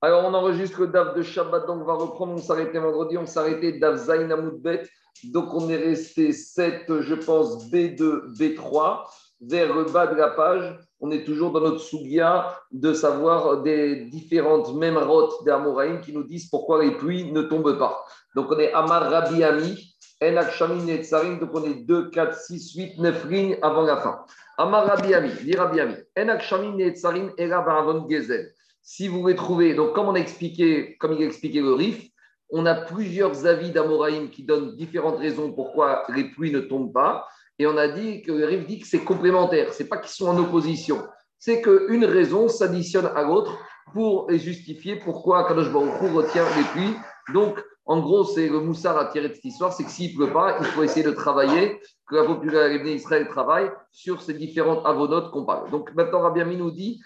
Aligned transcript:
Alors, 0.00 0.24
on 0.24 0.32
enregistre 0.32 0.82
le 0.82 0.86
DAF 0.86 1.14
de 1.16 1.22
Shabbat, 1.22 1.66
donc 1.66 1.82
on 1.82 1.84
va 1.84 1.94
reprendre. 1.94 2.32
On 2.34 2.38
s'arrêtait 2.38 2.78
vendredi, 2.78 3.18
on 3.18 3.26
s'arrêtait 3.26 3.72
DAF 3.72 3.96
Zain 3.96 4.28
Bet. 4.62 4.84
Donc, 5.24 5.52
on 5.52 5.68
est 5.68 5.76
resté 5.76 6.32
7, 6.32 7.00
je 7.00 7.14
pense, 7.16 7.68
B2, 7.68 8.32
B3, 8.38 9.00
vers 9.40 9.74
le 9.74 9.84
bas 9.84 10.06
de 10.06 10.14
la 10.14 10.28
page. 10.28 10.78
On 11.00 11.10
est 11.10 11.24
toujours 11.24 11.50
dans 11.50 11.60
notre 11.60 11.80
sougia 11.80 12.56
de 12.70 12.92
savoir 12.92 13.62
des 13.62 14.04
différentes 14.04 14.72
mémarotes 14.72 15.44
d'Amoraïm 15.44 16.00
qui 16.00 16.12
nous 16.12 16.22
disent 16.22 16.48
pourquoi 16.48 16.84
les 16.84 16.92
pluies 16.92 17.32
ne 17.32 17.42
tombent 17.42 17.76
pas. 17.76 18.04
Donc, 18.36 18.52
on 18.52 18.58
est 18.60 18.72
Amar 18.72 19.10
Rabbi 19.10 19.42
Ami, 19.42 19.96
Enak 20.20 20.52
Shamin 20.52 20.86
et 20.86 21.02
Tsarim. 21.02 21.40
Donc, 21.40 21.50
on 21.54 21.64
est 21.64 21.74
2, 21.74 22.10
4, 22.10 22.38
6, 22.38 22.74
8, 22.74 22.98
9 22.98 23.28
lignes 23.28 23.58
avant 23.62 23.82
la 23.82 23.96
fin. 23.96 24.20
Amar 24.58 24.86
Rabbi 24.86 25.12
Ami, 25.12 25.32
dit 25.42 25.56
Rabbi 25.56 25.80
Ami, 25.80 25.94
Enak 26.16 26.42
Shamin 26.42 26.78
et 26.78 26.94
Tsarim, 26.94 27.32
Era 27.36 27.64
Gezel 28.08 28.52
si 28.82 29.08
vous 29.08 29.20
voulez 29.20 29.36
trouver, 29.36 29.74
donc 29.74 29.94
comme 29.94 30.08
on 30.08 30.14
a 30.14 30.18
expliqué, 30.18 30.96
comme 30.98 31.12
il 31.12 31.22
a 31.22 31.26
expliqué 31.26 31.60
le 31.60 31.72
RIF, 31.72 32.08
on 32.50 32.64
a 32.66 32.74
plusieurs 32.74 33.46
avis 33.46 33.70
d'Amoraïm 33.70 34.30
qui 34.30 34.42
donnent 34.42 34.74
différentes 34.76 35.18
raisons 35.18 35.52
pourquoi 35.52 36.04
les 36.14 36.24
pluies 36.24 36.52
ne 36.52 36.60
tombent 36.60 36.92
pas. 36.92 37.26
Et 37.58 37.66
on 37.66 37.76
a 37.76 37.88
dit 37.88 38.22
que 38.22 38.32
le 38.32 38.46
RIF 38.46 38.66
dit 38.66 38.78
que 38.78 38.86
c'est 38.86 39.04
complémentaire, 39.04 39.72
c'est 39.72 39.88
pas 39.88 39.98
qu'ils 39.98 40.12
sont 40.12 40.28
en 40.28 40.38
opposition. 40.38 41.06
C'est 41.38 41.60
qu'une 41.60 42.04
raison 42.04 42.48
s'additionne 42.48 43.10
à 43.14 43.22
l'autre 43.22 43.58
pour 43.92 44.30
justifier 44.32 44.96
pourquoi 44.96 45.46
Kadosh 45.46 45.68
retient 45.68 46.44
les 46.56 46.64
pluies. 46.72 46.96
Donc, 47.32 47.62
en 47.86 48.00
gros, 48.00 48.24
c'est 48.24 48.48
le 48.48 48.60
moussard 48.60 48.98
à 48.98 49.06
tirer 49.06 49.28
de 49.28 49.34
cette 49.34 49.44
histoire, 49.44 49.72
c'est 49.72 49.84
que 49.84 49.90
s'il 49.90 50.12
ne 50.12 50.24
pleut 50.24 50.32
pas, 50.32 50.58
il 50.60 50.66
faut 50.66 50.82
essayer 50.82 51.04
de 51.04 51.12
travailler, 51.12 51.80
que 52.06 52.16
la 52.16 52.24
population 52.24 52.84
d'Israël 52.84 53.28
travaille 53.28 53.70
sur 53.92 54.20
ces 54.20 54.34
différentes 54.34 54.84
avonotes 54.84 55.30
qu'on 55.30 55.44
parle. 55.44 55.70
Donc 55.70 55.94
maintenant, 55.94 56.20
Rabbi 56.20 56.40
Ami 56.40 56.56
nous 56.56 56.70
dit 56.70 57.00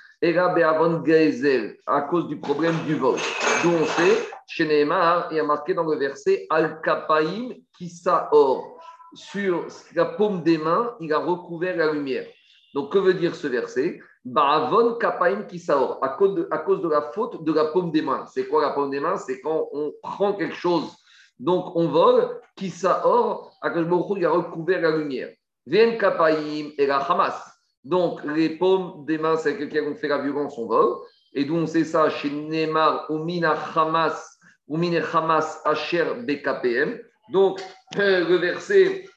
à 1.87 2.01
cause 2.03 2.29
du 2.29 2.39
problème 2.39 2.77
du 2.87 2.95
vol. 2.95 3.19
D'où 3.63 3.71
on 3.71 3.85
sait, 3.85 4.29
chez 4.47 4.65
Nehemar, 4.65 5.29
il 5.31 5.37
y 5.37 5.41
a 5.41 5.45
marqué 5.45 5.75
dans 5.75 5.85
le 5.85 5.97
verset 5.97 6.47
Al-Kapaim 6.51 7.51
Kisaor. 7.77 8.79
Sur 9.15 9.67
la 9.95 10.05
paume 10.05 10.43
des 10.43 10.59
mains, 10.59 10.95
il 11.01 11.13
a 11.13 11.19
recouvert 11.19 11.77
la 11.77 11.93
lumière. 11.93 12.27
Donc, 12.73 12.93
que 12.93 12.99
veut 12.99 13.15
dire 13.15 13.35
ce 13.35 13.47
verset? 13.47 14.01
Ba'avon 14.25 14.95
Kapaim 14.95 15.43
Kisaor, 15.45 15.99
à 16.03 16.11
cause, 16.11 16.35
de, 16.35 16.89
la 16.89 17.11
faute 17.13 17.43
de 17.43 17.53
la 17.53 17.67
paume 17.67 17.91
des 17.91 18.03
mains. 18.03 18.25
C'est 18.27 18.47
quoi 18.47 18.63
la 18.63 18.71
paume 18.71 18.91
des 18.91 19.01
mains? 19.01 19.17
C'est 19.17 19.41
quand 19.41 19.69
on 19.73 19.93
prend 20.03 20.35
quelque 20.35 20.55
chose, 20.55 20.97
donc 21.39 21.75
on 21.75 21.89
vole, 21.89 22.41
Kisaor, 22.57 23.53
à 23.61 23.71
cause 23.71 23.87
de 23.87 24.19
il 24.19 24.27
a 24.27 24.31
recouvert 24.31 24.81
la 24.81 24.97
lumière. 24.97 25.31
Vien 25.67 25.97
Kapaim 25.97 26.71
et 26.79 26.87
la 26.87 26.99
Hamas. 26.99 27.53
Donc, 27.85 28.23
les 28.25 28.51
paumes 28.59 29.05
des 29.07 29.19
mains, 29.19 29.37
c'est 29.37 29.57
quelqu'un 29.57 29.93
qui 29.93 29.99
fait 29.99 30.09
la 30.09 30.19
violence, 30.19 30.57
on 30.57 30.67
vole. 30.67 30.99
Et 31.35 31.45
d'où 31.45 31.57
on 31.57 31.67
sait 31.67 31.85
ça? 31.85 32.11
Chez 32.11 32.31
Neymar, 32.31 33.11
ou 33.11 33.19
Mina 33.19 33.57
Hamas, 33.75 34.39
ou 34.69 34.77
Mine 34.77 35.03
Hamas 35.13 35.61
Asher 35.65 36.05
BKPM. 36.27 37.01
Donc, 37.33 37.61
euh, 37.97 38.29
le 38.29 38.37
verset 38.37 39.09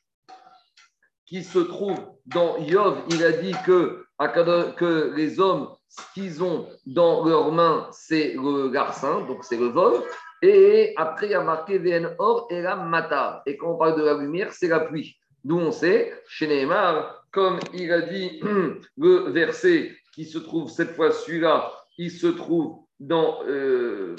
qui 1.25 1.43
se 1.43 1.59
trouve 1.59 1.99
dans 2.25 2.57
Yov, 2.57 3.03
il 3.09 3.23
a 3.23 3.31
dit 3.31 3.53
que, 3.65 4.04
que 4.19 5.13
les 5.15 5.39
hommes, 5.39 5.69
ce 5.89 6.01
qu'ils 6.13 6.43
ont 6.43 6.67
dans 6.85 7.25
leurs 7.25 7.51
mains, 7.51 7.89
c'est 7.91 8.33
le 8.33 8.69
garcin, 8.69 9.21
donc 9.21 9.43
c'est 9.43 9.57
le 9.57 9.67
vol. 9.67 10.01
Et 10.41 10.93
après, 10.97 11.27
il 11.27 11.31
y 11.31 11.35
a 11.35 11.41
marqué 11.41 11.77
VN 11.77 12.15
Or 12.19 12.47
et 12.49 12.61
la 12.61 12.75
Mata. 12.75 13.41
Et 13.45 13.57
quand 13.57 13.71
on 13.71 13.77
parle 13.77 13.97
de 13.97 14.05
la 14.05 14.15
lumière, 14.15 14.53
c'est 14.53 14.67
la 14.67 14.79
pluie. 14.79 15.17
D'où 15.43 15.59
on 15.59 15.71
sait, 15.71 16.13
chez 16.27 16.47
Neymar, 16.47 17.23
comme 17.31 17.59
il 17.73 17.91
a 17.91 18.01
dit 18.01 18.41
le 18.97 19.29
verset 19.31 19.95
qui 20.13 20.25
se 20.25 20.37
trouve 20.37 20.69
cette 20.69 20.95
fois 20.95 21.11
celui-là, 21.11 21.71
il 21.97 22.11
se 22.11 22.27
trouve 22.27 22.79
dans 22.99 23.39
euh, 23.47 24.15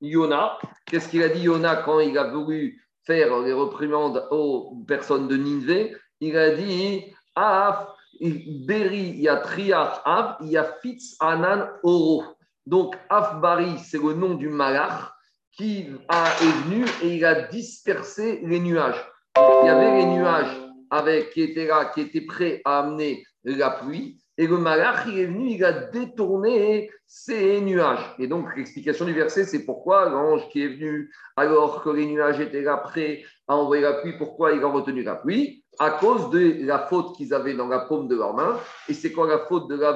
Yona. 0.00 0.58
Qu'est-ce 0.86 1.08
qu'il 1.08 1.22
a 1.22 1.28
dit 1.28 1.42
Yona 1.42 1.76
quand 1.76 2.00
il 2.00 2.16
a 2.18 2.24
voulu 2.24 2.82
faire 3.04 3.38
les 3.40 3.52
reprimandes 3.52 4.26
aux 4.30 4.82
personnes 4.86 5.28
de 5.28 5.36
Ninvé 5.36 5.96
Il 6.20 6.36
a 6.36 6.50
dit 6.54 7.04
Af, 7.34 7.88
Beri, 8.22 9.10
il 9.10 9.20
y 9.20 9.28
a 9.28 9.36
Triach 9.38 10.00
Av, 10.04 10.36
il 10.42 10.50
y 10.50 10.56
a 10.56 10.64
Fitz 10.80 11.16
Anan 11.20 11.68
Oro. 11.82 12.24
Donc 12.64 12.94
Afbari, 13.08 13.78
c'est 13.78 14.00
le 14.00 14.14
nom 14.14 14.34
du 14.34 14.48
malach 14.48 15.12
qui 15.50 15.86
a, 16.08 16.26
est 16.40 16.64
venu 16.64 16.84
et 17.02 17.16
il 17.16 17.24
a 17.24 17.42
dispersé 17.48 18.40
les 18.44 18.60
nuages. 18.60 19.04
Il 19.36 19.66
y 19.66 19.68
avait 19.68 19.98
les 19.98 20.06
nuages 20.06 20.56
avec, 20.90 21.30
qui 21.30 21.42
était 21.42 21.66
là, 21.66 21.86
qui 21.86 22.02
était 22.02 22.20
prêt 22.20 22.60
à 22.64 22.80
amener 22.80 23.24
la 23.44 23.70
pluie. 23.70 24.18
Et 24.38 24.46
le 24.46 24.56
malach, 24.56 25.04
il 25.08 25.18
est 25.18 25.26
venu, 25.26 25.50
il 25.50 25.64
a 25.64 25.72
détourné 25.72 26.90
ces 27.06 27.60
nuages. 27.60 28.14
Et 28.18 28.26
donc, 28.26 28.56
l'explication 28.56 29.04
du 29.04 29.12
verset, 29.12 29.44
c'est 29.44 29.64
pourquoi 29.64 30.08
l'ange 30.08 30.48
qui 30.48 30.62
est 30.62 30.68
venu, 30.68 31.12
alors 31.36 31.82
que 31.82 31.90
les 31.90 32.06
nuages 32.06 32.40
étaient 32.40 32.62
là 32.62 32.78
prêts 32.78 33.24
à 33.46 33.56
envoyer 33.56 33.82
la 33.82 33.94
pluie, 33.94 34.16
pourquoi 34.16 34.52
il 34.52 34.62
a 34.62 34.68
retenu 34.68 35.02
la 35.02 35.16
pluie? 35.16 35.61
À 35.78 35.90
cause 35.90 36.30
de 36.30 36.64
la 36.66 36.80
faute 36.80 37.16
qu'ils 37.16 37.32
avaient 37.32 37.54
dans 37.54 37.68
la 37.68 37.80
paume 37.80 38.06
de 38.06 38.14
leurs 38.14 38.34
mains. 38.34 38.58
Et 38.88 38.94
c'est 38.94 39.12
quoi 39.12 39.26
la 39.26 39.38
faute 39.38 39.68
de 39.68 39.76
la, 39.76 39.94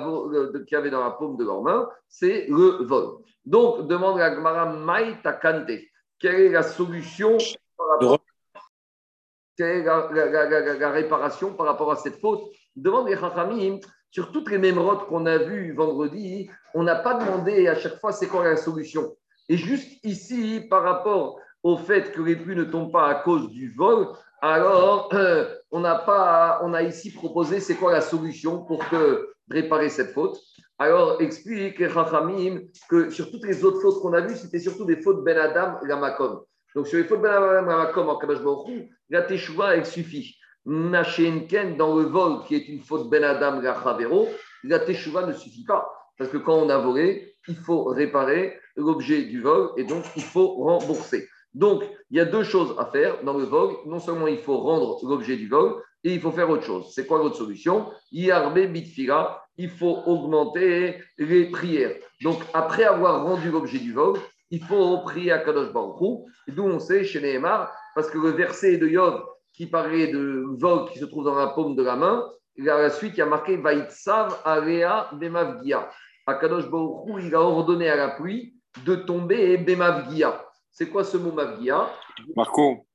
qu'il 0.64 0.72
y 0.72 0.76
avait 0.76 0.90
dans 0.90 1.04
la 1.04 1.10
paume 1.10 1.36
de 1.36 1.44
leurs 1.44 1.62
mains 1.62 1.88
C'est 2.08 2.46
le 2.48 2.84
vol. 2.84 3.18
Donc, 3.44 3.86
demande 3.86 4.18
à 4.20 4.30
Gmara 4.30 4.72
Maï 4.72 5.20
Takante. 5.22 5.70
Quelle 6.18 6.40
est 6.40 6.48
la 6.48 6.62
solution 6.62 7.36
quelle 9.56 9.78
est 9.78 9.84
la, 9.84 10.90
réparation 10.90 11.54
par 11.54 11.66
rapport 11.66 11.90
à 11.90 11.96
cette 11.96 12.20
faute? 12.20 12.42
Demande 12.74 13.08
les 13.08 13.16
Chachamim, 13.16 13.78
sur 14.10 14.30
toutes 14.30 14.50
les 14.50 14.58
mémorotes 14.58 15.06
qu'on 15.08 15.24
a 15.26 15.38
vues 15.38 15.72
vendredi, 15.72 16.50
on 16.74 16.82
n'a 16.82 16.96
pas 16.96 17.14
demandé 17.14 17.66
à 17.68 17.74
chaque 17.74 17.98
fois 17.98 18.12
c'est 18.12 18.28
quoi 18.28 18.44
la 18.44 18.56
solution. 18.56 19.16
Et 19.48 19.56
juste 19.56 20.04
ici, 20.04 20.60
par 20.68 20.82
rapport 20.82 21.40
au 21.62 21.76
fait 21.76 22.12
que 22.12 22.20
les 22.20 22.36
pluies 22.36 22.56
ne 22.56 22.64
tombent 22.64 22.92
pas 22.92 23.08
à 23.08 23.14
cause 23.14 23.48
du 23.48 23.72
vol, 23.72 24.08
alors 24.42 25.10
on, 25.70 25.84
a 25.84 25.94
pas, 25.96 26.60
on 26.62 26.74
a 26.74 26.82
ici 26.82 27.12
proposé 27.12 27.60
c'est 27.60 27.74
quoi 27.74 27.92
la 27.92 28.00
solution 28.00 28.64
pour 28.64 28.88
que, 28.88 29.28
réparer 29.50 29.88
cette 29.88 30.12
faute. 30.12 30.38
Alors 30.78 31.20
explique 31.22 31.78
les 31.78 31.88
Chachamim 31.88 32.60
que 32.88 33.10
sur 33.10 33.30
toutes 33.30 33.44
les 33.46 33.64
autres 33.64 33.80
fautes 33.80 34.02
qu'on 34.02 34.12
a 34.12 34.20
vues, 34.20 34.36
c'était 34.36 34.58
surtout 34.58 34.84
des 34.84 35.00
fautes 35.00 35.24
Ben 35.24 35.38
Adam 35.38 35.78
et 35.82 35.86
Makom. 35.86 36.42
Donc 36.74 36.86
sur 36.86 36.98
les 36.98 37.04
fautes 37.04 37.22
Ben 37.22 37.30
Adam 37.30 37.62
et 37.62 37.76
Makom 37.76 38.08
en 38.08 38.16
Kabash 38.18 38.38
la 39.08 39.22
teshuva, 39.22 39.76
elle 39.76 39.86
suffit. 39.86 40.36
Machenken, 40.64 41.76
dans 41.76 41.96
le 41.96 42.06
vol, 42.06 42.42
qui 42.44 42.56
est 42.56 42.68
une 42.68 42.80
faute 42.80 43.08
Ben 43.08 43.22
Adam 43.22 43.60
Gachavero, 43.60 44.28
la 44.64 44.80
teshuva 44.80 45.24
ne 45.24 45.32
suffit 45.32 45.64
pas. 45.64 45.88
Parce 46.18 46.30
que 46.30 46.38
quand 46.38 46.56
on 46.56 46.68
a 46.68 46.78
volé, 46.78 47.36
il 47.46 47.56
faut 47.56 47.84
réparer 47.84 48.58
l'objet 48.74 49.22
du 49.22 49.40
vol 49.40 49.70
et 49.76 49.84
donc 49.84 50.04
il 50.16 50.22
faut 50.22 50.48
rembourser. 50.56 51.28
Donc, 51.56 51.84
il 52.10 52.18
y 52.18 52.20
a 52.20 52.26
deux 52.26 52.44
choses 52.44 52.74
à 52.78 52.84
faire 52.84 53.24
dans 53.24 53.32
le 53.32 53.44
vol. 53.44 53.70
Non 53.86 53.98
seulement 53.98 54.26
il 54.26 54.38
faut 54.38 54.58
rendre 54.58 54.98
l'objet 55.08 55.36
du 55.36 55.48
vol, 55.48 55.82
et 56.04 56.12
il 56.12 56.20
faut 56.20 56.30
faire 56.30 56.50
autre 56.50 56.62
chose. 56.62 56.92
C'est 56.94 57.06
quoi 57.06 57.18
l'autre 57.18 57.36
solution? 57.36 57.90
Yarbe 58.12 58.60
bitfira, 58.72 59.42
il 59.56 59.70
faut 59.70 60.02
augmenter 60.04 60.98
les 61.18 61.46
prières. 61.50 61.96
Donc, 62.22 62.40
après 62.52 62.84
avoir 62.84 63.24
rendu 63.24 63.50
l'objet 63.50 63.78
du 63.78 63.94
vol, 63.94 64.18
il 64.50 64.62
faut 64.62 64.98
prier 64.98 65.32
à 65.32 65.38
Kadosh 65.38 65.72
Baruch 65.72 66.26
D'où 66.48 66.62
on 66.62 66.78
sait 66.78 67.04
chez 67.04 67.20
Nehemar, 67.20 67.72
parce 67.94 68.10
que 68.10 68.18
le 68.18 68.30
verset 68.30 68.76
de 68.76 68.86
Yov 68.86 69.24
qui 69.54 69.66
parlait 69.66 70.08
de 70.08 70.44
vol 70.60 70.90
qui 70.90 70.98
se 70.98 71.06
trouve 71.06 71.24
dans 71.24 71.34
la 71.34 71.48
paume 71.48 71.74
de 71.74 71.82
la 71.82 71.96
main, 71.96 72.28
il 72.56 72.68
a 72.68 72.82
la 72.82 72.90
suite, 72.90 73.14
il 73.14 73.18
y 73.18 73.22
a 73.22 73.26
marqué 73.26 73.56
Vaitsav 73.56 74.40
Area 74.44 75.08
Bemavgia. 75.14 75.88
Akadosh 76.26 76.70
Baruch 76.70 77.24
il 77.24 77.34
a 77.34 77.40
ordonné 77.40 77.88
à 77.88 77.96
la 77.96 78.10
pluie 78.10 78.54
de 78.84 78.94
tomber 78.94 79.56
Bemavgia. 79.56 80.46
C'est 80.78 80.90
quoi 80.90 81.04
ce 81.04 81.16
mot 81.16 81.32
Mavgia? 81.32 81.90
Marco, 82.36 82.86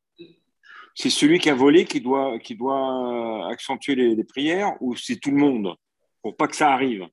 c'est 0.94 1.09
celui 1.09 1.40
qui 1.40 1.50
a 1.50 1.56
volé 1.56 1.86
qui 1.86 2.00
doit, 2.00 2.38
qui 2.38 2.53
doit 2.53 3.50
accentuer 3.52 3.96
les, 3.96 4.24
prières 4.24 4.74
ou 4.81 4.96
c'est 4.96 5.16
tout 5.16 5.31
le 5.31 5.38
monde 5.38 5.74
pour 6.22 6.38
pas 6.38 6.47
que 6.47 6.56
ça 6.56 6.69
arrive? 6.69 7.08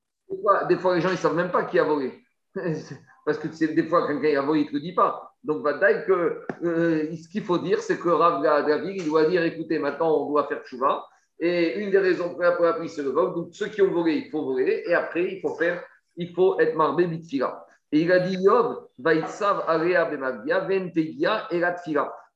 Des 0.69 0.77
fois, 0.77 0.93
les 0.93 1.01
gens 1.01 1.09
ne 1.09 1.15
savent 1.15 1.35
même 1.35 1.49
pas 1.49 1.63
qui 1.63 1.79
a 1.79 1.83
volé. 1.83 2.23
Parce 3.25 3.39
que 3.39 3.47
des 3.47 3.83
fois, 3.87 4.07
quelqu'un 4.07 4.39
a 4.39 4.45
volé, 4.45 4.59
il 4.59 4.65
ne 4.65 4.69
te 4.69 4.75
le 4.75 4.81
dit 4.81 4.93
pas. 4.93 5.33
Donc, 5.43 5.63
que 5.63 6.43
euh, 6.63 7.15
ce 7.15 7.27
qu'il 7.29 7.43
faut 7.43 7.57
dire, 7.57 7.79
c'est 7.79 7.97
que 7.97 8.09
Rav 8.09 8.43
David, 8.43 8.97
il 8.97 9.05
doit 9.05 9.25
dire 9.25 9.41
écoutez, 9.41 9.79
maintenant, 9.79 10.21
on 10.21 10.29
doit 10.29 10.47
faire 10.47 10.63
chouva. 10.67 11.03
Et 11.39 11.79
une 11.79 11.89
des 11.89 11.97
raisons 11.97 12.35
pour 12.35 12.43
la 12.43 12.73
pluie, 12.73 12.89
c'est 12.89 13.01
le 13.01 13.09
vol. 13.09 13.33
Donc, 13.33 13.47
ceux 13.53 13.69
qui 13.69 13.81
ont 13.81 13.89
volé, 13.89 14.17
il 14.23 14.29
faut 14.29 14.45
voler. 14.45 14.83
Et 14.85 14.93
après, 14.93 15.33
il 15.33 15.41
faut 15.41 15.55
faire, 15.55 15.83
il 16.15 16.31
faut 16.31 16.59
être 16.59 16.75
marbé 16.75 17.07
bitfila. 17.07 17.65
Et 17.91 18.01
il 18.01 18.11
a 18.11 18.19
dit 18.19 18.35
Yov, 18.35 18.87
vaitsav 18.99 19.63
area 19.67 20.05
bemavia, 20.05 20.59
ven 20.61 20.91
pegia 20.91 21.47
et 21.51 21.59
la 21.59 21.75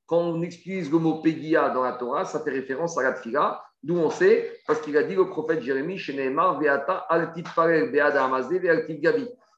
Quand 0.05 0.19
on 0.19 0.41
utilise 0.41 0.91
le 0.91 0.97
mot 0.97 1.21
pegia 1.21 1.69
dans 1.69 1.83
la 1.83 1.94
Torah, 1.94 2.25
ça 2.25 2.39
fait 2.39 2.51
référence 2.51 2.97
à 2.97 3.03
la 3.03 3.13
tfila. 3.13 3.63
D'où 3.83 3.97
on 3.97 4.09
sait, 4.09 4.59
parce 4.65 4.79
qu'il 4.81 4.95
a 4.97 5.03
dit 5.03 5.15
le 5.15 5.27
prophète 5.27 5.61
Jérémie, 5.61 5.97
chez 5.97 6.13
Neymar, 6.13 6.59
veata 6.59 7.05
altit 7.09 7.44
parel 7.55 7.91
beada 7.91 8.23
amazé. 8.23 8.61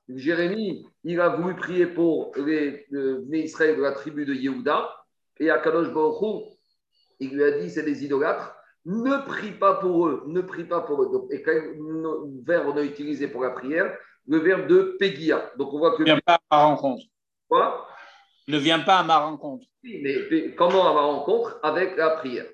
Jérémie, 0.10 0.86
il 1.04 1.22
a 1.22 1.30
voulu 1.30 1.56
prier 1.56 1.86
pour 1.88 2.32
les, 2.36 2.86
Israël 3.32 3.78
de 3.78 3.82
la 3.82 3.92
tribu 3.92 4.26
de 4.26 4.34
Yehuda, 4.34 4.90
et 5.40 5.50
Akadosh 5.50 5.94
Baruch 5.94 6.56
il 7.20 7.36
lui 7.36 7.44
a 7.44 7.52
dit 7.60 7.70
c'est 7.70 7.84
des 7.84 8.04
idolâtres, 8.04 8.56
ne 8.86 9.26
prie 9.26 9.52
pas 9.52 9.76
pour 9.76 10.08
eux, 10.08 10.24
ne 10.28 10.42
prie 10.42 10.66
pas 10.66 10.82
pour 10.82 11.02
eux. 11.04 11.28
et 11.32 11.42
quel 11.42 11.78
verbe 12.46 12.68
on 12.68 12.78
a 12.78 12.84
utilisé 12.84 13.28
pour 13.28 13.42
la 13.42 13.52
prière 13.52 13.98
le 14.28 14.38
verbe 14.40 14.68
de 14.68 14.96
Pegia. 15.00 15.52
Donc 15.58 15.74
on 15.74 15.80
voit 15.80 15.96
que. 15.96 16.04
Ne 16.04 16.06
viens 16.06 16.20
pas 16.26 16.36
à 16.36 16.40
ma 16.52 16.64
rencontre. 16.66 17.06
Quoi? 17.50 17.88
Ne 18.48 18.58
viens 18.58 18.80
pas 18.80 19.00
à 19.00 19.04
ma 19.04 19.18
rencontre. 19.18 19.66
Oui, 19.84 20.02
mais 20.04 20.54
comment 20.56 20.90
à 20.90 20.94
ma 20.94 21.02
rencontre? 21.02 21.60
Avec 21.64 21.98
la 21.98 22.12
prière. 22.12 22.46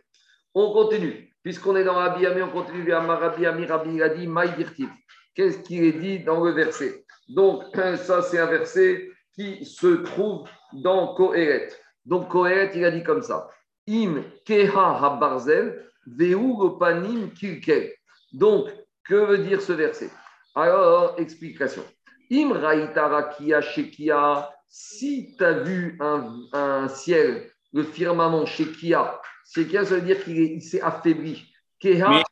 On 0.54 0.72
continue. 0.72 1.34
Puisqu'on 1.44 1.76
est 1.76 1.84
dans 1.84 1.96
Rabbi 1.96 2.26
Ami, 2.26 2.42
on 2.44 2.50
continue 2.50 2.84
vers 2.84 3.06
Rabbi 3.06 3.46
Ami, 3.46 3.66
Rabbi 3.66 3.96
il 3.96 4.04
a 4.04 4.10
dit 4.10 4.28
Maïdirtiv. 4.28 4.90
Qu'est-ce 5.34 5.60
qu'il 5.60 5.84
est 5.84 5.94
dit 5.94 6.20
dans 6.20 6.44
le 6.44 6.52
verset? 6.52 7.04
Donc, 7.30 7.64
ça, 7.98 8.22
c'est 8.22 8.38
un 8.38 8.46
verset 8.46 9.10
qui 9.34 9.66
se 9.66 9.88
trouve 9.88 10.48
dans 10.74 11.16
Kohéret. 11.16 11.70
Donc, 12.06 12.30
Kohéret, 12.30 12.72
il 12.76 12.86
a 12.86 12.92
dit 12.92 13.04
comme 13.04 13.22
ça 13.22 13.50
Im 13.88 14.24
keha 14.46 15.00
habarzel 15.02 15.90
veu 16.06 16.78
panim 16.80 17.32
kilkel. 17.34 17.92
Donc, 18.34 18.70
que 19.04 19.16
veut 19.16 19.40
dire 19.40 19.62
ce 19.62 19.74
verset? 19.74 20.12
Alors, 20.56 21.16
explication. 21.20 21.84
Im 22.30 22.52
raitara 22.52 23.32
shekia, 23.62 24.50
si 24.68 25.36
tu 25.38 25.44
as 25.44 25.64
vu 25.64 25.98
un, 26.00 26.88
ciel, 26.88 27.52
le 27.74 27.84
firmament 27.84 28.46
shekia, 28.46 29.22
shekia, 29.54 29.86
ça 29.86 29.96
veut 29.96 30.02
dire 30.02 30.24
qu'il 30.24 30.62
s'est 30.62 30.82
affaibli. 30.82 31.46
Keha, 31.80 32.24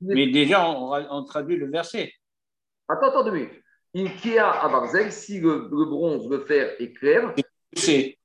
mais, 0.00 0.26
déjà, 0.28 0.68
on, 0.68 1.24
traduit 1.24 1.56
le 1.56 1.70
verset. 1.70 2.12
Attends, 2.88 3.08
attends 3.08 3.24
deux 3.24 3.30
minutes. 3.30 3.62
In 3.94 4.08
kia 4.20 4.50
abarzel, 4.50 5.12
si 5.12 5.40
le, 5.40 5.68
bronze, 5.70 6.28
le 6.28 6.40
fer 6.40 6.74
est 6.80 6.92
clair, 6.92 7.32
c'est 7.74 8.18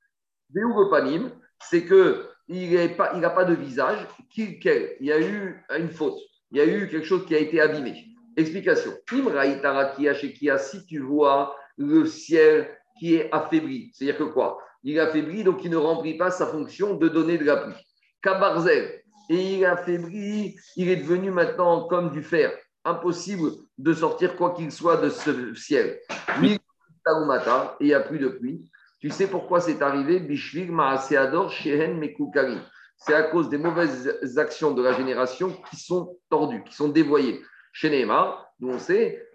panim, 0.90 1.32
c'est 1.62 1.86
que 1.86 2.26
il 2.48 2.72
n'a 2.72 2.90
pas, 2.90 3.30
pas 3.30 3.46
de 3.46 3.54
visage, 3.54 4.00
il 4.36 4.58
y 5.02 5.12
a 5.12 5.20
eu 5.20 5.64
une 5.78 5.90
faute, 5.92 6.18
il 6.52 6.58
y 6.58 6.62
a 6.62 6.66
eu 6.66 6.90
quelque 6.90 7.06
chose 7.06 7.26
qui 7.28 7.36
a 7.36 7.40
été 7.40 7.62
abîmé. 7.62 8.08
Explication. 8.40 8.94
Si 10.58 10.86
tu 10.86 11.00
vois 11.00 11.56
le 11.78 12.06
ciel 12.06 12.70
qui 12.98 13.16
est 13.16 13.30
affaibli, 13.34 13.92
c'est-à-dire 13.94 14.18
que 14.18 14.24
quoi? 14.24 14.60
Il 14.84 14.96
est 14.96 15.00
affaibli, 15.00 15.44
donc 15.44 15.66
il 15.66 15.72
ne 15.72 15.76
remplit 15.76 16.18
pas 16.18 16.32
sa 16.32 16.48
fonction 16.48 16.96
de 16.96 17.10
donner 17.10 17.38
de 17.38 17.44
la 17.44 17.58
pluie. 17.58 17.76
Kabarzel, 18.22 19.02
et 19.30 19.56
il 19.56 19.62
est 19.62 19.66
affaibli, 19.66 20.56
il 20.78 20.90
est 20.90 20.96
devenu 20.96 21.32
maintenant 21.32 21.86
comme 21.88 22.12
du 22.12 22.24
fer. 22.24 22.54
Impossible 22.86 23.52
de 23.78 23.94
sortir 23.94 24.38
quoi 24.38 24.54
qu'il 24.54 24.72
soit 24.72 24.98
de 24.98 25.10
ce 25.10 25.54
ciel. 25.56 26.00
et 26.42 26.58
il 27.82 27.88
n'y 27.88 27.94
a 27.94 28.00
plus 28.00 28.20
de 28.20 28.30
pluie. 28.30 28.72
Tu 29.02 29.10
sais 29.10 29.28
pourquoi 29.28 29.60
c'est 29.60 29.82
arrivé? 29.82 30.22
Bishvig 30.22 30.72
Shehen 31.50 31.98
Mekukari. 31.98 32.58
C'est 32.96 33.14
à 33.14 33.24
cause 33.24 33.50
des 33.50 33.58
mauvaises 33.58 34.38
actions 34.38 34.72
de 34.72 34.82
la 34.82 34.94
génération 34.94 35.54
qui 35.70 35.76
sont 35.76 36.18
tordues, 36.30 36.64
qui 36.64 36.74
sont 36.74 36.90
dévoyées. 36.90 37.42
Chez 37.74 37.90
Neymar, 37.90 38.52
nous 38.60 38.74
on 38.74 38.80
sait 38.80 39.28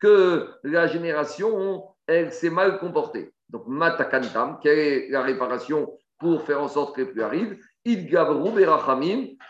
que 0.00 0.48
la 0.62 0.86
génération, 0.86 1.84
elle 2.06 2.32
s'est 2.32 2.50
mal 2.50 2.78
comportée. 2.78 3.32
Donc, 3.48 3.66
Matakantam, 3.66 4.58
quelle 4.62 4.78
est 4.78 5.08
la 5.10 5.22
réparation 5.22 5.92
pour 6.18 6.42
faire 6.42 6.62
en 6.62 6.68
sorte 6.68 6.96
que 6.96 7.02
plus 7.02 7.22
arrive 7.22 7.58
Il 7.84 8.08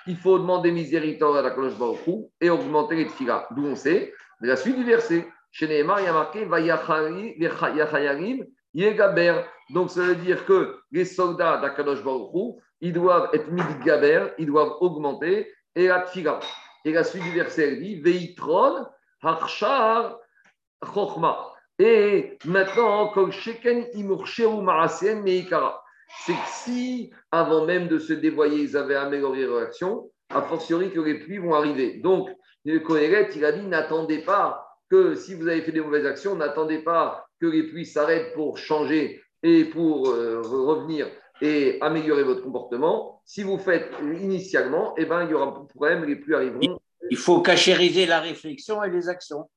il 0.06 0.16
faut 0.16 0.38
demander 0.38 0.72
miséricorde 0.72 1.36
à 1.36 1.42
la 1.42 1.50
cloche 1.50 1.74
et 2.40 2.50
augmenter 2.50 2.96
les 2.96 3.06
tfilas. 3.06 3.46
D'où 3.50 3.66
on 3.66 3.76
sait, 3.76 4.12
la 4.40 4.56
suite 4.56 4.76
du 4.76 4.84
verset. 4.84 5.26
Chez 5.52 5.66
Neymar, 5.66 6.00
il 6.00 6.04
y 6.04 6.08
a 6.08 6.12
marqué 6.12 6.46
Yegaber. 8.72 9.42
Donc, 9.70 9.90
ça 9.90 10.00
veut 10.00 10.14
dire 10.14 10.46
que 10.46 10.76
les 10.92 11.04
soldats 11.04 11.56
d'Akadosh 11.60 12.04
Baruch 12.04 12.60
ils 12.80 12.92
doivent 12.92 13.28
être 13.32 13.50
gaber, 13.84 14.28
ils 14.38 14.46
doivent 14.46 14.76
augmenter, 14.80 15.52
et 15.74 15.88
la 15.88 16.02
tfila. 16.02 16.40
Et 16.84 16.92
la 16.92 17.04
suite 17.04 17.22
du 17.22 17.32
verset, 17.32 17.68
elle 17.68 17.80
dit 17.80 18.00
Veitron, 18.00 18.86
Harchar, 19.22 20.18
Chochma. 20.82 21.52
Et 21.78 22.38
maintenant, 22.44 23.08
comme 23.08 23.32
Sheken 23.32 23.86
Imurcheru 23.94 24.62
Marasien 24.62 25.22
Meikara. 25.22 25.82
C'est 26.24 26.32
que 26.32 26.48
si, 26.48 27.12
avant 27.30 27.64
même 27.64 27.88
de 27.88 27.98
se 27.98 28.12
dévoyer, 28.12 28.62
ils 28.64 28.76
avaient 28.76 28.96
amélioré 28.96 29.46
leur 29.46 29.62
action, 29.62 30.10
a 30.30 30.42
fortiori 30.42 30.92
que 30.92 31.00
les 31.00 31.14
pluies 31.14 31.38
vont 31.38 31.54
arriver. 31.54 31.98
Donc, 31.98 32.28
le 32.64 32.78
Kohéret, 32.80 33.30
il 33.34 33.44
a 33.44 33.52
dit 33.52 33.66
n'attendez 33.66 34.18
pas 34.18 34.66
que 34.90 35.14
si 35.14 35.34
vous 35.34 35.48
avez 35.48 35.62
fait 35.62 35.72
des 35.72 35.80
mauvaises 35.80 36.06
actions, 36.06 36.34
n'attendez 36.34 36.78
pas 36.78 37.26
que 37.40 37.46
les 37.46 37.62
pluies 37.62 37.86
s'arrêtent 37.86 38.34
pour 38.34 38.58
changer 38.58 39.22
et 39.42 39.64
pour 39.64 40.08
euh, 40.08 40.42
revenir 40.42 41.06
et 41.40 41.78
améliorer 41.80 42.22
votre 42.22 42.42
comportement. 42.42 43.22
Si 43.24 43.42
vous 43.42 43.58
faites 43.58 43.90
initialement, 44.20 44.94
eh 44.96 45.04
ben, 45.04 45.24
il 45.24 45.30
y 45.30 45.34
aura 45.34 45.58
de 45.58 45.66
problème, 45.66 46.04
les 46.04 46.16
pluies 46.16 46.34
arriveront. 46.34 46.78
Il 47.10 47.16
faut 47.16 47.40
cachériser 47.40 48.06
la 48.06 48.20
réflexion 48.20 48.82
et 48.84 48.90
les 48.90 49.08
actions. 49.08 49.48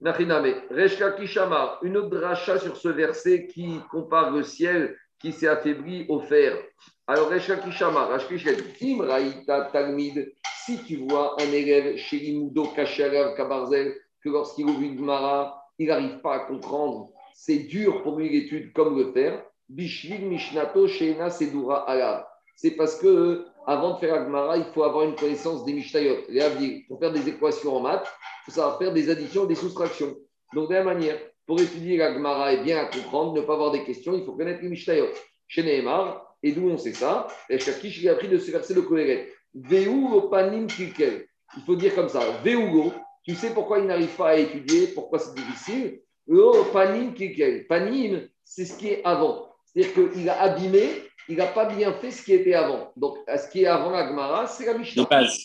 Reshka 0.00 1.12
Kishama, 1.12 1.78
une 1.82 1.96
autre 1.96 2.10
dracha 2.10 2.58
sur 2.58 2.76
ce 2.76 2.88
verset 2.88 3.46
qui 3.46 3.80
compare 3.90 4.32
le 4.32 4.42
ciel 4.42 4.96
qui 5.18 5.32
s'est 5.32 5.48
affaibli 5.48 6.04
au 6.08 6.20
fer. 6.20 6.58
Alors, 7.06 7.28
Reshka 7.28 7.56
Kishama, 7.56 8.18
Kim 8.78 9.00
Raïta 9.00 9.70
Talmid, 9.72 10.32
si 10.64 10.82
tu 10.84 10.96
vois 10.96 11.36
un 11.40 11.52
élève 11.52 11.96
chez 11.96 12.18
Limudo 12.18 12.66
Kacharav 12.74 13.34
Kabarzel, 13.36 13.94
que 14.22 14.28
lorsqu'il 14.28 14.66
ouvre 14.66 14.80
une 14.80 14.98
Gemara, 14.98 15.62
il 15.78 15.88
n'arrive 15.88 16.20
pas 16.20 16.36
à 16.36 16.38
comprendre. 16.40 17.10
C'est 17.34 17.60
dur 17.60 18.02
pour 18.02 18.18
lui 18.18 18.30
l'étude 18.30 18.72
comme 18.72 18.98
le 18.98 19.12
faire. 19.12 19.44
Bishvil 19.68 20.26
Mishnato 20.26 20.86
Sheina 20.86 21.30
Sedura 21.30 21.88
Alav. 21.88 22.24
C'est 22.56 22.72
parce 22.72 22.96
que 22.96 23.46
avant 23.66 23.94
de 23.94 23.98
faire 23.98 24.14
Agmara, 24.14 24.56
il 24.58 24.64
faut 24.74 24.82
avoir 24.82 25.04
une 25.04 25.14
connaissance 25.14 25.64
des 25.64 25.72
Mishnayot. 25.72 26.16
Pour 26.88 27.00
faire 27.00 27.12
des 27.12 27.28
équations 27.28 27.76
en 27.76 27.80
maths, 27.80 28.06
il 28.06 28.44
faut 28.44 28.60
savoir 28.60 28.78
faire 28.78 28.92
des 28.92 29.08
additions, 29.10 29.46
des 29.46 29.54
soustractions. 29.54 30.14
Donc, 30.52 30.68
de 30.68 30.74
la 30.74 30.84
manière, 30.84 31.18
pour 31.46 31.60
étudier 31.60 31.96
l'Agmara 31.96 32.52
et 32.52 32.62
bien 32.62 32.84
comprendre, 32.86 33.34
ne 33.34 33.40
pas 33.40 33.54
avoir 33.54 33.72
des 33.72 33.84
questions, 33.84 34.14
il 34.14 34.24
faut 34.24 34.32
connaître 34.32 34.62
les 34.62 34.68
Mishnayot. 34.68 35.08
Chez 35.46 35.62
Nehemar, 35.62 36.36
et 36.42 36.52
d'où 36.52 36.68
on 36.68 36.76
sait 36.76 36.92
ça 36.92 37.26
Et 37.48 37.58
Shakish, 37.58 38.02
il 38.02 38.08
a 38.08 38.12
appris 38.12 38.28
de 38.28 38.38
se 38.38 38.50
verser 38.50 38.74
le 38.74 38.82
Kohéret. 38.82 39.28
Veu 39.54 40.28
panim 40.30 40.66
Il 40.78 41.62
faut 41.64 41.76
dire 41.76 41.94
comme 41.94 42.08
ça. 42.08 42.20
Veugo, 42.44 42.92
tu 43.24 43.34
sais 43.34 43.50
pourquoi 43.50 43.78
il 43.78 43.86
n'arrive 43.86 44.14
pas 44.16 44.30
à 44.30 44.36
étudier, 44.36 44.88
pourquoi 44.88 45.18
c'est 45.18 45.34
difficile? 45.34 46.00
Le 46.26 46.72
panim 46.72 47.14
kikel. 47.14 47.66
Panim, 47.66 48.28
c'est 48.44 48.66
ce 48.66 48.76
qui 48.76 48.88
est 48.88 49.04
avant. 49.04 49.43
C'est-à-dire 49.74 50.12
qu'il 50.12 50.28
a 50.28 50.40
abîmé, 50.42 50.88
il 51.28 51.36
n'a 51.36 51.46
pas 51.46 51.64
bien 51.64 51.92
fait 51.94 52.10
ce 52.10 52.22
qui 52.22 52.32
était 52.32 52.54
avant. 52.54 52.92
Donc, 52.96 53.18
ce 53.26 53.50
qui 53.50 53.62
est 53.62 53.66
avant 53.66 53.90
la 53.90 54.06
Gemara, 54.06 54.46
c'est 54.46 54.66
la 54.66 54.74
Mishnah. 54.74 55.06
Ce 55.26 55.38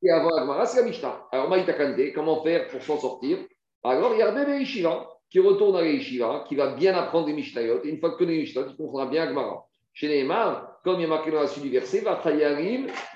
qui 0.00 0.08
est 0.08 0.10
avant 0.10 0.30
la 0.30 0.42
Gemara, 0.42 0.66
c'est 0.66 0.80
la 0.80 0.86
Mishnah. 0.86 1.26
Alors, 1.32 1.48
Maïtakande, 1.48 2.12
comment 2.14 2.42
faire 2.42 2.68
pour 2.68 2.82
s'en 2.82 2.98
sortir? 2.98 3.38
Alors, 3.82 4.12
il 4.14 4.18
y 4.18 4.22
a 4.22 4.30
Rebbe 4.30 4.60
Yeshiva 4.60 5.08
qui 5.28 5.40
retourne 5.40 5.76
à 5.76 5.82
l'Yeshiva, 5.82 6.44
qui 6.48 6.54
va 6.54 6.74
bien 6.74 6.94
apprendre 6.94 7.26
les 7.26 7.32
Mishnayot. 7.32 7.84
Et 7.84 7.88
une 7.88 7.98
fois 7.98 8.10
que 8.10 8.18
connaît 8.18 8.34
les 8.34 8.40
Mishnayot, 8.42 8.68
il 8.70 8.76
comprendra 8.76 9.06
bien 9.06 9.24
la 9.24 9.30
Gemara. 9.30 9.66
Chez 9.92 10.08
Neymar, 10.08 10.78
comme 10.84 10.96
il 10.96 11.02
y 11.02 11.04
a 11.04 11.08
marqué 11.08 11.30
dans 11.30 11.40
la 11.40 11.46
suite 11.48 11.64
du 11.64 11.70
verset, 11.70 12.00
va 12.00 12.20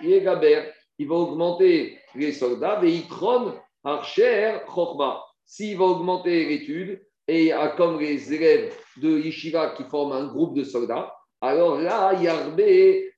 Yegaber. 0.02 0.72
Il 0.98 1.08
va 1.08 1.14
augmenter 1.14 1.98
les 2.14 2.32
soldats, 2.32 2.80
Veitron, 2.80 3.54
Archer, 3.84 4.58
Chokma. 4.66 5.22
S'il 5.44 5.78
va 5.78 5.84
augmenter 5.84 6.46
l'étude, 6.46 7.00
et 7.30 7.52
comme 7.76 8.00
les 8.00 8.34
élèves 8.34 8.74
de 8.96 9.18
Yeshiva 9.18 9.70
qui 9.76 9.84
forment 9.84 10.12
un 10.12 10.26
groupe 10.26 10.56
de 10.56 10.64
soldats, 10.64 11.14
alors 11.40 11.78
là, 11.78 12.12
Yarbe, 12.14 12.60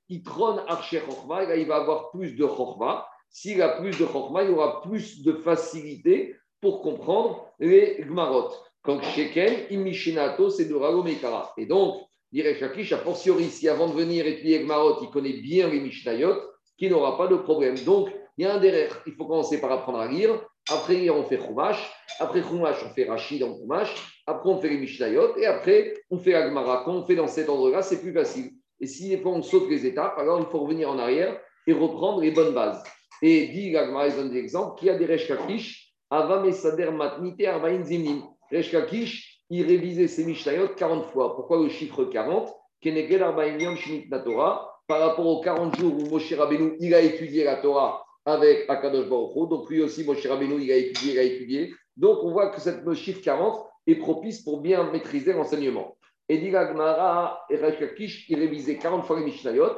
Itron, 0.07 0.59
Archer, 0.67 1.01
Chokma, 1.09 1.45
là, 1.45 1.55
il 1.55 1.65
va 1.65 1.77
avoir 1.77 2.11
plus 2.11 2.35
de 2.35 2.45
Chokma. 2.45 3.07
S'il 3.29 3.59
a 3.61 3.69
plus 3.69 3.97
de 3.97 4.05
Chokma, 4.05 4.43
il 4.43 4.51
aura 4.51 4.81
plus 4.81 5.23
de 5.23 5.33
facilité 5.33 6.35
pour 6.61 6.83
comprendre 6.83 7.47
les 7.59 8.05
Gmarot. 8.07 8.51
Comme 8.83 9.01
Sheken, 9.01 9.65
Imishinato, 9.71 10.51
c'est 10.51 10.65
de 10.65 10.75
Ragomekara. 10.75 11.51
Et 11.57 11.65
donc, 11.65 12.03
dirait 12.31 12.57
a 12.61 12.97
fortiori, 12.97 13.45
si 13.45 13.67
avant 13.67 13.87
de 13.87 13.93
venir 13.93 14.27
étudier 14.27 14.63
Gmarot, 14.63 15.01
il 15.01 15.09
connaît 15.09 15.41
bien 15.41 15.69
les 15.69 15.79
Mishnayot, 15.79 16.35
qui 16.77 16.87
n'aura 16.87 17.17
pas 17.17 17.27
de 17.27 17.37
problème. 17.37 17.75
Donc, 17.79 18.09
il 18.37 18.45
y 18.45 18.47
a 18.47 18.53
un 18.53 18.59
derrière. 18.59 19.01
Il 19.07 19.13
faut 19.13 19.25
commencer 19.25 19.59
par 19.59 19.71
apprendre 19.71 19.99
à 19.99 20.07
lire. 20.07 20.39
Après, 20.69 21.09
on 21.09 21.23
fait 21.25 21.39
Chumash. 21.39 21.91
Après 22.19 22.41
Chumash, 22.41 22.77
on 22.85 22.93
fait 22.93 23.05
Rachid 23.05 23.43
en 23.43 23.57
Chumash. 23.57 23.93
Après, 24.25 24.49
on 24.49 24.59
fait 24.59 24.69
les 24.69 24.77
Mishnayot. 24.77 25.37
Et 25.37 25.45
après, 25.45 25.93
on 26.09 26.17
fait 26.17 26.33
Agmara. 26.33 26.83
Quand 26.85 26.93
on 26.93 27.03
fait 27.03 27.15
dans 27.15 27.27
cet 27.27 27.49
ordre-là, 27.49 27.81
c'est 27.81 28.01
plus 28.01 28.13
facile. 28.13 28.51
Et 28.79 28.87
si 28.87 29.17
on 29.23 29.41
saute 29.41 29.69
les 29.69 29.85
étapes, 29.85 30.17
alors 30.17 30.39
il 30.39 30.45
faut 30.45 30.59
revenir 30.59 30.89
en 30.89 30.97
arrière 30.97 31.39
et 31.67 31.73
reprendre 31.73 32.21
les 32.21 32.31
bonnes 32.31 32.53
bases. 32.53 32.83
Et 33.21 33.47
dit 33.47 33.75
Agmara, 33.75 34.07
il 34.07 34.15
donne 34.15 34.31
des 34.31 34.39
exemples, 34.39 34.79
qui 34.79 34.89
a 34.89 34.97
des 34.97 35.05
Reshkakish, 35.05 35.93
Avam 36.09 36.51
Sader 36.51 36.91
Matnite 36.91 37.45
Arbaïn 37.45 37.83
Zimnim. 37.83 38.23
Reshkakish, 38.51 39.41
il 39.49 39.65
révisait 39.65 40.07
ses 40.07 40.25
Mishnayot 40.25 40.69
40 40.75 41.05
fois. 41.11 41.35
Pourquoi 41.35 41.61
le 41.61 41.69
chiffre 41.69 42.05
40 42.05 42.53
Kenegel 42.81 43.23
Arbaïn 43.23 43.59
Yom 43.59 43.77
Shinit 43.77 44.09
Torah 44.23 44.69
par 44.87 44.99
rapport 44.99 45.25
aux 45.25 45.41
40 45.41 45.77
jours 45.77 45.93
où 45.93 46.09
Moshe 46.09 46.33
Rabbeinu 46.33 46.75
il 46.79 46.93
a 46.93 47.01
étudié 47.01 47.43
la 47.43 47.55
Torah 47.57 48.02
avec 48.25 48.69
Akadosh 48.69 49.09
Baruch 49.09 49.49
Donc 49.49 49.69
lui 49.69 49.81
aussi, 49.81 50.03
Moshe 50.03 50.25
Rabbeinu, 50.25 50.61
il 50.61 50.71
a 50.71 50.77
étudié, 50.77 51.13
il 51.13 51.19
a 51.19 51.23
étudié. 51.23 51.73
Donc 51.97 52.23
on 52.23 52.31
voit 52.31 52.49
que 52.49 52.61
cette 52.61 52.91
chiffre 52.93 53.21
40 53.21 53.65
est 53.87 53.95
propice 53.95 54.41
pour 54.41 54.61
bien 54.61 54.89
maîtriser 54.91 55.33
l'enseignement. 55.33 55.97
Et 56.29 56.37
dit 56.37 56.49
Gmara, 56.49 57.45
et 57.49 57.57
Rachakish, 57.57 58.29
il 58.29 58.39
révisait 58.39 58.77
40 58.77 59.05
fois 59.05 59.19
les 59.19 59.25
Mishnayot. 59.25 59.71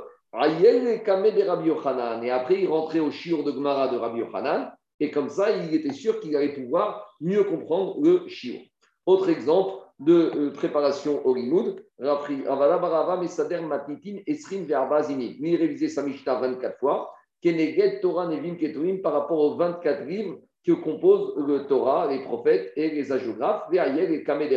Et 2.23 2.29
après, 2.31 2.61
il 2.61 2.67
rentrait 2.67 2.99
au 2.99 3.09
shiur 3.09 3.43
de 3.43 3.51
Gmara 3.51 3.87
de 3.87 3.97
Rabbi 3.97 4.19
Yochanan. 4.19 4.71
Et 4.99 5.09
comme 5.11 5.29
ça, 5.29 5.51
il 5.51 5.73
était 5.73 5.93
sûr 5.93 6.19
qu'il 6.19 6.35
allait 6.35 6.53
pouvoir 6.53 7.15
mieux 7.19 7.43
comprendre 7.43 7.97
le 8.01 8.27
shiur. 8.27 8.59
Autre 9.05 9.29
exemple 9.29 9.81
de 9.99 10.31
euh, 10.35 10.51
préparation 10.51 11.25
au 11.25 11.33
limoud, 11.33 11.85
Avala 11.99 12.77
Barava 12.77 13.17
Mesader 13.17 13.61
Matnitin 13.61 14.17
Esrin 14.27 14.65
il 14.67 15.55
révisait 15.55 15.87
sa 15.87 16.03
Mishnah 16.03 16.39
24 16.39 16.79
fois. 16.79 17.14
Keneged 17.45 18.01
Torah 18.01 18.25
Nevim 18.25 18.55
Keturim 18.55 19.03
par 19.03 19.13
rapport 19.13 19.37
aux 19.37 19.55
24 19.55 20.05
livres 20.05 20.39
que 20.65 20.71
composent 20.71 21.35
le 21.37 21.67
Torah, 21.67 22.07
les 22.07 22.23
prophètes 22.23 22.73
et 22.75 22.89
les 22.89 23.11
agiographes, 23.11 23.69
Ve'ayel 23.69 24.11
et 24.11 24.23
Kameh 24.23 24.49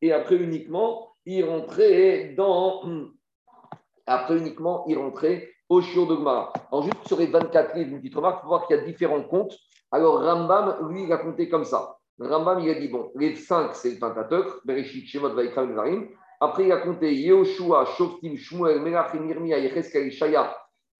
Et 0.00 0.10
après 0.10 0.36
uniquement, 0.36 1.10
il 1.26 1.44
rentrait 1.44 2.32
dans. 2.34 2.82
Après 4.06 4.36
uniquement, 4.36 4.84
il 4.86 4.98
rentrait 4.98 5.48
au 5.70 5.80
Shiur 5.80 6.06
de 6.06 6.16
Gemara. 6.16 6.52
Alors, 6.70 6.84
juste 6.84 7.06
sur 7.06 7.18
les 7.18 7.26
24 7.26 7.74
livres, 7.74 7.92
une 7.92 8.00
petite 8.00 8.14
remarque, 8.14 8.40
il 8.40 8.42
faut 8.42 8.48
voir 8.48 8.66
qu'il 8.66 8.76
y 8.76 8.78
a 8.78 8.82
différents 8.82 9.22
comptes. 9.22 9.56
Alors, 9.90 10.22
Rambam, 10.22 10.90
lui, 10.90 11.04
il 11.04 11.12
a 11.12 11.16
compté 11.16 11.48
comme 11.48 11.64
ça. 11.64 11.96
Rambam, 12.18 12.60
il 12.60 12.68
a 12.68 12.74
dit, 12.74 12.88
bon, 12.88 13.10
les 13.14 13.34
5, 13.34 13.74
c'est 13.74 13.92
le 13.92 13.98
Pentateuch, 13.98 14.62
Bereshit, 14.66 15.06
Shemot, 15.08 15.34
Vaikra, 15.34 15.64
Varim. 15.64 16.08
Après, 16.38 16.66
il 16.66 16.72
a 16.72 16.76
compté 16.78 17.14
Yehoshua, 17.14 17.86
Shoftim, 17.96 18.36
Shmuel, 18.36 18.82
Melachim, 18.82 19.26
Yirmiya, 19.26 19.58
Yecheskel, 19.58 20.10
Shaya, 20.12 20.54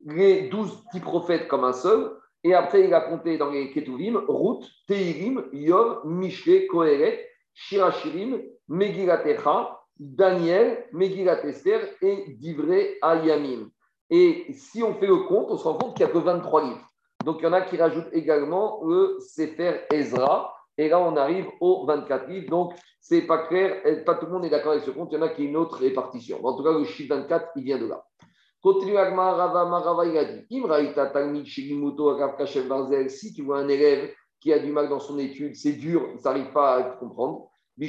les 0.05 0.49
12 0.49 0.85
petits 0.85 1.01
prophètes 1.01 1.49
comme 1.49 1.65
un 1.65 1.73
seul. 1.73 2.13
Et 2.43 2.55
après, 2.55 2.85
il 2.85 2.93
a 2.93 3.01
compté 3.01 3.39
dans 3.39 3.51
les 3.51 3.71
Ketuvim, 3.71 4.23
Ruth, 4.29 4.65
Teirim, 4.87 5.45
Yom, 5.53 6.01
Mishle, 6.05 6.67
Kohelet, 6.67 7.27
Shirachirim, 7.55 8.43
Megilatecha, 8.69 9.81
Daniel, 9.99 10.87
Megillat 10.93 11.45
Esther 11.45 11.81
et 12.03 12.37
Divré 12.39 12.99
Ayamim. 13.01 13.71
Et 14.11 14.47
si 14.53 14.83
on 14.83 14.95
fait 14.95 15.07
le 15.07 15.19
compte, 15.29 15.47
on 15.51 15.57
se 15.57 15.65
rend 15.65 15.75
compte 15.75 15.97
qu'il 15.97 16.05
n'y 16.05 16.11
a 16.11 16.15
que 16.15 16.19
23 16.19 16.65
livres. 16.65 16.89
Donc 17.25 17.39
il 17.41 17.45
y 17.45 17.47
en 17.47 17.53
a 17.53 17.63
qui 17.63 17.77
rajoutent 17.77 18.13
également 18.13 18.83
le 18.85 19.17
Sefer 19.21 19.81
Ezra. 19.91 20.55
Et 20.77 20.89
là, 20.89 21.01
on 21.01 21.17
arrive 21.17 21.47
aux 21.61 21.87
24 21.87 22.29
livres. 22.29 22.51
Donc, 22.51 22.75
c'est 23.01 23.23
pas 23.23 23.47
clair. 23.47 23.81
Pas 24.05 24.17
tout 24.17 24.27
le 24.27 24.33
monde 24.33 24.45
est 24.45 24.51
d'accord 24.51 24.73
avec 24.73 24.85
ce 24.85 24.91
compte. 24.91 25.09
Il 25.13 25.15
y 25.15 25.19
en 25.19 25.23
a 25.23 25.29
qui 25.29 25.43
ont 25.43 25.45
une 25.45 25.57
autre 25.57 25.79
répartition. 25.79 26.45
En 26.45 26.57
tout 26.57 26.65
cas, 26.65 26.73
le 26.73 26.85
chiffre 26.85 27.15
24, 27.15 27.51
il 27.57 27.63
vient 27.63 27.79
de 27.79 27.87
là. 27.87 28.05
Continue 28.65 28.97
Agma 28.97 29.33
Rava 29.33 29.67
Marava, 29.67 30.07
il 30.07 30.17
a 30.17 30.25
dit 30.25 30.47
Si 33.11 33.35
tu 33.35 33.43
vois 33.43 33.59
un 33.59 33.69
élève 33.69 34.11
qui 34.41 34.55
a 34.55 34.59
du 34.59 34.73
mal 34.73 34.89
dans 34.89 35.01
son 35.01 35.19
étude, 35.19 35.55
c'est 35.55 35.75
dur, 35.75 36.09
il 36.15 36.21
n'arrive 36.25 36.51
pas 36.51 36.77
à 36.77 36.83
comprendre. 36.83 37.51
Des 37.77 37.89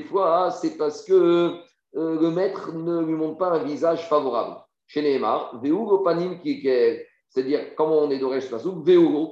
fois, 0.00 0.50
c'est 0.50 0.76
parce 0.76 1.04
que 1.04 1.60
euh, 1.94 2.20
le 2.20 2.30
maître 2.32 2.72
ne 2.72 3.04
lui 3.04 3.14
montre 3.14 3.38
pas 3.38 3.52
un 3.52 3.62
visage 3.62 4.08
favorable. 4.08 4.56
Chez 4.88 5.02
Neymar, 5.02 5.62
c'est-à-dire, 7.28 7.74
comment 7.76 7.98
on 7.98 8.10
est 8.10 8.18
d'Oresh 8.18 8.50
Pasouk, 8.50 8.84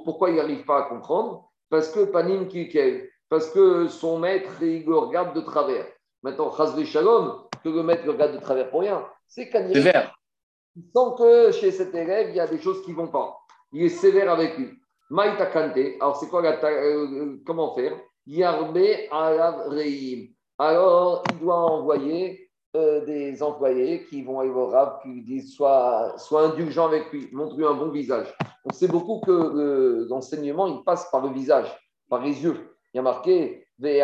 pourquoi 0.05 0.29
il 0.29 0.37
n'arrive 0.37 0.63
pas 0.63 0.79
à 0.79 0.83
comprendre? 0.83 1.51
Parce 1.69 1.89
que 1.89 2.05
Panim 2.05 2.47
Kikel, 2.47 3.09
parce 3.27 3.49
que 3.49 3.89
son 3.89 4.17
maître, 4.17 4.63
il 4.63 4.85
le 4.85 4.97
regarde 4.97 5.35
de 5.35 5.41
travers. 5.41 5.85
Maintenant, 6.25 6.51
Chazve 6.57 6.83
Shalom, 6.85 7.43
que 7.63 7.69
le 7.69 7.83
maître 7.83 8.03
le 8.03 8.13
regarde 8.13 8.33
de 8.33 8.39
travers 8.39 8.71
pour 8.71 8.79
rien, 8.79 9.05
c'est 9.27 9.47
qu'il 9.47 9.79
sent 9.83 11.09
que 11.19 11.51
chez 11.51 11.69
cet 11.69 11.93
élève, 11.93 12.29
il 12.31 12.35
y 12.35 12.39
a 12.39 12.47
des 12.47 12.59
choses 12.59 12.83
qui 12.83 12.93
ne 12.93 12.95
vont 12.95 13.09
pas. 13.09 13.37
Il 13.71 13.83
est 13.83 13.89
sévère 13.89 14.31
avec 14.31 14.57
lui. 14.57 14.71
Maïta 15.11 15.45
Kante, 15.45 15.77
alors 16.01 16.15
c'est 16.15 16.27
quoi 16.27 16.41
la, 16.41 16.59
euh, 16.63 17.37
comment 17.45 17.75
faire? 17.75 17.95
Yarbe 18.25 18.75
Alav 19.11 19.67
Reim. 19.67 20.29
Alors, 20.57 21.23
il 21.29 21.41
doit 21.41 21.57
envoyer 21.57 22.49
euh, 22.75 23.05
des 23.05 23.43
employés 23.43 24.07
qui 24.07 24.23
vont 24.23 24.39
aller 24.39 24.49
au 24.49 24.65
Rab, 24.65 25.03
qui 25.03 25.09
lui 25.09 25.21
disent 25.21 25.53
sois, 25.53 26.15
sois 26.17 26.47
indulgent 26.47 26.87
avec 26.87 27.11
lui, 27.11 27.29
montre-lui 27.33 27.67
un 27.67 27.75
bon 27.75 27.91
visage. 27.91 28.35
On 28.63 28.73
sait 28.73 28.87
beaucoup 28.87 29.19
que 29.19 30.07
l'enseignement, 30.09 30.65
il 30.65 30.83
passe 30.83 31.07
par 31.11 31.21
le 31.21 31.31
visage, 31.31 31.67
par 32.09 32.23
les 32.23 32.43
yeux. 32.43 32.75
Il 32.95 32.97
y 32.97 32.99
a 32.99 33.03
marqué 33.03 33.64
C'est 33.81 34.01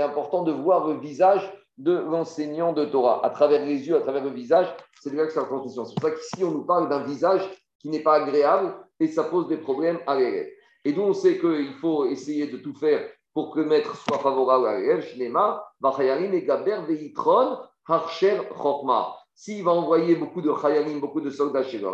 important 0.00 0.42
de 0.44 0.52
voir 0.52 0.88
le 0.88 0.94
visage 0.94 1.52
de 1.76 1.92
l'enseignant 1.92 2.72
de 2.72 2.84
Torah. 2.86 3.24
À 3.24 3.30
travers 3.30 3.64
les 3.66 3.86
yeux, 3.86 3.96
à 3.96 4.00
travers 4.00 4.24
le 4.24 4.30
visage, 4.30 4.74
c'est 5.00 5.12
là 5.14 5.26
que 5.26 5.32
ça 5.32 5.40
la 5.40 5.46
C'est 5.46 5.74
pour 5.74 5.84
ça 6.02 6.10
qu'ici, 6.10 6.44
on 6.44 6.50
nous 6.50 6.64
parle 6.64 6.88
d'un 6.88 7.02
visage 7.02 7.42
qui 7.78 7.90
n'est 7.90 8.02
pas 8.02 8.22
agréable 8.22 8.74
et 8.98 9.08
ça 9.08 9.24
pose 9.24 9.48
des 9.48 9.58
problèmes 9.58 9.98
à 10.06 10.16
l'élève. 10.16 10.48
Et 10.84 10.92
donc, 10.92 11.08
on 11.08 11.14
sait 11.14 11.38
qu'il 11.38 11.74
faut 11.74 12.06
essayer 12.06 12.46
de 12.46 12.56
tout 12.56 12.74
faire 12.74 13.06
pour 13.34 13.52
que 13.52 13.60
le 13.60 13.66
maître 13.66 13.96
soit 13.96 14.18
favorable 14.18 14.66
à 14.66 14.78
l'élève. 14.78 15.04
S'il 19.34 19.64
va 19.64 19.70
envoyer 19.70 20.16
beaucoup 20.16 20.42
de 20.42 20.52
chayalim, 20.54 21.00
beaucoup 21.00 21.20
de 21.20 21.30
soldats 21.30 21.62
chez 21.62 21.78
le 21.78 21.88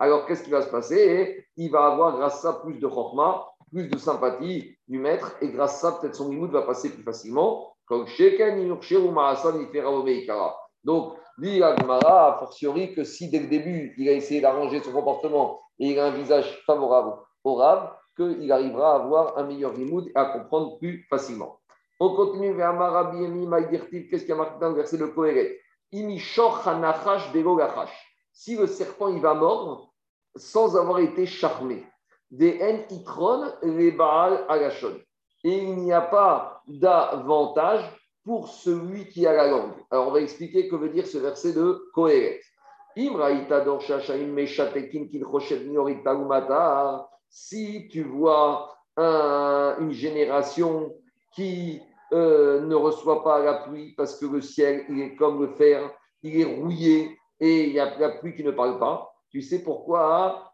alors 0.00 0.26
qu'est-ce 0.26 0.44
qui 0.44 0.50
va 0.50 0.62
se 0.62 0.70
passer? 0.70 1.44
Il 1.56 1.70
va 1.70 1.86
avoir, 1.86 2.16
grâce 2.16 2.36
à 2.36 2.52
ça, 2.52 2.60
plus 2.62 2.78
de 2.78 2.88
chokma, 2.88 3.44
plus 3.70 3.88
de 3.88 3.98
sympathie 3.98 4.76
du 4.88 4.98
maître, 4.98 5.36
et 5.40 5.48
grâce 5.48 5.76
à 5.84 5.90
ça, 5.90 5.98
peut-être 5.98 6.14
son 6.14 6.30
limoud 6.30 6.50
va 6.50 6.62
passer 6.62 6.90
plus 6.90 7.02
facilement. 7.02 7.74
Donc, 10.84 11.18
Dit 11.38 11.62
Agmara, 11.62 12.34
a 12.34 12.38
fortiori, 12.40 12.94
que 12.94 13.04
si 13.04 13.30
dès 13.30 13.38
le 13.38 13.46
début, 13.46 13.94
il 13.96 14.08
a 14.08 14.12
essayé 14.12 14.40
d'arranger 14.40 14.82
son 14.82 14.90
comportement 14.90 15.60
et 15.78 15.92
il 15.92 15.98
a 16.00 16.06
un 16.06 16.10
visage 16.10 16.60
favorable 16.66 17.12
au 17.44 17.54
Rav, 17.54 17.94
qu'il 18.16 18.50
arrivera 18.50 18.92
à 18.92 18.96
avoir 18.96 19.38
un 19.38 19.44
meilleur 19.44 19.72
limoud 19.72 20.08
et 20.08 20.12
à 20.16 20.24
comprendre 20.24 20.78
plus 20.78 21.06
facilement. 21.08 21.60
On 22.00 22.16
continue 22.16 22.52
vers 22.54 22.74
Maïdirtiv. 22.74 24.08
Qu'est-ce 24.10 24.22
qu'il 24.22 24.30
y 24.30 24.32
a 24.32 24.36
marqué 24.36 24.58
dans 24.60 24.70
le 24.70 24.74
verset 24.74 24.98
de 24.98 25.06
Kohéret 25.06 25.60
Si 28.32 28.56
le 28.56 28.66
serpent 28.66 29.08
il 29.08 29.20
va 29.20 29.34
mordre 29.34 29.92
sans 30.34 30.76
avoir 30.76 30.98
été 30.98 31.24
charmé, 31.26 31.86
des 32.30 32.58
les. 32.60 33.54
Et 35.44 35.58
il 35.58 35.76
n'y 35.76 35.92
a 35.92 36.00
pas 36.00 36.62
d'avantage 36.66 37.84
pour 38.24 38.48
celui 38.48 39.08
qui 39.08 39.26
a 39.26 39.32
la 39.32 39.48
langue. 39.48 39.72
Alors, 39.90 40.08
on 40.08 40.10
va 40.10 40.20
expliquer 40.20 40.68
que 40.68 40.76
veut 40.76 40.90
dire 40.90 41.06
ce 41.06 41.18
verset 41.18 41.52
de 41.52 41.90
Kohéret. 41.94 42.40
Si 47.30 47.88
tu 47.88 48.02
vois 48.02 48.74
une 48.96 49.92
génération 49.92 50.92
qui 51.32 51.80
euh, 52.12 52.60
ne 52.62 52.74
reçoit 52.74 53.22
pas 53.22 53.38
la 53.38 53.54
pluie 53.54 53.94
parce 53.96 54.18
que 54.18 54.26
le 54.26 54.40
ciel 54.40 54.84
est 54.98 55.14
comme 55.14 55.40
le 55.40 55.48
fer, 55.48 55.90
il 56.22 56.40
est 56.40 56.44
rouillé 56.44 57.16
et 57.38 57.64
il 57.64 57.72
y 57.72 57.80
a 57.80 57.96
la 57.98 58.10
pluie 58.10 58.34
qui 58.34 58.42
ne 58.42 58.50
parle 58.50 58.78
pas, 58.78 59.14
tu 59.30 59.42
sais 59.42 59.62
pourquoi? 59.62 60.52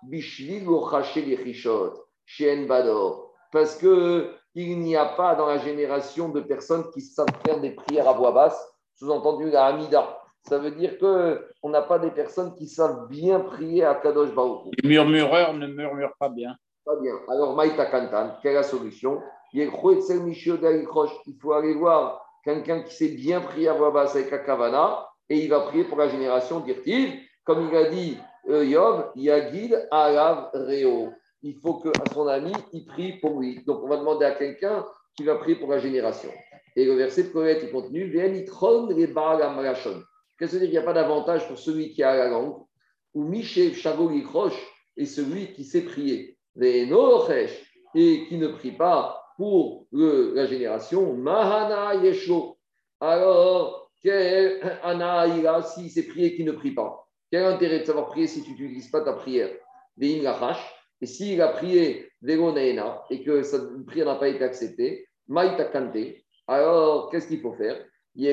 Parce 3.53 3.77
que 3.77 4.31
il 4.57 4.79
n'y 4.79 4.97
a 4.97 5.07
pas 5.07 5.35
dans 5.35 5.47
la 5.47 5.59
génération 5.59 6.29
de 6.29 6.41
personnes 6.41 6.91
qui 6.93 7.01
savent 7.01 7.27
faire 7.45 7.61
des 7.61 7.71
prières 7.71 8.09
à 8.09 8.13
voix 8.13 8.33
basse, 8.33 8.61
sous-entendu 8.95 9.51
la 9.51 9.67
Hamida. 9.67 10.21
Ça 10.49 10.59
veut 10.59 10.71
dire 10.71 10.99
qu'on 10.99 11.69
n'a 11.71 11.83
pas 11.83 11.99
des 11.99 12.11
personnes 12.11 12.55
qui 12.55 12.69
savent 12.69 13.09
bien 13.09 13.41
prier 13.41 13.85
à 13.85 13.95
Kadosh 13.95 14.33
Baruch. 14.35 14.73
Les 14.83 14.89
murmureurs 14.89 15.55
ne 15.55 15.67
murmurent 15.67 16.15
pas 16.19 16.29
bien. 16.29 16.55
Pas 16.85 16.97
bien. 17.01 17.15
Alors, 17.29 17.57
Maïta 17.57 17.87
Kantan, 17.87 18.37
quelle 18.43 18.53
est 18.53 18.57
la 18.57 18.63
solution? 18.63 19.23
Il 19.55 19.71
faut 19.71 21.53
aller 21.53 21.75
voir 21.75 22.27
quelqu'un 22.45 22.83
qui 22.83 22.95
sait 22.95 23.09
bien 23.09 23.41
prier 23.41 23.69
à 23.69 23.73
voix 23.73 23.91
basse 23.91 24.15
avec 24.17 24.33
Akavana 24.33 25.09
et 25.29 25.39
il 25.39 25.49
va 25.49 25.61
prier 25.61 25.85
pour 25.85 25.97
la 25.97 26.09
génération 26.09 26.61
d'Irtiv. 26.61 27.15
Comme 27.45 27.69
il 27.69 27.77
a 27.77 27.89
dit 27.89 28.19
Yov, 28.49 29.13
Yagid 29.17 29.89
Reo 29.91 31.13
il 31.45 31.61
faut 31.61 31.75
qu'à 31.75 31.93
son 32.13 32.27
ami, 32.27 32.53
il 32.73 32.87
prie 32.87 33.19
pour 33.19 33.39
lui. 33.39 33.63
Donc, 33.67 33.83
on 33.85 33.89
va 33.89 33.99
demander 33.99 34.25
à 34.25 34.31
quelqu'un 34.33 34.85
qui 35.15 35.25
va 35.25 35.37
prier 35.37 35.57
pour 35.57 35.69
la 35.69 35.79
génération. 35.79 36.31
Et 36.75 36.87
le 36.87 36.95
verset 36.95 37.25
de 37.25 37.29
Kohet, 37.29 37.61
il 37.63 37.71
continue 37.71 38.11
Qu'est-ce 38.11 38.53
que 40.53 40.57
veut 40.57 40.61
dire? 40.61 40.61
Qu'il 40.61 40.71
n'y 40.71 40.79
a 40.79 40.83
pas 40.83 40.95
d'avantage 40.95 41.47
pour 41.47 41.59
celui 41.59 41.93
qui 41.93 42.03
a 42.03 42.17
la 42.17 42.29
langue 42.29 42.65
Ou 43.13 43.25
Miché 43.25 43.75
Shagoli 43.75 44.25
Roche 44.25 44.59
et 44.97 45.05
celui 45.05 45.53
qui 45.53 45.65
sait 45.65 45.83
prier. 45.83 46.39
et 46.61 46.87
qui 48.27 48.39
ne 48.39 48.49
prie 48.49 48.73
pas 48.73 49.23
pour 49.37 49.87
la 49.93 50.47
génération. 50.47 51.13
Mahana 51.13 51.97
Yesho. 51.97 52.57
Alors, 53.01 53.91
ana 54.83 55.27
il 55.27 55.47
a 55.47 55.63
s'il 55.63 55.91
sait 55.91 56.05
prier 56.05 56.35
qui 56.35 56.45
ne 56.45 56.53
prie 56.53 56.73
pas? 56.73 57.04
Quel 57.35 57.47
intérêt 57.47 57.81
de 57.81 57.85
savoir 57.85 58.07
prier 58.11 58.29
si 58.29 58.45
tu 58.45 58.51
n'utilises 58.53 58.93
pas 58.93 59.01
ta 59.01 59.13
prière? 59.13 59.51
Des 59.97 60.23
et 61.01 61.07
s'il 61.07 61.43
a 61.43 61.49
prié 61.49 62.09
Vegonaena 62.23 63.03
et 63.11 63.25
que 63.25 63.43
sa 63.43 63.59
prière 63.89 64.07
n'a 64.07 64.15
pas 64.15 64.29
été 64.29 64.45
acceptée, 64.45 65.09
Maïta 65.27 65.65
Kante, 65.65 65.99
alors 66.47 67.11
qu'est-ce 67.11 67.27
qu'il 67.27 67.41
faut 67.41 67.55
faire? 67.55 67.85
Il 68.15 68.33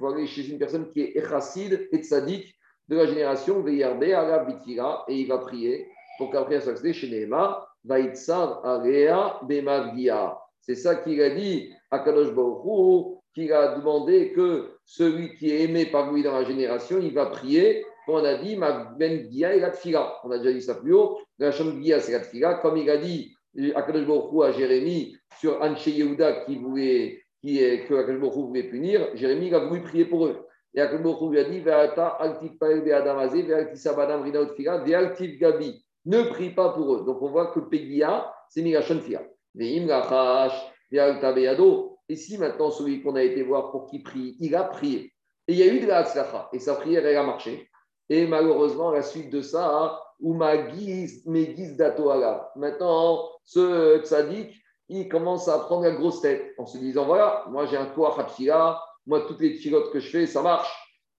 faut 0.00 0.06
aller 0.08 0.26
chez 0.26 0.48
une 0.48 0.58
personne 0.58 0.90
qui 0.90 1.02
est 1.02 1.16
Echassid 1.16 1.88
et 1.92 1.98
Tzadik 1.98 2.52
de 2.88 2.96
la 2.96 3.06
génération 3.06 3.62
Veyarbe 3.62 4.02
et 4.02 5.14
il 5.14 5.28
va 5.28 5.38
prier 5.38 5.86
pour 6.18 6.32
qu'après 6.32 6.60
soit 6.60 6.72
acceptée 6.72 6.94
chez 6.94 7.08
Nehema, 7.10 7.64
Area 7.88 9.38
Bemagdia. 9.44 10.36
C'est 10.58 10.74
ça 10.74 10.96
qu'il 10.96 11.22
a 11.22 11.30
dit 11.30 11.72
à 11.92 12.00
Kadosh 12.00 12.34
Baruch 12.34 13.19
qu'il 13.34 13.52
a 13.52 13.76
demandé 13.76 14.32
que 14.32 14.70
celui 14.84 15.34
qui 15.36 15.50
est 15.50 15.62
aimé 15.62 15.86
par 15.86 16.12
lui 16.12 16.22
dans 16.22 16.32
la 16.32 16.44
génération, 16.44 16.98
il 17.00 17.14
va 17.14 17.26
prier 17.26 17.84
on 18.12 18.24
a 18.24 18.34
dit 18.34 18.56
ma 18.56 18.92
ben 18.98 19.30
Gia 19.30 19.54
et 19.54 19.60
la 19.60 19.70
tfila. 19.70 20.18
On 20.24 20.30
a 20.30 20.38
déjà 20.38 20.52
dit 20.52 20.62
ça 20.62 20.74
plus 20.74 20.94
haut. 20.94 21.18
La 21.38 21.52
chambre 21.52 21.80
Gia, 21.82 22.00
c'est 22.00 22.12
la 22.12 22.20
tfila. 22.20 22.54
Comme 22.54 22.76
il 22.76 22.90
a 22.90 22.96
dit 22.96 23.34
Akadosh 23.74 24.06
Baruch 24.06 24.44
à 24.44 24.52
Jérémie 24.52 25.16
sur 25.38 25.60
Anche 25.62 25.86
Yehuda 25.86 26.44
qui 26.44 26.56
voulait, 26.56 27.22
qui, 27.40 27.58
que 27.88 27.94
Akadosh 27.94 28.32
voulait 28.32 28.64
punir, 28.64 29.08
Jérémie 29.14 29.54
a 29.54 29.60
voulu 29.60 29.82
prier 29.82 30.04
pour 30.04 30.26
eux. 30.26 30.46
Et 30.74 30.80
Akadosh 30.80 31.30
lui 31.30 31.38
a 31.38 31.44
dit 31.44 31.60
Ve'ata 31.60 32.08
altif 32.08 32.58
pael 32.58 32.82
be'adamazé, 32.82 33.42
ve'altif 33.42 33.78
sabadam 33.78 34.22
rina 34.22 34.44
tfila, 34.46 34.78
ve'altif 34.78 35.38
gabi. 35.38 35.84
Ne 36.06 36.22
prie 36.22 36.50
pas 36.50 36.70
pour 36.70 36.94
eux. 36.94 37.04
Donc 37.04 37.20
on 37.22 37.28
voit 37.28 37.48
que 37.48 37.60
Pegia, 37.60 38.32
c'est 38.48 38.62
Migashon 38.62 39.00
Fila. 39.00 39.22
Ve'im 39.54 39.86
lachash, 39.86 40.54
ve'alta 40.90 41.32
be'ado. 41.32 41.89
Et 42.10 42.16
si 42.16 42.36
maintenant 42.38 42.72
celui 42.72 43.04
qu'on 43.04 43.14
a 43.14 43.22
été 43.22 43.44
voir 43.44 43.70
pour 43.70 43.86
qui 43.86 44.00
prie, 44.00 44.36
il 44.40 44.56
a 44.56 44.64
prié. 44.64 45.12
Et 45.46 45.52
il 45.52 45.58
y 45.58 45.62
a 45.62 45.72
eu 45.72 45.78
de 45.78 45.86
la 45.86 45.98
Hatzlacha. 45.98 46.48
Et 46.52 46.58
sa 46.58 46.74
prière, 46.74 47.06
elle 47.06 47.16
a 47.16 47.22
marché. 47.22 47.70
Et 48.08 48.26
malheureusement, 48.26 48.90
la 48.90 49.02
suite 49.02 49.30
de 49.30 49.40
ça, 49.40 49.96
Oumagiz 50.18 51.24
Megiz 51.26 51.76
Datoala. 51.76 52.50
Maintenant, 52.56 53.28
ce 53.44 54.02
tzaddik, 54.02 54.52
il 54.88 55.08
commence 55.08 55.46
à 55.46 55.60
prendre 55.60 55.84
la 55.84 55.92
grosse 55.92 56.20
tête 56.20 56.52
en 56.58 56.66
se 56.66 56.78
disant 56.78 57.06
voilà, 57.06 57.44
moi 57.48 57.66
j'ai 57.66 57.76
un 57.76 57.86
koach 57.86 58.18
à 58.50 58.82
moi 59.06 59.20
toutes 59.28 59.40
les 59.40 59.54
pilotes 59.54 59.92
que 59.92 60.00
je 60.00 60.10
fais, 60.10 60.26
ça 60.26 60.42
marche. 60.42 60.68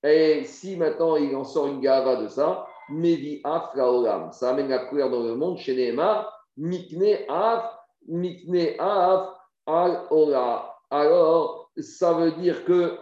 Et 0.04 0.44
si 0.44 0.76
maintenant 0.76 1.16
il 1.16 1.34
en 1.38 1.46
sort 1.46 1.68
une 1.68 1.80
gava 1.80 2.18
de 2.18 2.28
ça, 2.28 2.68
Mevi 2.90 3.40
Af 3.46 3.74
Laolam, 3.76 4.34
ça 4.34 4.50
amène 4.50 4.68
la 4.68 4.80
couleur 4.80 5.10
dans 5.10 5.24
le 5.24 5.36
monde 5.36 5.58
chez 5.58 5.74
Neymar, 5.74 6.30
Mikne 6.58 7.20
Af, 7.30 7.80
Mikne 8.10 8.76
Af 8.78 9.30
Al 9.66 10.08
Ola. 10.10 10.71
Alors, 10.92 11.72
ça 11.78 12.14
veut 12.14 12.34
dire 12.34 12.66
que 12.66 12.98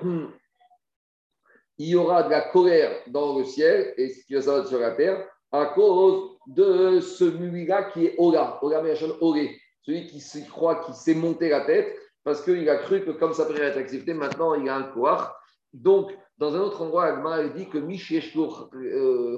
il 1.79 1.89
y 1.89 1.95
aura 1.95 2.23
de 2.23 2.29
la 2.29 2.41
colère 2.41 3.01
dans 3.07 3.37
le 3.37 3.43
ciel 3.43 3.93
et 3.97 4.09
ce 4.09 4.25
qui 4.25 4.35
va 4.35 4.65
sur 4.65 4.79
la 4.79 4.91
terre 4.91 5.27
à 5.51 5.65
cause 5.67 6.37
de 6.47 6.99
celui-là 6.99 7.85
qui 7.85 8.05
est 8.05 8.15
Ola, 8.19 8.59
Ola 8.61 8.83
Oré, 9.21 9.59
celui 9.81 10.05
qui 10.05 10.19
se 10.19 10.37
croit, 10.49 10.83
qui 10.83 10.93
s'est 10.93 11.15
monté 11.15 11.49
la 11.49 11.61
tête 11.61 11.97
parce 12.23 12.43
qu'il 12.43 12.69
a 12.69 12.77
cru 12.77 13.03
que 13.03 13.11
comme 13.11 13.33
ça 13.33 13.45
pourrait 13.45 13.61
être 13.61 13.77
accepté, 13.77 14.13
maintenant 14.13 14.53
il 14.53 14.69
a 14.69 14.75
un 14.75 14.83
koar. 14.83 15.35
Donc, 15.73 16.15
dans 16.37 16.53
un 16.55 16.59
autre 16.59 16.81
endroit, 16.83 17.05
Agma 17.05 17.43
dit 17.47 17.69
que 17.69 17.77
euh, 17.77 19.37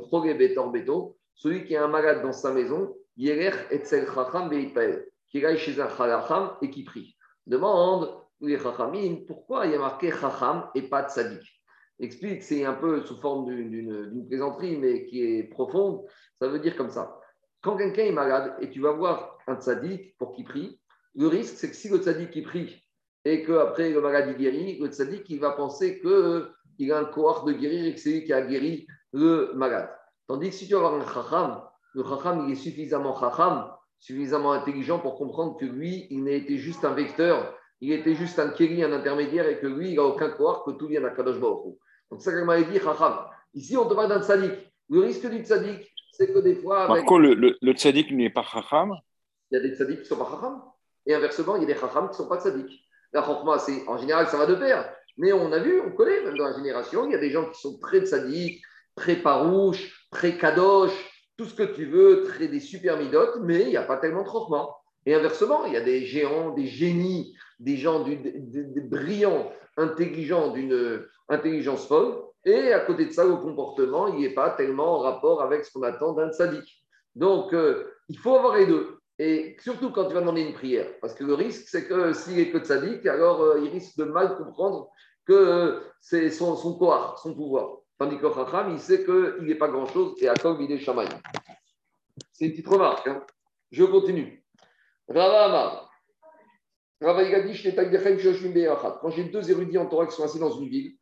Beto, 0.72 1.18
celui 1.36 1.64
qui 1.66 1.74
est 1.74 1.78
un 1.78 1.88
malade 1.88 2.22
dans 2.22 2.34
sa 2.34 2.52
maison, 2.52 2.94
Etzel 3.18 4.08
Chacham 4.14 4.50
qui 5.30 5.46
aille 5.46 5.58
chez 5.58 5.80
un 5.80 5.90
Chacham 5.90 6.52
et 6.62 6.70
qui 6.70 6.84
prie. 6.84 7.16
Demande 7.48 8.21
pourquoi 9.28 9.66
il 9.66 9.72
y 9.74 9.76
a 9.76 9.80
marqué 9.80 10.12
Chacham 10.12 10.70
et 10.76 10.84
pas 10.84 11.08
Tzadik? 11.08 11.62
Explique, 12.00 12.42
c'est 12.42 12.66
un 12.66 12.74
peu 12.74 13.04
sous 13.06 13.20
forme 13.22 13.46
d'une 13.46 14.26
plaisanterie, 14.28 14.78
mais 14.78 15.06
qui 15.06 15.22
est 15.22 15.44
profonde. 15.44 16.04
Ça 16.40 16.48
veut 16.48 16.60
dire 16.60 16.76
comme 16.76 16.90
ça. 16.90 17.20
Quand 17.62 17.78
quelqu'un 17.78 18.06
est 18.06 18.12
malade 18.12 18.56
et 18.60 18.72
tu 18.72 18.82
vas 18.82 18.92
voir 18.92 19.38
un 19.48 19.56
tzaddik 19.56 20.18
pour 20.18 20.32
qu'il 20.32 20.46
prie, 20.46 20.80
le 21.14 21.28
risque, 21.28 21.56
c'est 21.56 21.70
que 21.70 21.76
si 21.76 21.90
le 21.90 21.98
tzaddik 22.00 22.36
il 22.36 22.44
prie 22.44 22.84
et 23.24 23.44
qu'après 23.44 23.92
le 23.92 24.02
malade 24.02 24.36
guérit, 24.36 24.80
le 24.80 24.88
tzaddik 24.88 25.30
il 25.30 25.40
va 25.40 25.52
penser 25.52 26.02
qu'il 26.02 26.92
a 26.92 26.98
un 26.98 27.06
cohort 27.06 27.44
de 27.44 27.54
guérir 27.54 27.86
et 27.86 27.94
que 27.94 28.00
c'est 28.00 28.10
lui 28.10 28.24
qui 28.24 28.34
a 28.34 28.42
guéri 28.42 28.88
le 29.14 29.52
malade. 29.54 29.92
Tandis 30.26 30.50
que 30.50 30.56
si 30.56 30.68
tu 30.68 30.74
vas 30.74 30.80
voir 30.80 30.96
un 30.96 31.06
chacham, 31.06 31.62
le 31.94 32.04
chacham 32.04 32.46
il 32.48 32.54
est 32.54 32.56
suffisamment 32.56 33.16
chacham, 33.20 33.72
suffisamment 34.00 34.54
intelligent 34.54 34.98
pour 34.98 35.18
comprendre 35.18 35.56
que 35.58 35.66
lui, 35.66 36.08
il 36.10 36.24
n'a 36.24 36.32
été 36.32 36.58
juste 36.58 36.84
un 36.84 36.96
vecteur, 36.96 37.56
il 37.82 37.92
était 37.92 38.16
juste 38.16 38.40
un 38.40 38.50
kéli, 38.50 38.84
un 38.84 38.94
intermédiaire 38.94 39.48
et 39.48 39.60
que 39.60 39.68
lui, 39.68 39.90
il 39.90 39.96
n'a 39.96 40.04
aucun 40.04 40.30
cohort, 40.30 40.64
que 40.64 40.72
tout 40.72 40.88
vient 40.88 41.02
d'Akadosh 41.02 41.40
Baruch 41.40 41.76
donc, 42.12 42.22
ça, 42.22 42.32
m'a 42.44 42.62
dit. 42.62 42.80
Ici, 43.54 43.78
on 43.78 43.88
te 43.88 43.94
parle 43.94 44.10
d'un 44.10 44.22
tzaddik. 44.22 44.52
Le 44.90 45.00
risque 45.00 45.30
du 45.30 45.44
tzaddik, 45.44 45.90
c'est 46.12 46.32
que 46.34 46.40
des 46.40 46.56
fois. 46.56 46.88
Par 46.88 47.04
contre, 47.06 47.22
le, 47.22 47.34
le, 47.34 47.58
le 47.62 47.74
tzaddik 47.74 48.12
n'est 48.12 48.30
pas 48.30 48.44
Chacham 48.44 48.98
Il 49.50 49.56
y 49.56 49.58
a 49.58 49.62
des 49.62 49.76
tzaddiks 49.76 49.98
qui 49.98 50.04
ne 50.04 50.08
sont 50.08 50.18
pas 50.18 50.30
Chacham. 50.30 50.62
Et 51.06 51.14
inversement, 51.16 51.56
il 51.56 51.62
y 51.62 51.66
a 51.66 51.74
des 51.74 51.80
Chacham 51.80 52.06
qui 52.08 52.12
ne 52.12 52.18
sont 52.18 52.28
pas 52.28 52.42
tzaddik. 52.42 52.70
La 53.14 53.24
Chachma, 53.24 53.60
c'est 53.60 53.88
en 53.88 53.98
général, 53.98 54.28
ça 54.28 54.38
va 54.38 54.46
de 54.46 54.56
pair. 54.56 54.94
Mais 55.18 55.32
on 55.32 55.52
a 55.54 55.60
vu, 55.60 55.80
on 55.80 55.92
connaît, 55.92 56.22
même 56.22 56.38
dans 56.38 56.48
la 56.48 56.54
génération, 56.54 57.06
il 57.06 57.14
y 57.14 57.16
a 57.16 57.18
des 57.18 57.32
gens 57.32 57.50
qui 57.50 57.60
sont 57.60 57.80
très 57.80 58.02
tzaddik, 58.02 58.62
très 58.96 59.16
parouches, 59.16 60.08
très 60.12 60.38
kadosh, 60.38 60.92
tout 61.38 61.46
ce 61.46 61.56
que 61.56 61.64
tu 61.64 61.86
veux, 61.86 62.24
très 62.24 62.50
des 62.50 62.60
super 62.60 62.98
midotes, 62.98 63.38
mais 63.42 63.62
il 63.62 63.70
n'y 63.70 63.78
a 63.78 63.84
pas 63.84 63.98
tellement 63.98 64.24
de 64.24 64.28
Chachma. 64.28 64.68
Et 65.06 65.16
inversement, 65.16 65.66
il 65.66 65.74
y 65.74 65.78
a 65.78 65.82
des 65.82 66.06
géants, 66.06 66.52
des 66.52 66.68
génies, 66.68 67.36
des 67.62 67.78
gens 67.78 68.04
brillants, 68.90 69.52
intelligents 69.78 70.52
d'une 70.52 71.06
intelligence 71.30 71.88
folle, 71.88 72.24
et 72.44 72.74
à 72.74 72.80
côté 72.80 73.06
de 73.06 73.12
ça, 73.12 73.24
le 73.24 73.36
comportement, 73.36 74.08
il 74.08 74.22
n'est 74.22 74.34
pas 74.34 74.50
tellement 74.52 74.96
en 74.96 75.00
rapport 75.00 75.42
avec 75.42 75.64
ce 75.64 75.72
qu'on 75.72 75.84
attend 75.84 76.14
d'un 76.14 76.32
sadique. 76.32 76.84
Donc, 77.16 77.54
euh, 77.54 77.86
il 78.10 78.18
faut 78.18 78.36
avoir 78.36 78.56
les 78.56 78.66
deux. 78.66 78.98
Et 79.20 79.56
surtout 79.60 79.92
quand 79.92 80.06
tu 80.06 80.16
vas 80.16 80.22
demander 80.22 80.42
une 80.42 80.54
prière, 80.54 80.88
parce 81.00 81.14
que 81.14 81.24
le 81.24 81.36
risque, 81.36 81.68
c'est 81.68 81.88
que 81.88 82.14
s'il 82.14 82.40
est 82.40 82.50
que 82.50 82.64
sadique, 82.64 83.06
alors 83.06 83.42
euh, 83.42 83.60
il 83.64 83.70
risque 83.70 83.96
de 83.98 84.06
mal 84.06 84.36
comprendre 84.38 84.90
que 85.26 85.34
euh, 85.34 85.80
c'est 86.00 86.32
son, 86.32 86.56
son 86.56 86.80
son 87.18 87.36
pouvoir. 87.36 87.78
Tandis 88.00 88.18
que 88.18 88.34
Chacham, 88.34 88.72
il 88.72 88.80
sait 88.80 89.06
qu'il 89.06 89.46
n'est 89.46 89.56
pas 89.56 89.68
grand-chose, 89.68 90.16
et 90.22 90.28
à 90.28 90.34
quoi 90.34 90.58
il 90.60 90.72
est 90.72 90.80
chamaï. 90.80 91.08
C'est 92.32 92.46
une 92.46 92.52
petite 92.52 92.68
remarque. 92.68 93.08
Hein. 93.08 93.24
Je 93.70 93.84
continue. 93.84 94.44
Rava 95.08 95.91
Quand 97.02 97.18
j'ai 99.10 99.24
deux 99.24 99.50
érudits 99.50 99.78
en 99.80 99.88
Torah 99.88 100.06
qui 100.06 100.16
sont 100.16 100.24
assis 100.24 100.38
dans 100.40 100.52
une 100.52 100.70
ville, 100.70 100.94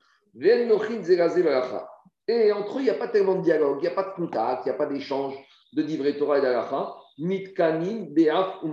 et 2.28 2.52
entre 2.52 2.78
eux, 2.78 2.82
il 2.82 2.84
n'y 2.84 2.90
a 2.90 2.94
pas 2.94 3.08
tellement 3.08 3.36
de 3.36 3.42
dialogue, 3.42 3.80
il 3.80 3.82
n'y 3.82 3.88
a 3.88 3.96
pas 3.96 4.04
de 4.04 4.16
contact, 4.16 4.66
il 4.66 4.70
n'y 4.70 4.76
a 4.76 4.78
pas 4.78 4.86
d'échange 4.86 5.36
de 5.74 5.82
divrei 5.82 6.18
Torah 6.18 6.38
et 6.38 6.42
d'Alacha. 6.42 6.96
Mitkanin, 7.18 8.06
Be'af 8.12 8.64
ou 8.64 8.72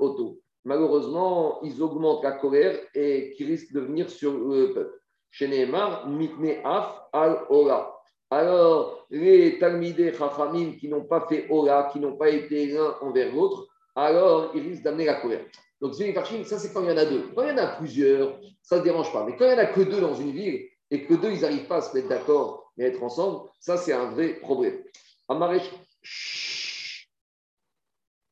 Oto. 0.00 0.40
Malheureusement, 0.64 1.62
ils 1.62 1.80
augmentent 1.80 2.24
la 2.24 2.32
colère 2.32 2.76
et 2.94 3.32
qui 3.36 3.44
risque 3.44 3.72
de 3.72 3.80
venir 3.80 4.10
sur 4.10 4.32
le 4.32 4.72
peuple. 4.72 5.00
Chez 5.30 5.46
Mitne'af 5.46 7.02
al-Ora. 7.12 8.02
Alors, 8.30 9.06
les 9.10 9.58
Talmidei 9.58 10.12
Chachamim 10.12 10.72
qui 10.72 10.88
n'ont 10.88 11.04
pas 11.04 11.26
fait 11.28 11.46
Ora, 11.48 11.90
qui 11.92 12.00
n'ont 12.00 12.16
pas 12.16 12.30
été 12.30 12.66
l'un 12.66 12.96
envers 13.02 13.32
l'autre, 13.32 13.68
alors 13.94 14.50
ils 14.54 14.62
risquent 14.62 14.82
d'amener 14.82 15.04
la 15.04 15.20
colère. 15.20 15.44
Donc, 15.80 15.94
ça, 15.94 16.58
c'est 16.58 16.72
quand 16.72 16.82
il 16.82 16.90
y 16.90 16.92
en 16.92 16.96
a 16.96 17.06
deux. 17.06 17.30
Quand 17.34 17.42
il 17.42 17.48
y 17.48 17.52
en 17.52 17.58
a 17.58 17.66
plusieurs, 17.68 18.38
ça 18.62 18.78
ne 18.78 18.82
dérange 18.82 19.12
pas. 19.12 19.24
Mais 19.24 19.36
quand 19.36 19.46
il 19.46 19.48
n'y 19.48 19.54
en 19.54 19.58
a 19.58 19.66
que 19.66 19.80
deux 19.80 20.00
dans 20.00 20.14
une 20.14 20.32
ville 20.32 20.68
et 20.90 21.06
que 21.06 21.14
deux, 21.14 21.30
ils 21.30 21.40
n'arrivent 21.40 21.66
pas 21.66 21.76
à 21.76 21.80
se 21.80 21.96
mettre 21.96 22.08
d'accord 22.08 22.70
et 22.76 22.84
à 22.84 22.88
être 22.88 23.02
ensemble, 23.02 23.48
ça, 23.60 23.76
c'est 23.76 23.92
un 23.92 24.10
vrai 24.10 24.34
problème. 24.34 24.82
Amaresh, 25.28 25.70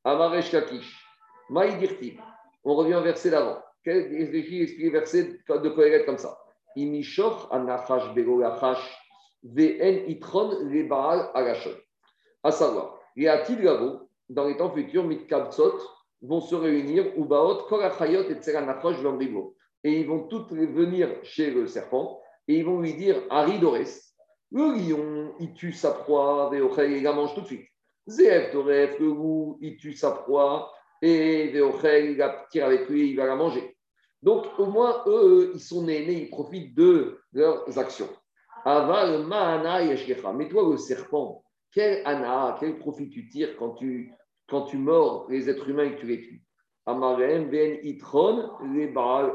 Amaresh 0.04 0.50
Kakish, 0.50 1.04
Maïdirti. 1.48 2.18
On 2.64 2.74
revient 2.74 2.96
au 2.96 3.02
verset 3.02 3.30
d'avant. 3.30 3.62
Quel 3.82 4.14
explique 4.14 4.78
le 4.78 4.90
verset 4.90 5.38
de 5.48 5.68
Kohelet 5.70 6.04
comme 6.04 6.18
ça? 6.18 6.38
Imishoch 6.76 7.48
anachash 7.50 8.12
begolachash 8.14 8.78
ve'en 9.42 10.06
itron 10.08 10.64
lebaal 10.64 11.30
agashon. 11.34 11.74
À 12.42 12.50
savoir, 12.50 12.98
il 13.16 13.22
y 13.22 13.28
a-t-il 13.28 13.64
dans 14.28 14.44
les 14.44 14.56
temps 14.56 14.70
futurs, 14.70 15.04
mitkabsot, 15.04 15.80
vont 16.22 16.40
se 16.40 16.54
réunir, 16.54 17.12
Ubaot, 17.16 17.66
Korachayot 17.68 18.28
et 18.30 18.34
Tseranachrosh 18.34 18.96
Et 19.84 20.00
ils 20.00 20.06
vont 20.06 20.24
toutes 20.28 20.52
venir 20.52 21.08
chez 21.22 21.50
le 21.50 21.66
serpent 21.66 22.20
et 22.46 22.58
ils 22.58 22.64
vont 22.64 22.80
lui 22.80 22.94
dire 22.94 23.22
Aridores, 23.30 24.08
le 24.50 24.72
lion, 24.72 25.34
il 25.40 25.52
tue 25.52 25.72
sa 25.72 25.90
proie, 25.90 26.48
Veochel, 26.50 26.92
il 26.92 27.02
la 27.02 27.12
mange 27.12 27.34
tout 27.34 27.42
de 27.42 27.46
suite. 27.46 27.66
Zef 28.08 28.50
Toref, 28.50 28.98
le 28.98 29.06
loup, 29.06 29.58
il 29.60 29.76
tue 29.76 29.92
sa 29.92 30.12
proie 30.12 30.72
et 31.02 31.50
Veochel, 31.50 32.12
il 32.12 32.16
la 32.16 32.46
tire 32.50 32.64
avec 32.64 32.88
lui, 32.88 33.10
il 33.10 33.16
va 33.16 33.26
la 33.26 33.36
manger. 33.36 33.76
Donc, 34.22 34.46
au 34.58 34.66
moins, 34.66 35.04
eux, 35.06 35.52
ils 35.54 35.60
sont 35.60 35.82
nés, 35.82 36.10
ils 36.10 36.30
profitent 36.30 36.74
de 36.74 37.20
leurs 37.32 37.78
actions. 37.78 38.08
Aval, 38.64 39.24
Mahana, 39.26 39.80
Mais 40.34 40.48
toi, 40.48 40.68
le 40.70 40.78
serpent, 40.78 41.44
quel 41.70 42.02
ana, 42.06 42.56
quel 42.58 42.78
profit 42.78 43.10
tu 43.10 43.28
tires 43.28 43.56
quand 43.56 43.74
tu 43.74 44.12
quand 44.48 44.62
tu 44.62 44.78
mords 44.78 45.26
les 45.28 45.48
êtres 45.50 45.68
humains 45.68 45.84
et 45.84 45.94
que 45.94 46.00
tu 46.00 46.06
les 46.06 46.20
tues. 46.20 46.42
Amarem 46.86 47.50
ben 47.50 47.78
itron 47.82 48.50
le 48.62 48.86
baal. 48.92 49.32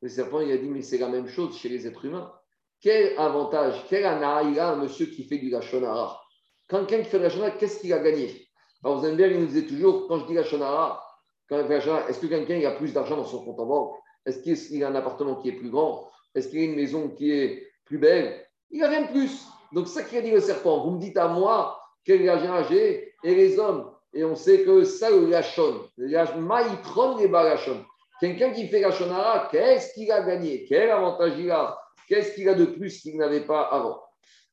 Le 0.00 0.08
serpent, 0.08 0.40
il 0.40 0.50
a 0.50 0.56
dit, 0.56 0.68
mais 0.68 0.82
c'est 0.82 0.98
la 0.98 1.08
même 1.08 1.28
chose 1.28 1.56
chez 1.56 1.68
les 1.68 1.86
êtres 1.86 2.04
humains. 2.04 2.32
Quel 2.80 3.16
avantage, 3.16 3.84
quel 3.88 4.04
ana 4.04 4.42
il 4.42 4.58
a 4.58 4.72
un 4.72 4.76
monsieur 4.76 5.06
qui 5.06 5.22
fait 5.22 5.38
du 5.38 5.48
lachonara? 5.50 6.20
Quand 6.68 6.84
quelqu'un 6.84 7.04
qui 7.04 7.10
fait 7.10 7.18
du 7.18 7.22
lachonara, 7.22 7.52
qu'est-ce 7.52 7.80
qu'il 7.80 7.92
a 7.92 8.00
gagné? 8.00 8.48
Alors, 8.82 9.06
il 9.06 9.38
nous 9.38 9.46
disait 9.46 9.66
toujours, 9.66 10.08
quand 10.08 10.18
je 10.18 10.26
dis 10.26 10.34
lachonara, 10.34 11.00
est-ce 11.48 12.18
que 12.18 12.26
quelqu'un 12.26 12.68
a 12.68 12.72
plus 12.72 12.92
d'argent 12.92 13.16
dans 13.16 13.24
son 13.24 13.44
compte 13.44 13.60
en 13.60 13.66
banque? 13.66 13.94
Est-ce 14.26 14.42
qu'il 14.42 14.82
a 14.82 14.88
un 14.88 14.94
appartement 14.96 15.36
qui 15.36 15.50
est 15.50 15.52
plus 15.52 15.70
grand? 15.70 16.10
Est-ce 16.34 16.48
qu'il 16.48 16.58
a 16.58 16.64
une 16.64 16.74
maison 16.74 17.10
qui 17.10 17.30
est 17.30 17.68
plus 17.84 17.98
belle? 17.98 18.44
Il 18.70 18.80
n'a 18.80 18.88
rien 18.88 19.02
de 19.02 19.12
plus. 19.12 19.46
Donc, 19.72 19.86
ça 19.86 20.02
qui 20.02 20.16
a 20.16 20.22
dit 20.22 20.32
le 20.32 20.40
serpent, 20.40 20.82
vous 20.84 20.90
me 20.92 20.98
dites 20.98 21.16
à 21.18 21.28
moi, 21.28 21.78
quel 22.04 22.28
argent 22.28 22.64
j'ai 22.68 23.14
et 23.22 23.34
les 23.36 23.60
hommes 23.60 23.91
et 24.14 24.24
on 24.24 24.34
sait 24.34 24.62
que 24.62 24.84
ça, 24.84 25.10
le 25.10 25.26
lachon, 25.26 25.88
maïtron 25.96 27.18
les 27.18 27.28
balachon. 27.28 27.84
Quelqu'un 28.20 28.50
qui 28.50 28.68
fait 28.68 28.80
lachonara, 28.80 29.48
qu'est-ce 29.50 29.94
qu'il 29.94 30.10
a 30.12 30.22
gagné? 30.22 30.64
Quel 30.68 30.90
avantage 30.90 31.32
il 31.38 31.50
a? 31.50 31.76
Qu'est-ce 32.08 32.34
qu'il 32.34 32.48
a 32.48 32.54
de 32.54 32.66
plus 32.66 33.00
qu'il 33.00 33.16
n'avait 33.16 33.46
pas 33.46 33.62
avant? 33.62 34.00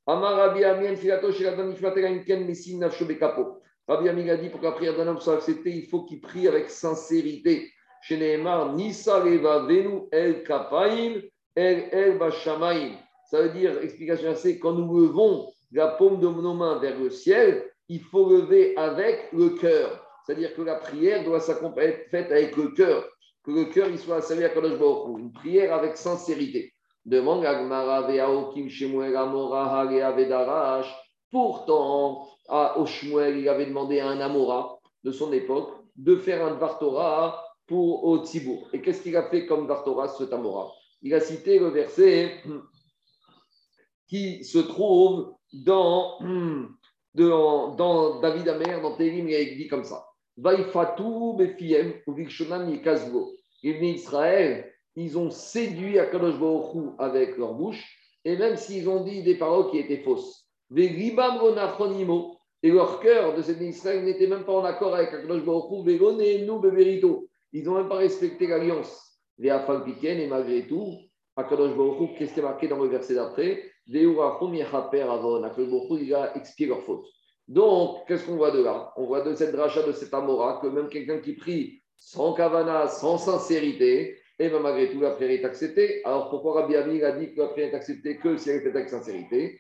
Amar 0.08 0.38
Rabbi 0.38 0.64
Amien, 0.64 0.96
Filato, 0.96 1.30
Nishmatela, 1.30 2.18
Ken, 2.26 2.46
Messin, 2.46 2.78
Nafsho, 2.80 3.06
Bekapo. 3.06 3.60
Rabbi 3.88 4.10
Amien 4.10 4.30
a 4.30 4.38
dit 4.38 4.50
pour 4.50 4.60
que 4.60 4.66
la 4.66 4.72
prière 4.72 4.96
d'un 4.96 5.08
homme 5.08 5.20
soit 5.20 5.36
acceptée, 5.36 5.72
il 5.72 5.88
faut 5.88 6.04
qu'il 6.04 6.22
prie 6.22 6.48
avec 6.48 6.70
sincérité. 6.70 7.70
Chez 8.02 8.18
Nehemar, 8.18 8.74
Nisa 8.74 9.20
Reva 9.20 9.60
Venu, 9.60 10.08
El 10.12 10.44
Kapaim, 10.44 11.22
El 11.56 11.90
El 11.92 12.18
Bashamaim. 12.18 12.94
Ça 13.30 13.42
veut 13.42 13.50
dire, 13.50 13.78
explication 13.84 14.32
assez, 14.32 14.58
quand 14.58 14.74
nous 14.74 15.00
levons 15.00 15.52
la 15.72 15.90
paume 15.90 16.20
de 16.20 16.28
nos 16.28 16.54
mains 16.54 16.80
vers 16.80 16.98
le 16.98 17.12
ciel, 17.12 17.69
il 17.90 18.02
faut 18.02 18.30
lever 18.30 18.78
avec 18.78 19.30
le 19.34 19.50
cœur. 19.50 20.06
C'est-à-dire 20.26 20.56
que 20.56 20.62
la 20.62 20.76
prière 20.76 21.24
doit 21.24 21.40
être 21.40 22.10
faite 22.10 22.32
avec 22.32 22.56
le 22.56 22.70
cœur, 22.70 23.10
que 23.44 23.52
le 23.52 23.66
cœur 23.66 23.88
soit 23.98 24.18
assailli 24.18 24.44
à 24.44 24.50
Kadosh 24.50 24.78
Baruch 24.78 25.20
Une 25.20 25.34
prière 25.34 25.74
avec 25.74 25.98
sincérité. 25.98 26.74
Demande 27.06 27.44
à. 27.46 27.56
Pourtant, 31.32 32.28
à 32.48 32.80
Oshmuel, 32.80 33.38
il 33.38 33.50
avait 33.50 33.68
demandé 33.68 34.00
à 34.00 34.10
un 34.10 34.20
Amora 34.20 34.80
de 35.04 35.12
son 35.12 35.32
époque 35.34 35.72
de 35.96 36.16
faire 36.16 36.46
un 36.46 36.56
Dvar 36.56 37.44
pour 37.68 38.04
au. 38.04 38.24
Et 38.74 38.82
qu'est-ce 38.82 39.02
qu'il 39.02 39.16
a 39.16 39.30
fait 39.30 39.46
comme 39.46 39.66
Dvar 39.66 39.84
Torah, 39.84 40.08
ce 40.08 40.32
Amora? 40.32 40.72
Il 41.02 41.14
a 41.14 41.20
cité 41.20 41.60
le 41.60 41.70
verset 41.70 42.44
qui 44.08 44.44
se 44.44 44.60
trouve 44.60 45.34
dans, 45.54 46.20
dans, 47.16 48.20
David 48.20 48.48
Amer, 48.50 48.82
dans 48.82 48.96
Télim, 48.96 49.28
il 49.28 49.36
a 49.36 49.44
dit 49.44 49.68
comme 49.68 49.84
ça. 49.84 50.06
Vaïfatou 50.38 51.34
befiem 51.34 51.94
uvikshonam 52.08 52.70
yikazvo. 52.70 53.32
Les 53.64 53.92
Israël, 53.92 54.72
ils 54.96 55.18
ont 55.18 55.30
séduit 55.30 56.00
Akadosh 56.00 56.40
Baruch 56.40 56.94
avec 56.98 57.38
leur 57.38 57.54
bouche, 57.54 57.84
et 58.24 58.38
même 58.38 58.56
s'ils 58.56 58.88
ont 58.90 59.04
dit 59.04 59.24
des 59.24 59.36
paroles 59.36 59.70
qui 59.72 59.80
étaient 59.80 60.04
fausses. 60.04 60.50
Vegibam 60.70 61.38
ronachronimo. 61.38 62.36
Et 62.62 62.72
leur 62.72 63.00
cœur 63.00 63.36
de 63.36 63.42
ces 63.42 63.54
Israël 63.64 64.04
n'était 64.04 64.28
même 64.28 64.44
pas 64.44 64.52
en 64.52 64.66
accord 64.66 64.94
avec 64.94 65.14
Akadosh 65.14 65.44
Baruch 65.44 65.86
Vegone 65.86 66.18
nous. 66.46 67.28
Ils 67.54 67.64
n'ont 67.64 67.76
même 67.76 67.90
pas 67.90 67.98
respecté 67.98 68.48
l'alliance. 68.48 69.18
Les 69.38 69.50
et 69.50 70.28
malgré 70.28 70.68
tout, 70.68 70.94
Akadosh 71.38 71.76
Baruch 71.76 72.18
qu'est-ce 72.18 72.34
qui 72.34 72.40
est 72.42 72.44
marqué 72.44 72.68
dans 72.68 72.84
le 72.84 72.90
verset 72.90 73.16
d'après? 73.16 73.64
Donc, 77.48 78.08
qu'est-ce 78.08 78.26
qu'on 78.26 78.36
voit 78.36 78.52
de 78.52 78.62
là? 78.62 78.94
On 78.98 79.06
voit 79.06 79.22
de 79.22 79.34
cette 79.34 79.56
rachat 79.56 79.82
de 79.82 79.92
cet 79.92 80.14
amora 80.14 80.60
que 80.62 80.68
même 80.68 80.90
quelqu'un 80.90 81.18
qui 81.20 81.34
prie 81.34 81.82
sans 81.98 82.34
kavana, 82.34 82.88
sans 82.88 83.18
sincérité, 83.18 84.16
et 84.42 84.46
eh 84.46 84.50
bien 84.50 84.60
malgré 84.60 84.92
tout, 84.92 85.02
la 85.02 85.12
prière 85.12 85.32
est 85.32 85.44
acceptée. 85.44 86.02
Alors 86.06 86.30
pourquoi 86.30 86.62
Rabbi 86.62 86.76
Ami 86.76 87.04
a 87.04 87.12
dit 87.14 87.34
que 87.34 87.42
la 87.42 87.48
prière 87.48 87.74
est 87.74 87.76
acceptée 87.76 88.18
que 88.18 88.38
si 88.38 88.50
elle 88.50 88.58
est 88.58 88.62
faite 88.62 88.76
avec 88.76 88.90
sincérité? 88.90 89.60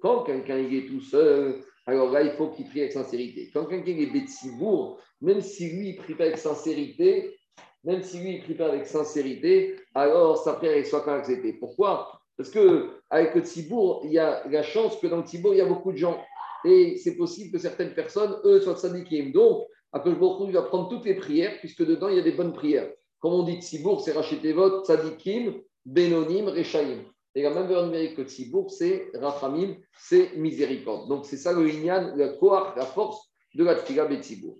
Quand 0.00 0.22
quelqu'un 0.22 0.58
est 0.58 0.86
tout 0.86 1.00
seul, 1.00 1.64
alors 1.86 2.10
là, 2.10 2.22
il 2.22 2.32
faut 2.32 2.48
qu'il 2.50 2.66
prie 2.66 2.80
avec 2.80 2.92
sincérité. 2.92 3.50
Quand 3.52 3.66
quelqu'un 3.66 3.96
est 3.96 4.12
betsibour, 4.12 5.00
même 5.20 5.40
si 5.40 5.70
lui, 5.70 5.94
prie 5.94 6.14
pas 6.14 6.24
avec 6.24 6.38
sincérité, 6.38 7.36
même 7.84 8.02
si 8.02 8.18
lui, 8.18 8.36
il 8.36 8.42
prie 8.42 8.54
pas 8.54 8.68
avec 8.68 8.86
sincérité, 8.86 9.76
alors 9.94 10.42
sa 10.42 10.54
prière 10.54 10.84
soit 10.86 11.02
quand 11.02 11.12
acceptée. 11.12 11.52
Pourquoi? 11.52 12.20
Parce 12.36 12.50
qu'avec 12.50 13.34
le 13.34 13.42
Tzibour, 13.42 14.02
il 14.04 14.12
y 14.12 14.18
a 14.18 14.42
la 14.48 14.62
chance 14.62 14.96
que 14.96 15.06
dans 15.06 15.18
le 15.18 15.24
Tzibour, 15.24 15.54
il 15.54 15.58
y 15.58 15.60
a 15.60 15.66
beaucoup 15.66 15.92
de 15.92 15.98
gens. 15.98 16.18
Et 16.64 16.96
c'est 16.96 17.16
possible 17.16 17.52
que 17.52 17.58
certaines 17.58 17.94
personnes, 17.94 18.36
eux, 18.44 18.60
soient 18.60 18.76
tzadikim. 18.76 19.32
Donc, 19.32 19.66
Akash 19.92 20.18
Baruch 20.18 20.48
il 20.48 20.52
va 20.52 20.62
prendre 20.62 20.88
toutes 20.88 21.04
les 21.04 21.14
prières, 21.14 21.58
puisque 21.60 21.84
dedans, 21.84 22.08
il 22.08 22.16
y 22.16 22.18
a 22.18 22.22
des 22.22 22.32
bonnes 22.32 22.54
prières. 22.54 22.90
Comme 23.20 23.34
on 23.34 23.42
dit 23.42 23.60
Tzibour, 23.60 24.00
c'est 24.00 24.12
Rachetevot, 24.12 24.84
Tzadikim, 24.84 25.60
Benonim, 25.84 26.48
Rechaim. 26.48 27.04
Et 27.34 27.42
la 27.42 27.50
même 27.50 27.66
valeur 27.66 27.86
numérique 27.86 28.16
que 28.16 28.22
Tzibour, 28.22 28.70
c'est 28.70 29.10
Rachamim, 29.14 29.76
c'est 29.98 30.36
miséricorde. 30.36 31.08
Donc, 31.08 31.26
c'est 31.26 31.36
ça 31.36 31.52
le 31.52 31.68
Inyan, 31.68 32.14
la 32.16 32.32
la 32.76 32.86
force 32.86 33.30
de 33.54 33.62
la 33.62 33.74
Tfiga 33.74 34.06
Betzibour. 34.06 34.56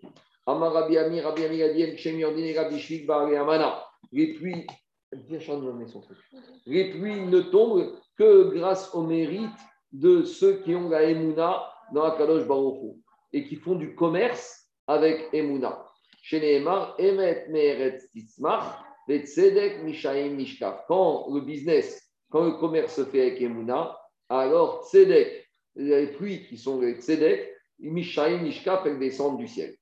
Amar 0.46 0.72
Rabbi 0.72 0.98
Ami, 0.98 1.20
Rabbi 1.20 1.44
Ami 1.44 1.58
Gadien, 1.58 1.96
Shemi 1.96 2.24
Ordine, 2.24 2.54
Rabbi 2.56 2.78
Shvik, 2.78 3.06
Bar 3.06 3.26
Amana. 3.28 3.82
Les 4.12 4.34
pluies, 4.34 4.66
les 6.66 6.90
pluies 6.90 7.20
ne 7.20 7.40
tombent 7.40 7.98
que 8.18 8.54
grâce 8.54 8.94
au 8.94 9.02
mérite 9.02 9.50
de 9.92 10.22
ceux 10.22 10.60
qui 10.62 10.74
ont 10.74 10.88
la 10.88 11.04
Emouna 11.04 11.64
dans 11.92 12.04
la 12.04 12.10
Kadosh 12.12 12.46
Baruchou 12.46 13.00
et 13.32 13.46
qui 13.46 13.56
font 13.56 13.74
du 13.76 13.94
commerce 13.94 14.68
avec 14.86 15.28
Emouna. 15.32 15.84
Chez 16.22 16.40
Nehemar, 16.40 16.94
Emet 16.98 17.46
Meretz 17.48 18.10
Titzmach, 18.12 18.82
Tzedek 19.08 19.82
Mishaim 19.82 20.34
Mishkaf. 20.34 20.84
Quand 20.88 21.26
le 21.32 21.40
business, 21.40 22.02
quand 22.30 22.44
le 22.44 22.52
commerce 22.52 22.94
se 22.94 23.04
fait 23.04 23.22
avec 23.22 23.40
Emouna, 23.40 23.96
alors 24.28 24.86
Tzedek, 24.88 25.46
les 25.76 26.08
pluies 26.08 26.46
qui 26.46 26.56
sont 26.56 26.80
les 26.80 26.94
Tzedek, 27.00 27.50
Mishaim 27.78 28.42
Mishkaf, 28.42 28.86
elles 28.86 28.98
descendent 28.98 29.38
du 29.38 29.48
ciel. 29.48 29.74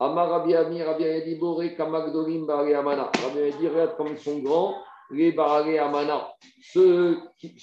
Amar 0.00 0.30
Rabbi 0.30 0.54
Ami, 0.56 0.82
Rabbi 0.82 1.04
Adi 1.04 1.34
Boré, 1.34 1.74
Kamagdorim, 1.74 2.46
Baré 2.46 2.74
Amana. 2.74 3.12
Regarde 3.22 3.96
comme 3.96 4.08
ils 4.08 4.18
sont 4.18 4.38
grands, 4.38 4.74
les 5.10 5.30
Baré 5.32 5.78
Amana. 5.78 6.32
Ceux 6.62 7.18
qui, 7.36 7.54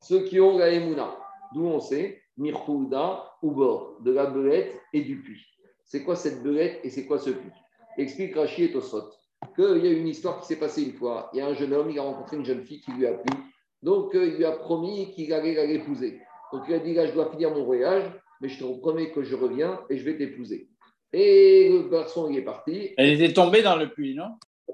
ceux 0.00 0.24
qui 0.24 0.40
ont 0.40 0.56
la 0.56 0.70
Emouna. 0.70 1.14
D'où 1.52 1.66
on 1.66 1.78
sait 1.78 2.22
Mirhouda 2.38 3.36
ou 3.42 3.50
bord, 3.50 3.98
de 4.00 4.12
la 4.12 4.26
belette 4.26 4.80
et 4.92 5.02
du 5.02 5.20
puits. 5.20 5.44
C'est 5.84 6.02
quoi 6.02 6.16
cette 6.16 6.42
belette 6.42 6.80
et 6.82 6.90
c'est 6.90 7.06
quoi 7.06 7.18
ce 7.18 7.30
puits? 7.30 7.52
Explique 7.98 8.34
Rachid 8.34 8.70
et 8.70 8.72
Tosot 8.72 9.10
qu'il 9.54 9.84
y 9.84 9.88
a 9.88 9.92
une 9.92 10.08
histoire 10.08 10.40
qui 10.40 10.46
s'est 10.46 10.58
passée 10.58 10.82
une 10.82 10.94
fois. 10.94 11.30
Il 11.32 11.38
y 11.38 11.42
a 11.42 11.46
un 11.46 11.54
jeune 11.54 11.74
homme, 11.74 11.90
il 11.90 11.98
a 11.98 12.02
rencontré 12.02 12.38
une 12.38 12.44
jeune 12.46 12.64
fille 12.64 12.80
qui 12.80 12.92
lui 12.92 13.06
a 13.06 13.12
plu. 13.12 13.38
Donc, 13.82 14.14
euh, 14.14 14.26
il 14.26 14.36
lui 14.36 14.44
a 14.46 14.52
promis 14.52 15.12
qu'il 15.12 15.32
allait 15.34 15.66
l'épouser. 15.66 16.20
Donc, 16.50 16.62
il 16.66 16.74
a 16.74 16.78
dit 16.78 16.94
là, 16.94 17.06
je 17.06 17.12
dois 17.12 17.30
finir 17.30 17.50
mon 17.50 17.64
voyage 17.64 18.10
mais 18.40 18.48
je 18.48 18.58
te 18.58 18.78
promets 18.80 19.10
que 19.10 19.22
je 19.22 19.34
reviens 19.34 19.80
et 19.90 19.96
je 19.96 20.04
vais 20.04 20.16
t'épouser. 20.16 20.68
Et 21.12 21.68
le 21.70 21.88
garçon, 21.88 22.28
il 22.28 22.38
est 22.38 22.42
parti. 22.42 22.90
Elle 22.96 23.10
était 23.10 23.32
tombée 23.32 23.62
dans 23.62 23.76
le 23.76 23.88
puits, 23.88 24.16
non? 24.16 24.30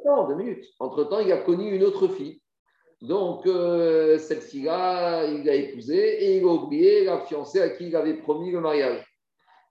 Non, 0.07 0.27
deux 0.27 0.37
minutes. 0.37 0.65
Entre-temps, 0.79 1.21
il 1.21 1.31
a 1.33 1.39
connu 1.39 1.75
une 1.75 1.85
autre 1.85 2.09
fille. 2.09 2.41
Donc, 3.03 3.47
euh, 3.47 4.19
cette 4.19 4.43
fille-là, 4.43 5.27
il 5.27 5.45
l'a 5.45 5.55
épousée 5.55 6.25
et 6.25 6.39
il 6.39 6.45
a 6.45 6.49
oublié 6.49 7.05
la 7.05 7.21
fiancée 7.21 7.61
à 7.61 7.71
qui 7.71 7.89
il 7.89 7.97
avait 7.97 8.15
promis 8.15 8.51
le 8.51 8.61
mariage. 8.61 9.05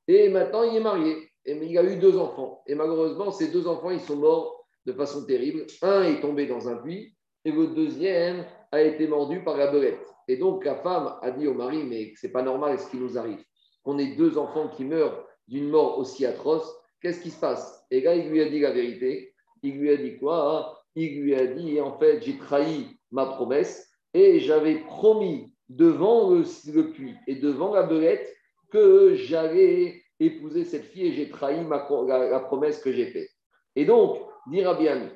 Et 0.08 0.30
maintenant, 0.30 0.64
il 0.64 0.78
est 0.78 0.82
marié. 0.82 1.16
Et 1.46 1.54
il 1.56 1.78
a 1.78 1.84
eu 1.84 1.98
deux 1.98 2.18
enfants. 2.18 2.62
Et 2.68 2.76
malheureusement, 2.76 3.32
ces 3.32 3.52
deux 3.52 3.68
enfants, 3.68 3.90
ils 3.90 4.00
sont 4.00 4.18
morts 4.18 4.68
de 4.86 4.94
façon 4.94 5.26
terrible. 5.26 5.66
Un 5.82 6.04
est 6.04 6.20
tombé 6.20 6.46
dans 6.46 6.68
un 6.70 6.76
puits 6.78 7.16
et 7.46 7.52
le 7.52 7.68
deuxième 7.68 8.46
a 8.72 8.82
été 8.82 9.08
mordu 9.08 9.44
par 9.44 9.58
la 9.58 9.72
belette. 9.72 10.06
Et 10.28 10.38
donc, 10.38 10.66
la 10.66 10.76
femme 10.76 11.16
a 11.22 11.32
dit 11.32 11.48
au 11.48 11.56
mari, 11.56 11.84
mais 11.84 12.14
c'est 12.16 12.32
pas 12.32 12.44
normal 12.44 12.78
ce 12.78 12.90
qui 12.92 12.98
nous 12.98 13.18
arrive 13.18 13.44
qu'on 13.84 13.98
ait 13.98 14.16
deux 14.16 14.38
enfants 14.38 14.68
qui 14.68 14.84
meurent 14.84 15.26
d'une 15.48 15.70
mort 15.70 15.98
aussi 15.98 16.26
atroce, 16.26 16.72
qu'est-ce 17.02 17.22
qui 17.22 17.32
se 17.32 17.40
passe? 17.40 17.86
Et 17.92 18.02
là, 18.02 18.16
il 18.16 18.30
lui 18.30 18.42
a 18.42 18.50
dit 18.50 18.60
la 18.60 18.72
vérité. 18.72 19.34
Il 19.64 19.78
lui 19.78 19.90
a 19.90 19.98
dit 19.98 20.18
quoi? 20.18 20.80
Il 20.96 21.22
lui 21.22 21.36
a 21.36 21.48
dit, 21.48 21.80
en 21.82 21.98
fait, 21.98 22.22
j'ai 22.22 22.38
trahi 22.38 22.88
ma 23.12 23.26
promesse 23.26 23.90
et 24.14 24.40
j'avais 24.40 24.76
promis 24.80 25.54
devant 25.70 26.32
le, 26.32 26.44
puits 26.92 27.16
et 27.28 27.36
devant 27.36 27.74
la 27.74 27.84
belette 27.84 28.36
que 28.72 29.16
j'allais 29.16 30.02
épouser 30.20 30.66
cette 30.66 30.86
fille 30.86 31.08
et 31.08 31.14
j'ai 31.14 31.30
trahi 31.30 31.64
ma, 31.64 31.88
la, 32.08 32.40
promesse 32.40 32.80
que 32.82 32.92
j'ai 32.92 33.08
faite. 33.08 33.30
Et 33.76 33.86
donc, 33.86 34.20
dira 34.48 34.74
bien, 34.74 35.12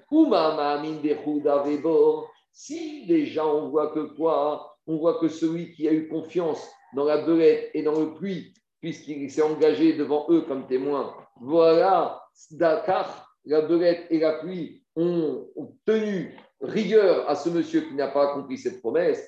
si 2.51 3.05
déjà 3.07 3.45
on 3.45 3.69
voit 3.69 3.91
que 3.91 4.15
quoi? 4.15 4.77
On 4.85 4.97
voit 4.97 5.19
que 5.19 5.27
celui 5.27 5.71
qui 5.71 5.87
a 5.87 5.93
eu 5.93 6.07
confiance 6.07 6.69
dans 6.95 7.05
la 7.05 7.17
belette 7.17 7.71
et 7.73 7.83
dans 7.83 7.99
le 7.99 8.13
puits, 8.13 8.53
puisqu'il 8.81 9.29
s'est 9.31 9.41
engagé 9.41 9.93
devant 9.93 10.25
eux 10.29 10.41
comme 10.41 10.67
témoin. 10.67 11.13
Voilà, 11.41 12.21
Dakar, 12.51 13.35
la 13.45 13.61
belette 13.61 14.07
et 14.09 14.19
la 14.19 14.33
pluie 14.33 14.83
ont, 14.95 15.47
tenu 15.85 16.35
rigueur 16.61 17.29
à 17.29 17.35
ce 17.35 17.49
monsieur 17.49 17.81
qui 17.81 17.93
n'a 17.95 18.07
pas 18.07 18.31
accompli 18.31 18.57
cette 18.57 18.79
promesse. 18.81 19.27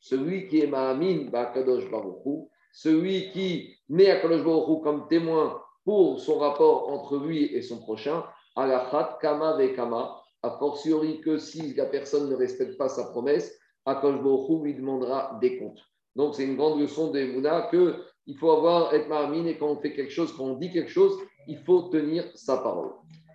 Celui 0.00 0.46
qui 0.48 0.60
est 0.60 0.66
Ma'amin 0.66 1.28
Ba'akadosh 1.30 1.90
Baruchu, 1.90 2.48
celui 2.72 3.30
qui 3.30 3.76
met 3.88 4.10
Akadosh 4.10 4.44
Baruchu 4.44 4.82
comme 4.82 5.08
témoin 5.08 5.60
pour 5.84 6.20
son 6.20 6.38
rapport 6.38 6.88
entre 6.90 7.16
lui 7.16 7.44
et 7.54 7.62
son 7.62 7.78
prochain, 7.80 8.24
Alachat 8.54 9.18
Kama 9.20 9.56
Vekama, 9.56 10.20
a 10.42 10.50
fortiori 10.58 11.20
que 11.20 11.38
si 11.38 11.74
la 11.74 11.86
personne 11.86 12.30
ne 12.30 12.36
respecte 12.36 12.76
pas 12.78 12.88
sa 12.88 13.04
promesse, 13.06 13.58
Akadosh 13.88 14.22
Baruchu 14.22 14.64
lui 14.64 14.74
demandera 14.74 15.38
des 15.40 15.58
comptes. 15.58 15.82
Donc, 16.16 16.34
c'est 16.34 16.44
une 16.44 16.56
grande 16.56 16.80
leçon 16.80 17.10
de 17.10 17.24
Mouna 17.24 17.68
qu'il 17.70 18.36
faut 18.38 18.50
avoir, 18.50 18.92
être 18.94 19.08
marmine 19.08 19.46
et 19.46 19.56
quand 19.56 19.68
on 19.68 19.80
fait 19.80 19.92
quelque 19.92 20.12
chose, 20.12 20.32
quand 20.36 20.44
on 20.44 20.56
dit 20.56 20.70
quelque 20.70 20.90
chose, 20.90 21.18
il 21.46 21.58
faut 21.58 21.82
tenir 21.82 22.24
sa 22.34 22.58
parole. 22.58 22.92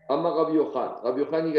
Amar 0.10 0.36
Rabbi 0.36 0.58
Yochan, 0.58 0.96
Rabbi 1.02 1.22
Yochan, 1.22 1.48
il 1.48 1.58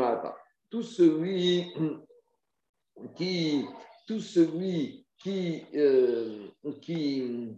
a 0.00 0.36
tout 0.70 0.82
celui 0.82 1.72
qui, 3.16 3.64
tout 4.06 4.20
celui 4.20 5.06
qui, 5.22 5.64
euh, 5.74 6.48
qui, 6.80 7.54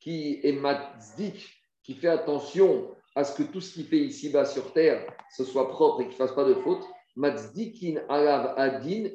qui 0.00 0.40
est 0.42 0.52
matzdik, 0.52 1.48
qui 1.82 1.94
fait 1.94 2.08
attention 2.08 2.94
à 3.14 3.24
ce 3.24 3.36
que 3.36 3.50
tout 3.50 3.60
ce 3.60 3.74
qui 3.74 3.84
fait 3.84 3.98
ici-bas 3.98 4.44
sur 4.44 4.72
terre, 4.72 5.04
ce 5.36 5.44
soit 5.44 5.68
propre 5.68 6.02
et 6.02 6.04
qu'il 6.04 6.12
ne 6.12 6.18
fasse 6.18 6.34
pas 6.34 6.44
de 6.44 6.54
faute. 6.54 6.84
Matzdikin 7.18 7.96
alav 8.08 8.54
adin 8.56 9.08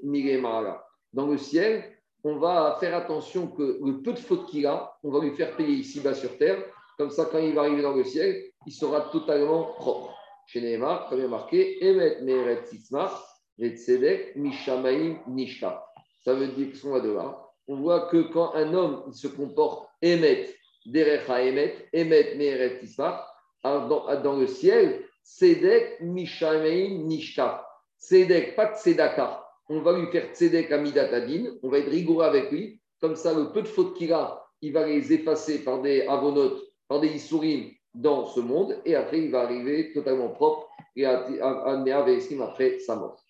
Dans 1.13 1.27
le 1.27 1.37
ciel, 1.37 1.83
on 2.25 2.35
va 2.35 2.75
faire 2.81 2.95
attention 2.97 3.47
que 3.47 3.79
le 3.81 4.01
peu 4.01 4.11
de 4.11 4.19
faute 4.19 4.45
qu'il 4.49 4.67
a, 4.67 4.93
on 5.03 5.09
va 5.09 5.21
lui 5.21 5.31
faire 5.31 5.55
payer 5.55 5.75
ici-bas 5.75 6.13
sur 6.13 6.37
terre. 6.37 6.61
Comme 6.97 7.09
ça, 7.09 7.29
quand 7.31 7.37
il 7.37 7.55
va 7.55 7.61
arriver 7.61 7.81
dans 7.81 7.95
le 7.95 8.03
ciel, 8.03 8.43
il 8.65 8.73
sera 8.73 9.01
totalement 9.09 9.63
propre. 9.77 10.13
Chez 10.47 10.59
Neymar, 10.59 11.07
comme 11.07 11.21
il 11.21 11.29
marqué, 11.29 11.81
Emet 11.81 12.21
Meret 12.23 12.65
Sitzmar, 12.65 13.25
Tzedek, 13.57 14.35
Mishamaim, 14.35 15.19
Nishta. 15.27 15.85
Ça 16.25 16.33
veut 16.33 16.49
dire 16.49 16.73
qu'on 16.81 16.91
va 16.91 16.99
de 16.99 17.11
là. 17.11 17.39
On 17.69 17.77
voit 17.77 18.07
que 18.07 18.21
quand 18.33 18.53
un 18.53 18.73
homme 18.73 19.03
il 19.07 19.13
se 19.13 19.27
comporte 19.27 19.87
Emet, 20.01 20.53
Derecha 20.85 21.41
Emet, 21.41 21.87
Emet 21.93 22.35
Meret 22.35 22.79
Sitzmar, 22.81 23.33
dans, 23.63 24.35
le 24.37 24.47
ciel, 24.47 25.05
Tzedek, 25.23 26.01
Mishamaim, 26.01 27.05
Nishta. 27.05 27.65
Tzedek, 28.03 28.55
pas 28.55 28.75
Tzedaka. 28.75 29.45
On 29.69 29.79
va 29.79 29.97
lui 29.97 30.07
faire 30.11 30.33
Tzedek 30.33 30.71
Amidatadin, 30.71 31.55
on 31.63 31.69
va 31.69 31.79
être 31.79 31.89
rigoureux 31.89 32.25
avec 32.25 32.51
lui. 32.51 32.81
Comme 32.99 33.15
ça, 33.15 33.33
le 33.33 33.51
peu 33.51 33.61
de 33.61 33.67
fautes 33.67 33.95
qu'il 33.95 34.11
a, 34.11 34.43
il 34.61 34.73
va 34.73 34.85
les 34.85 35.13
effacer 35.13 35.63
par 35.63 35.81
des 35.81 36.05
avonotes, 36.07 36.61
par 36.87 36.99
des 36.99 37.15
issourim 37.15 37.71
dans 37.93 38.25
ce 38.25 38.41
monde. 38.41 38.77
Et 38.85 38.95
après, 38.95 39.19
il 39.19 39.31
va 39.31 39.41
arriver 39.41 39.93
totalement 39.93 40.29
propre 40.29 40.67
et 40.95 41.05
à 41.05 41.77
Neavesim 41.77 42.41
après 42.41 42.79
sa 42.79 42.95
mort. 42.95 43.23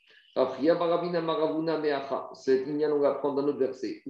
Cette 2.34 2.66
ligne, 2.66 2.88
on 2.92 3.00
va 3.00 3.14
prendre 3.16 3.36
dans 3.36 3.44
notre 3.44 3.60
verset. 3.60 4.02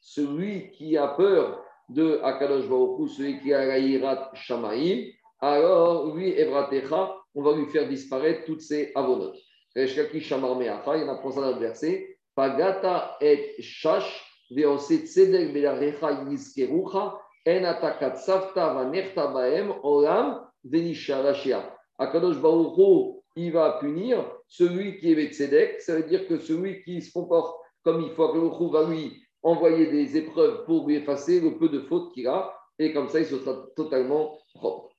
Celui 0.00 0.70
qui 0.70 0.96
a 0.96 1.08
peur 1.08 1.64
de 1.88 2.20
Akadosh 2.22 2.68
Baruch 2.68 3.10
celui 3.10 3.40
qui 3.40 3.52
a 3.52 3.64
la 3.64 4.30
Shamaim, 4.34 5.06
alors 5.40 6.14
lui, 6.14 6.30
Evratecha, 6.30 7.16
on 7.36 7.42
va 7.42 7.54
lui 7.54 7.66
faire 7.66 7.86
disparaître 7.88 8.44
toutes 8.46 8.62
ces 8.62 8.90
avonotes. 8.94 9.38
Reshkaki 9.76 10.20
Shamar 10.20 10.56
Meacha, 10.56 10.96
il 10.96 11.02
y 11.02 11.04
en 11.04 11.12
a 11.12 11.18
pour 11.18 11.32
ça 11.32 11.42
dans 11.42 11.58
le. 11.58 12.16
Pagata 12.34 13.16
et 13.20 13.54
Shash, 13.60 14.24
Veose 14.50 15.04
Tzedek 15.04 15.52
Belarecha 15.52 16.24
Yizkerucha, 16.24 17.18
En 17.46 17.64
Atakat 17.64 18.16
Savta 18.16 18.72
Vanerta 18.72 19.28
Baem, 19.28 19.74
Olam, 19.82 20.46
Venisharashia. 20.64 21.72
Akadosh 21.98 22.40
Baruch 22.40 23.22
il 23.36 23.52
va 23.52 23.78
punir 23.80 24.24
celui 24.48 24.98
qui 24.98 25.12
est 25.12 25.32
Tzedek, 25.32 25.82
ça 25.82 25.94
veut 25.94 26.04
dire 26.04 26.26
que 26.26 26.38
celui 26.38 26.82
qui 26.82 27.02
se 27.02 27.12
comporte 27.12 27.54
comme 27.82 28.00
il 28.00 28.10
faut, 28.12 28.24
Akadosh 28.24 28.70
va 28.70 28.88
lui 28.88 29.22
envoyer 29.42 29.86
des 29.88 30.16
épreuves 30.16 30.64
pour 30.64 30.88
lui 30.88 30.96
effacer 30.96 31.40
le 31.40 31.58
peu 31.58 31.68
de 31.68 31.80
fautes 31.80 32.12
qu'il 32.14 32.26
a, 32.26 32.52
et 32.78 32.92
comme 32.92 33.08
ça, 33.08 33.20
il 33.20 33.26
sera 33.26 33.66
totalement 33.76 34.38
propre. 34.54 34.95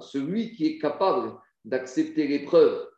Celui 0.00 0.52
qui 0.52 0.66
est 0.66 0.78
capable 0.78 1.32
d'accepter 1.64 2.26
l'épreuve 2.26 2.88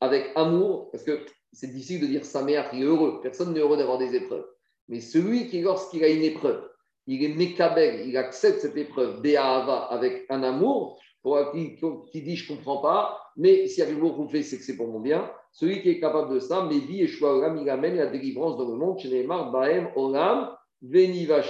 avec 0.00 0.30
amour, 0.36 0.90
parce 0.90 1.04
que 1.04 1.24
c'est 1.52 1.68
difficile 1.68 2.00
de 2.00 2.06
dire 2.06 2.24
sa 2.24 2.42
mère 2.42 2.70
qui 2.70 2.82
est 2.82 2.84
heureux, 2.84 3.20
personne 3.22 3.52
n'est 3.52 3.60
heureux 3.60 3.76
d'avoir 3.76 3.98
des 3.98 4.14
épreuves. 4.14 4.46
Mais 4.88 5.00
celui 5.00 5.48
qui, 5.48 5.62
lorsqu'il 5.62 6.04
a 6.04 6.08
une 6.08 6.22
épreuve, 6.22 6.68
il 7.06 7.22
est 7.24 7.34
mécabel, 7.34 8.06
il 8.06 8.16
accepte 8.16 8.60
cette 8.60 8.76
épreuve, 8.76 9.20
Béahava, 9.20 9.84
avec 9.84 10.26
un 10.30 10.42
amour, 10.42 11.00
pour 11.22 11.52
qui, 11.52 11.76
qui 12.12 12.22
dit 12.22 12.36
je 12.36 12.52
ne 12.52 12.56
comprends 12.56 12.82
pas, 12.82 13.18
mais 13.36 13.66
si 13.66 13.80
avec 13.82 13.96
vous 13.96 14.28
fait, 14.28 14.42
c'est 14.42 14.58
que 14.58 14.62
c'est 14.62 14.76
pour 14.76 14.88
mon 14.88 15.00
bien. 15.00 15.30
Celui 15.52 15.80
qui 15.82 15.90
est 15.90 16.00
capable 16.00 16.34
de 16.34 16.40
ça, 16.40 16.64
Mévi 16.64 17.02
et 17.02 17.22
Olam, 17.22 17.58
il 17.62 17.70
amène 17.70 17.96
la 17.96 18.06
délivrance 18.06 18.58
dans 18.58 18.68
le 18.68 18.74
monde, 18.74 18.98
chez 18.98 19.08
Neymar, 19.08 19.50
Bahem, 19.50 19.90
Olam, 19.96 20.50
Veniva 20.82 21.42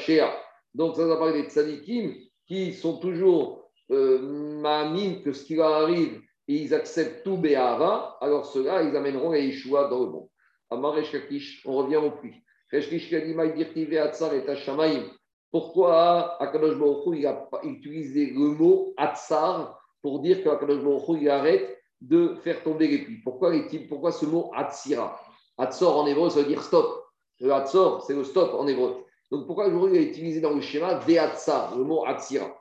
Donc 0.75 0.97
ça 0.97 1.07
va 1.07 1.17
parler 1.17 1.43
des 1.43 1.49
tzadikim 1.49 2.15
qui 2.47 2.73
sont 2.75 2.99
toujours 2.99 3.71
euh, 3.91 4.63
que 5.25 5.33
ce 5.33 5.45
qui 5.45 5.57
leur 5.57 5.73
arrive, 5.73 6.21
et 6.49 6.57
ils 6.57 6.75
acceptent 6.75 7.25
tout 7.25 7.37
Béhava, 7.37 8.19
alors 8.21 8.47
ceux-là, 8.47 8.83
ils 8.83 8.97
amèneront 8.97 9.31
la 9.31 9.39
Yeshua 9.39 9.89
dans 9.89 10.01
le 10.01 10.11
monde. 10.11 10.29
Amar 10.71 10.97
on 11.65 11.77
revient 11.77 11.97
au 11.97 12.11
puits. 12.11 12.43
Pourquoi 15.51 16.43
Akadosh 16.43 16.79
Baruch 16.79 17.19
il 17.19 17.27
a 17.27 17.49
utilisé 17.63 18.27
le 18.27 18.49
mot 18.57 18.93
Atsar 18.97 19.79
pour 20.03 20.21
dire 20.21 20.43
qu'Akadosh 20.43 20.83
Baruch 20.83 21.21
il 21.21 21.31
arrête 21.31 21.79
de 22.01 22.35
faire 22.43 22.63
tomber 22.63 22.89
les 22.89 22.99
puits 23.05 23.21
Pourquoi, 23.23 23.53
pourquoi 23.89 24.11
ce 24.11 24.27
mot 24.27 24.51
Atsira 24.55 25.21
Atsor 25.57 25.97
en 25.97 26.07
hébreu, 26.07 26.31
ça 26.31 26.41
veut 26.41 26.49
dire 26.49 26.63
stop. 26.63 27.05
Le 27.41 27.53
Atsor, 27.53 28.03
c'est 28.03 28.15
le 28.15 28.25
stop 28.25 28.53
en 28.55 28.67
hébreu. 28.67 29.05
Donc 29.35 29.47
pourquoi 29.47 29.67
il 29.67 29.99
a 29.99 30.01
utilisé 30.01 30.41
dans 30.41 30.55
le 30.55 30.61
schéma 30.61 30.99
Veatsar, 30.99 31.77
le 31.77 31.85
mot 31.85 32.05
Atsira 32.07 32.55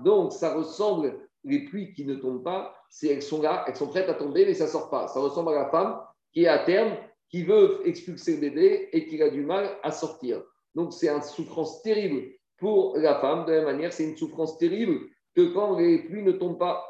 donc, 0.00 0.32
ça 0.32 0.54
ressemble, 0.54 1.18
les 1.44 1.64
pluies 1.64 1.94
qui 1.94 2.04
ne 2.04 2.16
tombent 2.16 2.42
pas, 2.42 2.74
elles 3.02 3.22
sont 3.22 3.40
là, 3.40 3.64
elles 3.66 3.76
sont 3.76 3.88
prêtes 3.88 4.10
à 4.10 4.14
tomber, 4.14 4.44
mais 4.44 4.52
ça 4.52 4.64
ne 4.64 4.68
sort 4.68 4.90
pas. 4.90 5.08
Ça 5.08 5.20
ressemble 5.20 5.50
à 5.50 5.62
la 5.62 5.70
femme 5.70 5.98
qui 6.34 6.44
est 6.44 6.48
à 6.48 6.58
terme, 6.58 6.96
qui 7.30 7.44
veut 7.44 7.80
expulser 7.86 8.34
le 8.34 8.40
bébé 8.40 8.90
et 8.92 9.06
qui 9.06 9.22
a 9.22 9.30
du 9.30 9.40
mal 9.40 9.78
à 9.82 9.90
sortir. 9.90 10.42
Donc, 10.74 10.92
c'est 10.92 11.08
une 11.08 11.22
souffrance 11.22 11.80
terrible 11.80 12.30
pour 12.58 12.94
la 12.98 13.20
femme. 13.20 13.46
De 13.46 13.52
la 13.52 13.58
même 13.58 13.74
manière, 13.76 13.92
c'est 13.94 14.04
une 14.04 14.18
souffrance 14.18 14.58
terrible 14.58 15.00
que 15.34 15.54
quand 15.54 15.78
les 15.78 16.00
pluies 16.00 16.22
ne 16.22 16.32
tombent 16.32 16.58
pas. 16.58 16.86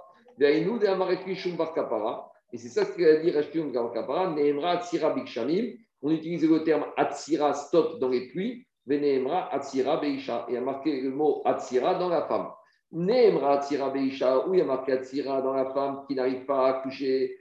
Et 2.52 2.58
c'est 2.58 2.68
ça 2.68 2.84
ce 2.84 2.92
qu'il 2.92 3.06
a 3.06 3.16
dit 3.16 3.30
Rashtium 3.30 3.72
Kapara, 3.72 4.30
Nehemra 4.30 4.82
Tsira 4.82 5.14
Bikshamim. 5.14 5.72
On 6.02 6.10
utilise 6.10 6.48
le 6.48 6.62
terme 6.64 6.84
Atsira 6.96 7.54
stop 7.54 7.98
dans 7.98 8.08
les 8.08 8.28
pluies, 8.28 8.66
Veneemra 8.86 9.52
Atsira 9.54 9.96
Beisha. 9.98 10.46
Et 10.48 10.52
il 10.52 10.56
a 10.58 10.60
marqué 10.60 11.00
le 11.00 11.10
mot 11.10 11.40
Atsira 11.44 11.94
dans 11.94 12.08
la 12.08 12.22
femme. 12.26 12.48
Nehemra 12.90 13.54
Atsira 13.54 13.90
Beisha, 13.90 14.46
où 14.46 14.54
il 14.54 14.60
a 14.60 14.64
marqué 14.64 14.92
Atsira 14.92 15.40
dans 15.40 15.54
la 15.54 15.72
femme 15.72 16.04
qui 16.06 16.14
n'arrive 16.14 16.44
pas 16.44 16.66
à 16.66 16.70
accoucher? 16.78 17.36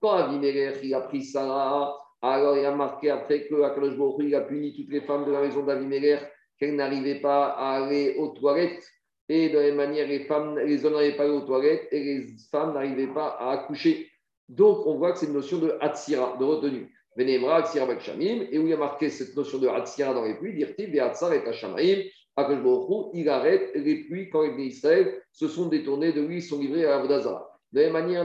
Quand 0.00 0.10
Avimelech 0.10 0.80
il 0.82 0.94
a 0.94 1.00
pris 1.00 1.22
Sarah, 1.22 1.96
alors 2.20 2.56
il 2.56 2.66
a 2.66 2.74
marqué 2.74 3.10
après 3.10 3.46
que 3.46 3.62
Akadosh 3.62 3.94
il 4.18 4.34
a 4.34 4.40
puni 4.40 4.74
toutes 4.74 4.90
les 4.90 5.02
femmes 5.02 5.24
de 5.26 5.30
la 5.30 5.42
maison 5.42 5.62
d'Avimelech 5.62 6.20
qu'elles 6.58 6.74
n'arrivaient 6.74 7.20
pas 7.20 7.50
à 7.50 7.82
aller 7.82 8.16
aux 8.18 8.28
toilettes. 8.28 8.84
Et 9.28 9.48
de 9.48 9.56
la 9.56 9.62
même 9.64 9.76
manière, 9.76 10.06
les, 10.06 10.30
hommes 10.30 10.92
n'arrivaient 10.92 11.16
pas 11.16 11.28
aux 11.28 11.40
toilettes 11.40 11.88
et 11.92 12.04
les 12.04 12.26
femmes 12.50 12.74
n'arrivaient 12.74 13.12
pas 13.12 13.36
à 13.40 13.52
accoucher. 13.52 14.10
Donc, 14.48 14.86
on 14.86 14.96
voit 14.96 15.12
que 15.12 15.18
c'est 15.18 15.26
une 15.26 15.32
notion 15.32 15.58
de 15.58 15.76
Hatsira, 15.80 16.36
de 16.38 16.44
retenue. 16.44 16.92
Venemra, 17.16 17.58
Hatsira, 17.58 17.86
Bakshamim, 17.86 18.46
et 18.50 18.58
où 18.58 18.62
il 18.64 18.70
y 18.70 18.72
a 18.74 18.76
marqué 18.76 19.08
cette 19.08 19.34
notion 19.36 19.58
de 19.58 19.68
Hatsira 19.68 20.12
dans 20.12 20.24
les 20.24 20.34
pluies, 20.34 20.54
dire-t-il, 20.54 20.94
et 20.94 21.00
Hashamaim, 21.00 22.02
il 23.14 23.28
arrête 23.28 23.70
les 23.74 24.04
pluies 24.04 24.28
quand 24.28 24.42
les 24.42 24.64
Israël 24.64 25.22
se 25.32 25.46
sont 25.48 25.68
détournés 25.68 26.12
de 26.12 26.20
lui, 26.20 26.38
ils 26.38 26.42
sont 26.42 26.58
livrés 26.58 26.84
à 26.84 26.96
Avodazara. 26.96 27.48
De 27.72 27.80
la 27.80 27.90
même 27.90 28.04
manière, 28.04 28.24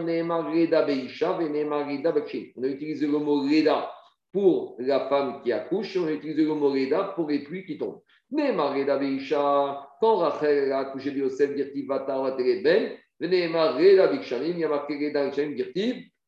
on 2.57 2.63
a 2.63 2.67
utilisé 2.67 3.07
le 3.07 3.17
mot 3.17 3.41
Reda 3.41 3.91
pour 4.31 4.75
la 4.79 5.07
femme 5.09 5.41
qui 5.43 5.51
accouche, 5.51 5.97
on 5.97 6.07
a 6.07 6.11
utilisé 6.11 6.43
le 6.43 6.53
mot 6.53 6.69
Reda 6.71 7.13
pour 7.15 7.29
les 7.29 7.39
pluies 7.39 7.65
qui 7.65 7.77
tombent. 7.77 8.01
Quand 8.31 10.15
Rachel 10.17 10.71
a 10.71 10.79
accouché 10.79 11.11
de 11.11 11.19
Yosef, 11.19 11.53
dit 11.73 11.85
Vata 11.85 12.35
Ben, 12.37 12.97
il 13.19 13.33
y 13.33 13.43
a 13.43 13.49
marqué 13.49 13.99
Reda 13.99 15.31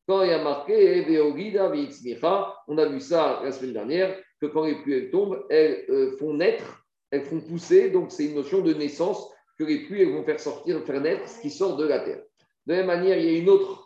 quand 0.07 0.23
il 0.23 0.29
y 0.29 0.33
a 0.33 0.43
marqué 0.43 1.05
on 2.67 2.77
a 2.77 2.85
vu 2.85 2.99
ça 2.99 3.41
la 3.43 3.51
semaine 3.51 3.73
dernière, 3.73 4.17
que 4.41 4.47
quand 4.47 4.65
les 4.65 4.75
pluies 4.81 5.09
tombent, 5.11 5.45
elles 5.49 5.85
euh, 5.89 6.17
font 6.17 6.33
naître 6.33 6.81
elles 7.11 7.23
font 7.23 7.41
pousser, 7.41 7.89
donc 7.89 8.11
c'est 8.11 8.25
une 8.25 8.35
notion 8.35 8.61
de 8.61 8.73
naissance 8.73 9.29
que 9.59 9.65
les 9.65 9.79
pluies 9.85 10.05
vont 10.05 10.23
faire 10.23 10.39
sortir, 10.39 10.81
faire 10.85 11.01
naître 11.01 11.27
ce 11.27 11.41
qui 11.41 11.49
sort 11.49 11.75
de 11.75 11.85
la 11.85 11.99
terre. 11.99 12.23
De 12.65 12.73
la 12.73 12.77
même 12.77 12.87
manière, 12.87 13.17
il 13.17 13.25
y 13.25 13.35
a 13.35 13.37
une 13.37 13.49
autre, 13.49 13.85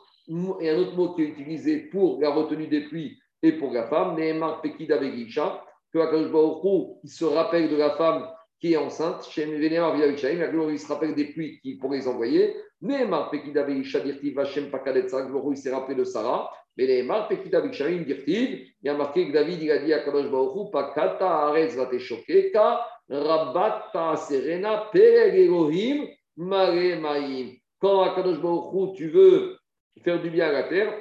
et 0.62 0.70
un 0.70 0.78
autre 0.78 0.96
mot 0.96 1.14
qui 1.14 1.24
est 1.24 1.30
utilisé 1.30 1.78
pour 1.78 2.22
la 2.22 2.30
retenue 2.30 2.68
des 2.68 2.82
pluies 2.82 3.20
et 3.42 3.54
pour 3.54 3.74
la 3.74 3.88
femme, 3.88 4.16
Nehemar 4.16 4.62
Pekida 4.62 4.98
Begisha, 4.98 5.64
que 5.96 6.00
Akadosh 6.02 6.32
Baruch 6.32 6.98
il 7.04 7.10
se 7.10 7.24
rappelle 7.24 7.70
de 7.70 7.78
la 7.78 7.92
femme 7.92 8.28
qui 8.60 8.74
est 8.74 8.78
enceinte, 8.78 9.26
chez 9.30 9.46
Vénémar 9.46 9.96
il 9.98 10.80
se 10.80 10.88
rappelle 10.88 11.16
des 11.16 11.26
pluies 11.26 11.60
qui, 11.62 11.76
pour 11.76 11.92
les 11.92 12.08
envoyer. 12.08 12.56
Nehemar 12.82 13.30
Pekida 13.32 13.64
Begisha 13.64 14.02
Dirti 14.02 14.32
Vashem 14.32 14.70
Pakadet 14.70 15.08
il 15.08 15.58
s'est 15.58 15.74
rappelé 15.74 15.96
de 15.96 16.04
Sarah. 16.04 16.52
Mais 16.78 16.86
les 16.86 17.08
Pekida 17.30 17.62
Begisha 17.62 17.90
il 17.90 18.74
y 18.84 18.90
a 18.90 18.94
marqué 18.94 19.28
que 19.28 19.34
David 19.34 19.62
il 19.62 19.72
a 19.72 19.78
dit 19.78 19.94
à 19.94 20.00
Kadosh 20.00 20.30
Baruch 20.30 20.72
Pakata 20.72 21.48
Arez 21.48 21.70
Vateshokeka 21.78 22.86
Rabat 23.08 24.18
Serena 24.18 24.90
Pereg 24.92 25.36
Elohim 25.36 26.08
Mare 26.36 27.00
Maim. 27.00 27.52
Quand 27.80 28.02
Akadosh 28.02 28.42
Baruch 28.42 28.98
tu 28.98 29.10
veux 29.10 29.58
faire 30.04 30.22
du 30.22 30.30
bien 30.30 30.48
à 30.48 30.52
la 30.52 30.64
terre, 30.64 30.94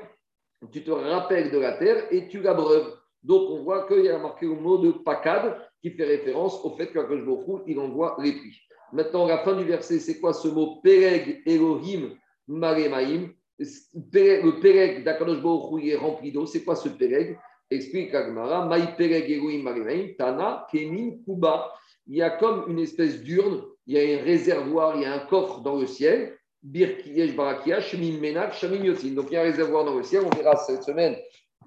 tu 0.71 0.85
te 0.85 0.91
rappelles 0.93 1.51
de 1.51 1.59
la 1.59 1.73
terre 1.79 2.05
et 2.13 2.29
tu 2.29 2.41
la 2.41 2.55
breuves. 2.55 2.95
Donc 3.25 3.51
on 3.51 3.63
voit 3.63 3.89
qu'il 3.89 4.05
y 4.05 4.11
a 4.11 4.19
marqué 4.19 4.45
le 4.47 4.55
mot 4.55 4.77
de 4.79 4.93
pakad 4.93 5.57
qui 5.83 5.91
fait 5.91 6.05
référence 6.05 6.63
au 6.63 6.77
fait 6.77 6.93
qu'Akadosh 6.93 7.25
Baruch 7.25 7.63
il 7.67 7.79
envoie 7.79 8.17
les 8.23 8.33
pluies. 8.33 8.61
Maintenant, 8.93 9.27
la 9.27 9.39
fin 9.39 9.57
du 9.57 9.65
verset, 9.65 9.99
c'est 9.99 10.21
quoi 10.21 10.35
ce 10.35 10.47
mot 10.47 10.81
Pereg 10.83 11.43
Elohim 11.47 12.17
Maremaim? 12.47 13.31
Le 13.59 14.61
Pereg 14.61 15.05
d'Akadosh 15.05 15.43
Baruch 15.43 15.85
est 15.85 15.97
rempli 15.97 16.31
d'eau. 16.33 16.45
C'est 16.45 16.63
quoi 16.63 16.77
ce 16.77 16.91
Pereg? 16.91 17.39
Explique 17.71 18.15
Agmara. 18.15 18.67
Maï 18.67 18.95
Pereg 18.97 19.29
Elohim 19.31 19.63
Maremaim. 19.63 20.09
Tana 20.19 20.67
Kemin 20.71 21.17
Kuba. 21.25 21.73
Il 22.07 22.17
y 22.17 22.23
a 22.23 22.31
comme 22.31 22.65
une 22.69 22.79
espèce 22.79 23.23
d'urne, 23.23 23.63
il 23.87 23.95
y 23.95 23.99
a 23.99 24.21
un 24.21 24.23
réservoir, 24.23 24.97
il 24.97 25.03
y 25.03 25.07
a 25.07 25.15
un 25.15 25.27
coffre 25.27 25.61
dans 25.61 25.77
le 25.77 25.87
ciel. 25.87 26.37
Birkiyesh 26.63 27.35
Barakia, 27.35 27.81
Yotin. 27.81 29.15
Donc 29.15 29.27
il 29.31 29.35
y 29.35 29.37
a 29.37 29.41
un 29.41 29.45
réservoir 29.45 29.87
dans 29.87 29.97
le 29.97 30.03
ciel. 30.03 30.23
On 30.25 30.37
verra 30.37 30.57
cette 30.57 30.83
semaine 30.83 31.17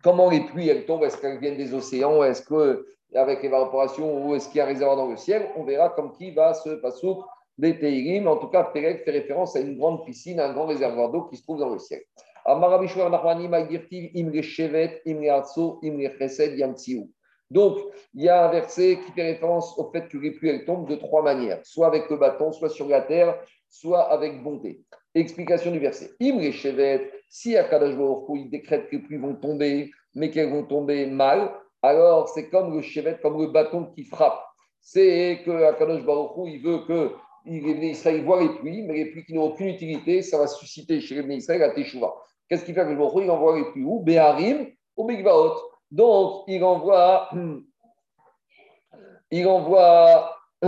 comment 0.03 0.29
les 0.29 0.41
pluies 0.41 0.69
elles 0.69 0.85
tombent. 0.85 1.03
Est-ce 1.03 1.17
qu'elles 1.17 1.39
viennent 1.39 1.57
des 1.57 1.73
océans 1.73 2.23
Est-ce 2.23 2.41
que 2.41 2.85
avec 3.15 3.41
l'évaporation 3.41 4.25
ou 4.25 4.35
est-ce 4.35 4.49
qu'il 4.49 4.57
y 4.57 4.61
a 4.61 4.65
un 4.65 4.67
réservoir 4.67 4.97
dans 4.97 5.07
le 5.07 5.17
ciel 5.17 5.49
On 5.55 5.63
verra 5.63 5.89
comme 5.89 6.11
qui 6.11 6.31
va 6.31 6.53
se 6.53 6.69
passer 6.69 7.07
des 7.57 7.79
Teirim. 7.79 8.27
En 8.27 8.37
tout 8.37 8.47
cas, 8.47 8.63
Perek 8.63 9.03
fait 9.03 9.11
référence 9.11 9.55
à 9.55 9.59
une 9.59 9.77
grande 9.77 10.05
piscine, 10.05 10.39
un 10.39 10.53
grand 10.53 10.67
réservoir 10.67 11.11
d'eau 11.11 11.23
qui 11.23 11.37
se 11.37 11.43
trouve 11.43 11.59
dans 11.59 11.69
le 11.69 11.79
ciel. 11.79 12.01
Donc, 17.49 17.77
il 18.13 18.23
y 18.23 18.29
a 18.29 18.47
un 18.47 18.51
verset 18.51 18.99
qui 19.05 19.11
fait 19.11 19.23
référence 19.23 19.77
au 19.77 19.89
fait 19.91 20.07
que 20.07 20.17
les 20.17 20.31
pluies 20.31 20.49
elles 20.49 20.65
tombent 20.65 20.87
de 20.87 20.95
trois 20.95 21.23
manières, 21.23 21.59
soit 21.63 21.87
avec 21.87 22.09
le 22.09 22.17
bâton, 22.17 22.51
soit 22.51 22.69
sur 22.69 22.87
la 22.87 23.01
terre, 23.01 23.37
soit 23.69 24.03
avec 24.11 24.43
bonté. 24.43 24.81
Explication 25.19 25.71
du 25.71 25.79
verset. 25.79 26.11
Imre 26.21 26.51
Shevet, 26.51 27.11
si 27.29 27.57
Akadash 27.57 27.95
il 28.35 28.49
décrète 28.51 28.89
que 28.89 28.97
les 28.97 29.01
pluies 29.01 29.17
vont 29.17 29.35
tomber, 29.35 29.89
mais 30.13 30.29
qu'elles 30.29 30.51
vont 30.51 30.63
tomber 30.63 31.07
mal, 31.07 31.51
alors 31.81 32.29
c'est 32.29 32.49
comme 32.49 32.75
le 32.75 32.81
chevet, 32.81 33.17
comme 33.21 33.41
le 33.41 33.47
bâton 33.47 33.85
qui 33.95 34.03
frappe. 34.03 34.39
C'est 34.79 35.41
que 35.43 35.63
Akadosh 35.63 36.03
Baruch 36.03 36.31
il 36.45 36.61
veut 36.61 36.79
que 36.87 37.13
les 37.45 37.89
Israël 37.89 38.23
voient 38.23 38.41
les 38.41 38.53
pluies, 38.59 38.83
mais 38.83 38.93
les 38.93 39.05
pluies 39.05 39.25
qui 39.25 39.33
n'ont 39.33 39.45
aucune 39.45 39.69
utilité, 39.69 40.21
ça 40.21 40.37
va 40.37 40.47
susciter 40.47 41.01
chez 41.01 41.21
les 41.21 41.35
Israël 41.35 41.61
la 41.61 41.71
Teshuvah. 41.71 42.13
Qu'est-ce 42.47 42.63
qu'il 42.63 42.75
fait 42.75 42.95
Baruch 42.95 43.23
Il 43.23 43.31
envoie 43.31 43.57
les 43.57 43.65
pluies 43.71 43.83
où? 43.83 44.01
Béharim 44.01 44.67
ou 44.95 45.05
Bigvaot. 45.05 45.55
Donc, 45.89 46.43
il 46.47 46.63
envoie, 46.63 47.29
il 49.31 49.47
envoie, 49.47 50.35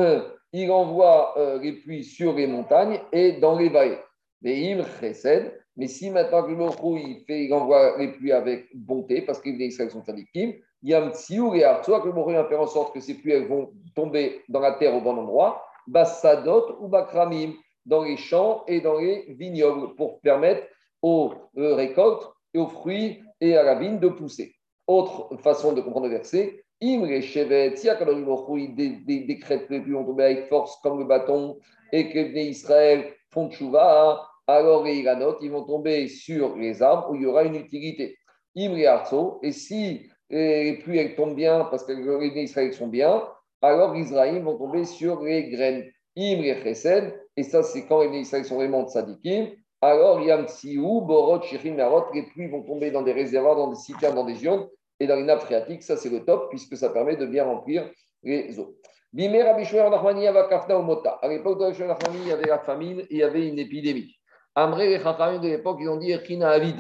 il 0.54 0.72
envoie 0.72 1.38
euh, 1.38 1.60
les 1.60 1.74
pluies 1.74 2.04
sur 2.04 2.34
les 2.34 2.48
montagnes 2.48 3.00
et 3.12 3.34
dans 3.34 3.56
les 3.56 3.70
vallées. 3.70 4.00
Mais 4.42 5.88
si 5.88 6.10
maintenant 6.10 6.44
que 6.44 6.52
le 6.52 6.98
il, 6.98 7.24
fait, 7.26 7.46
il 7.46 7.54
envoie 7.54 7.98
les 7.98 8.12
pluies 8.12 8.32
avec 8.32 8.68
bonté, 8.76 9.22
parce 9.22 9.40
que 9.40 9.50
les 9.50 9.72
sont 9.72 10.02
tzadikim, 10.04 10.54
il 10.82 10.90
y 10.90 10.94
a 10.94 11.04
un 11.04 11.12
tsiou 11.12 11.56
et 11.56 11.64
soit 11.84 12.02
que 12.02 12.08
le 12.08 12.14
va 12.14 12.46
faire 12.46 12.62
en 12.62 12.68
sorte 12.68 12.94
que 12.94 13.00
ces 13.00 13.16
pluies 13.16 13.46
vont 13.46 13.72
tomber 13.96 14.42
dans 14.48 14.60
la 14.60 14.74
terre 14.74 14.96
au 14.96 15.02
bon 15.02 15.18
endroit, 15.18 15.64
bassadot 15.88 16.78
ou 16.80 16.88
bakramim, 16.88 17.54
dans 17.86 18.04
les 18.04 18.18
champs 18.18 18.64
et 18.68 18.82
dans 18.82 19.00
les 19.00 19.26
vignobles, 19.30 19.96
pour 19.96 20.20
permettre 20.22 20.68
aux 21.02 21.34
euh, 21.58 21.76
récoltes 21.76 22.30
et 22.54 22.60
aux 22.60 22.68
fruits 22.68 23.22
et 23.42 23.56
à 23.58 23.64
la 23.64 23.76
vigne 23.76 24.00
de 24.00 24.10
pousser. 24.10 24.54
Autre 24.88 25.36
façon 25.38 25.74
de 25.74 25.82
comprendre 25.82 26.08
le 26.08 26.14
verset, 26.14 26.64
Imre 26.82 27.22
Shevet, 27.22 27.76
si 27.76 27.88
il 27.88 29.26
décrète 29.28 29.68
que 29.68 29.74
les 29.74 29.82
pluies 29.82 29.94
vont 29.94 30.06
tomber 30.06 30.24
avec 30.24 30.48
force 30.48 30.78
comme 30.82 31.00
le 31.00 31.06
bâton 31.06 31.58
et 31.92 32.10
que 32.10 32.20
les 32.20 32.48
Israël 32.48 33.14
font 33.32 33.50
tchouva, 33.50 34.29
alors 34.56 34.84
les 34.84 34.96
Iranot, 34.96 35.38
ils 35.42 35.52
vont 35.52 35.64
tomber 35.64 36.08
sur 36.08 36.56
les 36.56 36.82
arbres 36.82 37.12
où 37.12 37.16
il 37.16 37.22
y 37.22 37.26
aura 37.26 37.44
une 37.44 37.56
utilité. 37.56 38.18
Imre 38.56 38.88
Arzo, 38.88 39.40
et 39.44 39.52
si 39.52 40.10
les 40.30 40.80
pluies 40.84 40.98
elles 40.98 41.16
tombent 41.16 41.36
bien 41.36 41.66
parce 41.66 41.84
que 41.84 41.92
les 41.94 42.44
Israël 42.44 42.74
sont 42.74 42.88
bien, 42.88 43.24
alors 43.62 43.94
les 43.94 44.02
Israéliens 44.02 44.42
vont 44.42 44.58
tomber 44.58 44.86
sur 44.86 45.22
les 45.22 45.50
graines. 45.50 45.90
Chesed, 46.18 47.14
et 47.38 47.44
ça 47.44 47.64
c'est 47.64 47.86
quand 47.86 48.04
les 48.04 48.20
Israël 48.20 48.44
sont 48.44 48.56
vraiment 48.56 48.86
tzadikim, 48.90 49.52
alors 49.82 50.20
Yam 50.20 50.48
Tsiou, 50.48 51.02
Borot, 51.02 51.42
Shirim, 51.44 51.76
Narot, 51.76 52.06
les 52.14 52.24
pluies 52.24 52.50
vont 52.50 52.64
tomber 52.64 52.92
dans 52.92 53.04
des 53.04 53.14
réservoirs, 53.14 53.56
dans 53.56 53.70
des 53.70 53.78
citernes, 53.78 54.16
dans 54.16 54.26
des 54.26 54.44
urnes 54.44 54.68
et 55.00 55.08
dans 55.08 55.16
les 55.16 55.24
nappes 55.24 55.42
phréatiques. 55.42 55.84
Ça 55.84 55.96
c'est 55.96 56.10
le 56.10 56.26
top 56.26 56.50
puisque 56.50 56.76
ça 56.76 56.90
permet 56.90 57.16
de 57.16 57.26
bien 57.26 57.46
remplir 57.46 57.90
les 58.24 58.60
eaux. 58.60 58.76
Bimer 59.14 59.42
Abishouer 59.42 59.90
Nachmani 59.90 60.28
Avakafna 60.28 60.76
Umota. 60.78 61.12
À 61.22 61.30
l'époque 61.30 61.60
de 61.60 61.66
Abishouer 61.66 61.88
Nachmani, 61.88 62.20
il 62.24 62.28
y 62.28 62.32
avait 62.34 62.50
la 62.50 62.60
famine 62.60 63.00
et 63.00 63.08
il 63.12 63.18
y 63.20 63.24
avait 63.24 63.48
une 63.48 63.58
épidémie. 63.58 64.19
Amré 64.56 64.94
et 64.94 65.00
Chachamim 65.00 65.40
de 65.40 65.48
l'époque, 65.48 65.78
ils 65.82 65.90
ont 65.90 65.98
dit 65.98 66.12
Echina 66.12 66.50
Avid. 66.50 66.78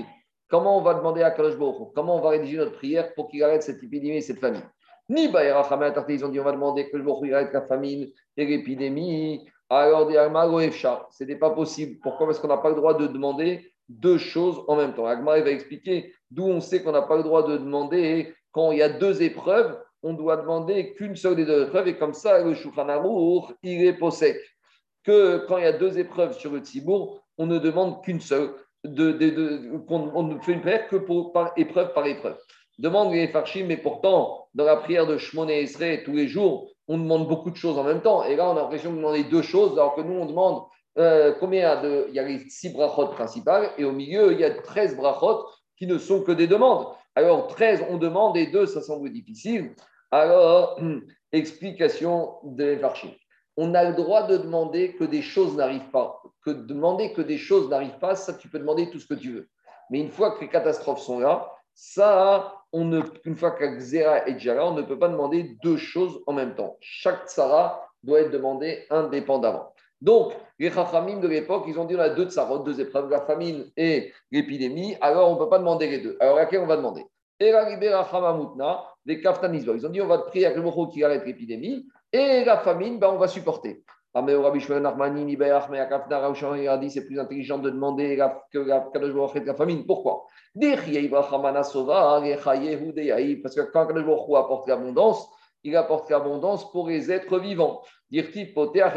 Comment 0.49 0.77
on 0.77 0.81
va 0.81 0.95
demander 0.95 1.21
à 1.21 1.31
Kadosh 1.31 1.55
Comment 1.93 2.17
on 2.17 2.21
va 2.21 2.29
rédiger 2.29 2.57
notre 2.57 2.77
prière 2.77 3.13
pour 3.13 3.29
qu'il 3.29 3.43
arrête 3.43 3.63
cette 3.63 3.83
épidémie 3.83 4.17
et 4.17 4.21
cette 4.21 4.39
famine? 4.39 4.63
Ni 5.07 5.25
ils 5.25 6.25
ont 6.25 6.29
dit 6.29 6.39
on 6.39 6.43
va 6.43 6.51
demander 6.51 6.89
que 6.89 6.97
le 6.97 7.33
arrête 7.33 7.53
la 7.53 7.61
famine 7.63 8.07
et 8.37 8.45
l'épidémie. 8.45 9.47
Alors, 9.69 10.09
ce 10.09 11.23
n'est 11.23 11.35
pas 11.35 11.51
possible. 11.51 11.99
Pourquoi? 12.01 12.27
Parce 12.27 12.39
qu'on 12.39 12.47
n'a 12.47 12.57
pas 12.57 12.69
le 12.69 12.75
droit 12.75 12.95
de 12.95 13.07
demander 13.07 13.71
deux 13.87 14.17
choses 14.17 14.63
en 14.67 14.75
même 14.75 14.93
temps. 14.93 15.05
Agmar 15.05 15.39
va 15.41 15.49
expliquer 15.49 16.13
d'où 16.29 16.45
on 16.45 16.59
sait 16.59 16.83
qu'on 16.83 16.91
n'a 16.91 17.01
pas 17.01 17.17
le 17.17 17.23
droit 17.23 17.43
de 17.47 17.57
demander 17.57 18.33
quand 18.51 18.71
il 18.71 18.79
y 18.79 18.83
a 18.83 18.89
deux 18.89 19.21
épreuves, 19.21 19.79
on 20.01 20.13
doit 20.13 20.37
demander 20.37 20.93
qu'une 20.93 21.15
seule 21.15 21.35
des 21.35 21.45
deux 21.45 21.63
épreuves 21.63 21.87
et 21.87 21.97
comme 21.97 22.13
ça, 22.13 22.43
le 22.43 22.53
Shulchan 22.53 22.87
il 23.63 23.85
est 23.85 23.93
possède. 23.93 24.39
Que 25.03 25.45
quand 25.47 25.57
il 25.57 25.63
y 25.63 25.67
a 25.67 25.73
deux 25.73 25.97
épreuves 25.97 26.37
sur 26.37 26.51
le 26.51 26.59
Tzibour, 26.59 27.23
on 27.39 27.47
ne 27.47 27.57
demande 27.57 28.03
qu'une 28.03 28.19
seule 28.19 28.51
de, 28.83 29.81
on, 29.87 30.23
ne 30.23 30.39
fait 30.39 30.53
une 30.53 30.61
prière 30.61 30.87
que 30.87 30.97
pour, 30.97 31.33
par 31.33 31.53
épreuve 31.57 31.93
par 31.93 32.05
épreuve. 32.05 32.37
Demande 32.77 33.13
les 33.13 33.27
Farshim, 33.27 33.65
mais 33.65 33.77
pourtant, 33.77 34.47
dans 34.53 34.65
la 34.65 34.77
prière 34.77 35.07
de 35.07 35.17
Shmone 35.17 35.49
Esrei, 35.49 36.03
tous 36.03 36.13
les 36.13 36.27
jours, 36.27 36.69
on 36.87 36.97
demande 36.97 37.27
beaucoup 37.27 37.51
de 37.51 37.55
choses 37.55 37.77
en 37.77 37.83
même 37.83 38.01
temps. 38.01 38.23
Et 38.23 38.35
là, 38.35 38.49
on 38.49 38.51
a 38.51 38.61
l'impression 38.61 38.91
de 38.91 38.97
demander 38.97 39.23
deux 39.23 39.41
choses, 39.41 39.73
alors 39.73 39.95
que 39.95 40.01
nous, 40.01 40.13
on 40.13 40.25
demande 40.25 40.63
euh, 40.97 41.33
combien 41.39 41.81
de. 41.81 42.05
Il 42.09 42.15
y 42.15 42.19
a 42.19 42.23
les 42.23 42.39
six 42.49 42.69
brachot 42.69 43.07
principales, 43.07 43.69
et 43.77 43.83
au 43.83 43.91
milieu, 43.91 44.31
il 44.31 44.39
y 44.39 44.45
a 44.45 44.51
13 44.51 44.95
brachot 44.95 45.45
qui 45.77 45.87
ne 45.87 45.97
sont 45.97 46.23
que 46.23 46.31
des 46.31 46.47
demandes. 46.47 46.87
Alors, 47.15 47.47
13, 47.47 47.85
on 47.89 47.97
demande, 47.97 48.37
et 48.37 48.47
deux, 48.47 48.65
ça 48.65 48.81
semble 48.81 49.11
difficile. 49.11 49.75
Alors, 50.11 50.79
explication 51.31 52.35
des 52.43 52.77
Farshim 52.77 53.11
on 53.61 53.73
a 53.73 53.83
le 53.83 53.93
droit 53.93 54.23
de 54.23 54.37
demander 54.37 54.95
que 54.95 55.03
des 55.03 55.21
choses 55.21 55.57
n'arrivent 55.57 55.91
pas. 55.91 56.23
Que 56.45 56.51
demander 56.51 57.11
que 57.11 57.21
des 57.21 57.37
choses 57.37 57.69
n'arrivent 57.69 57.99
pas, 57.99 58.15
ça, 58.15 58.33
tu 58.33 58.47
peux 58.47 58.57
demander 58.57 58.89
tout 58.89 58.99
ce 58.99 59.05
que 59.05 59.15
tu 59.15 59.33
veux. 59.33 59.49
Mais 59.89 59.99
une 59.99 60.11
fois 60.11 60.31
que 60.31 60.39
les 60.39 60.47
catastrophes 60.47 61.01
sont 61.01 61.19
là, 61.19 61.51
ça, 61.73 62.55
une 62.73 63.35
fois 63.35 63.57
est 63.59 64.33
déjà 64.33 64.55
là, 64.55 64.65
on 64.65 64.73
ne 64.73 64.81
peut 64.81 64.97
pas 64.97 65.09
demander 65.09 65.57
deux 65.61 65.75
choses 65.75 66.21
en 66.25 66.31
même 66.31 66.55
temps. 66.55 66.77
Chaque 66.79 67.25
tsara 67.25 67.85
doit 68.01 68.21
être 68.21 68.31
demandé 68.31 68.85
indépendamment. 68.89 69.73
Donc, 70.01 70.33
les 70.57 70.71
Chachamim 70.71 71.19
de 71.19 71.27
l'époque, 71.27 71.65
ils 71.67 71.77
ont 71.77 71.83
dit 71.83 71.97
on 71.97 71.99
a 71.99 72.09
deux 72.09 72.29
tsarot, 72.29 72.59
deux 72.59 72.79
épreuves, 72.79 73.09
la 73.09 73.25
famine 73.25 73.69
et 73.75 74.13
l'épidémie, 74.31 74.95
alors 75.01 75.29
on 75.29 75.33
ne 75.33 75.39
peut 75.39 75.49
pas 75.49 75.59
demander 75.59 75.87
les 75.89 75.99
deux. 75.99 76.15
Alors, 76.21 76.37
laquelle 76.37 76.61
on 76.61 76.67
va 76.67 76.77
demander? 76.77 77.05
Et 77.39 77.51
la 77.51 77.69
les 79.05 79.21
Ils 79.75 79.85
ont 79.85 79.89
dit 79.89 80.01
on 80.01 80.07
va 80.07 80.17
prier 80.19 80.45
avec 80.45 80.57
le 80.57 80.91
qui 80.91 81.03
arrête 81.03 81.25
l'épidémie, 81.25 81.87
et 82.11 82.43
la 82.43 82.57
famine, 82.57 82.99
ben, 82.99 83.09
on 83.09 83.17
va 83.17 83.27
supporter. 83.27 83.83
Ah, 84.13 84.25
c'est 86.89 87.05
plus 87.05 87.19
intelligent 87.19 87.59
de 87.59 87.69
demander 87.69 88.17
que 88.51 88.57
la, 88.59 88.89
que 88.91 89.39
la 89.39 89.53
famine. 89.53 89.85
Pourquoi? 89.85 90.25
Parce 90.55 90.81
que 93.55 93.61
quand 93.71 93.85
Kadosh 93.85 94.35
apporte 94.35 94.67
l'abondance, 94.67 95.29
il 95.63 95.75
apporte 95.75 96.09
l'abondance 96.09 96.71
pour 96.71 96.87
les 96.89 97.11
êtres 97.11 97.37
vivants. 97.37 97.83
Que 98.11 98.17
la 98.17 98.89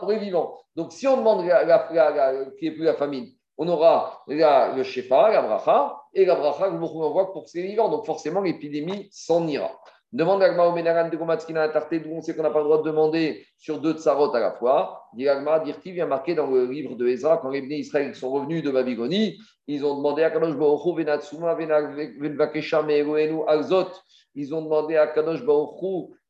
pour 0.00 0.10
les 0.10 0.18
vivants. 0.18 0.56
Donc 0.74 0.92
si 0.92 1.06
on 1.06 1.18
demande 1.18 1.44
la, 1.44 1.64
la, 1.64 1.90
la, 1.92 2.46
qui 2.58 2.68
est 2.68 2.70
plus 2.70 2.84
la 2.84 2.94
famine, 2.94 3.28
on 3.56 3.68
aura 3.68 4.22
le 4.26 4.82
shefa, 4.82 5.30
la 5.30 5.42
bracha, 5.42 5.96
et 6.12 6.24
la 6.24 6.34
bracha 6.34 6.70
que 6.70 6.74
nous 6.74 6.86
envoie 6.86 7.32
pour 7.32 7.48
ces 7.48 7.62
vivants. 7.62 7.88
Donc 7.88 8.06
forcément, 8.06 8.40
l'épidémie 8.40 9.08
s'en 9.12 9.46
ira. 9.46 9.70
Demande 10.12 10.44
à 10.44 10.68
au 10.68 10.72
Ménaran 10.72 11.08
de 11.08 11.16
Gomatskina 11.16 11.62
à 11.62 11.68
Tarté, 11.70 11.98
d'où 11.98 12.10
on 12.12 12.22
sait 12.22 12.36
qu'on 12.36 12.44
n'a 12.44 12.50
pas 12.50 12.60
le 12.60 12.66
droit 12.66 12.78
de 12.78 12.84
demander 12.84 13.44
sur 13.58 13.80
deux 13.80 13.94
tsarot 13.94 14.32
à 14.32 14.38
la 14.38 14.52
fois. 14.52 15.08
Dit 15.14 15.28
Agma, 15.28 15.58
Dirti 15.58 15.90
vient 15.90 16.06
marqué 16.06 16.36
dans 16.36 16.46
le 16.46 16.66
livre 16.66 16.94
de 16.94 17.08
Ezra, 17.08 17.38
quand 17.38 17.50
les 17.50 17.62
bénis 17.62 17.80
Israël 17.80 18.14
sont 18.14 18.30
revenus 18.30 18.62
de 18.62 18.70
Babylonie, 18.70 19.38
ils 19.66 19.84
ont 19.84 19.96
demandé 19.96 20.22
à 20.22 20.30
Kadosh 20.30 20.54
Baruch 20.54 20.96
Venatsuma, 20.96 21.54
Venvakesha, 21.54 22.82
Meeroenu, 22.82 23.42
Alzot. 23.48 23.88
Ils 24.36 24.54
ont 24.54 24.62
demandé 24.62 24.96
à 24.96 25.08
Kadosh 25.08 25.44
Baruch 25.44 25.80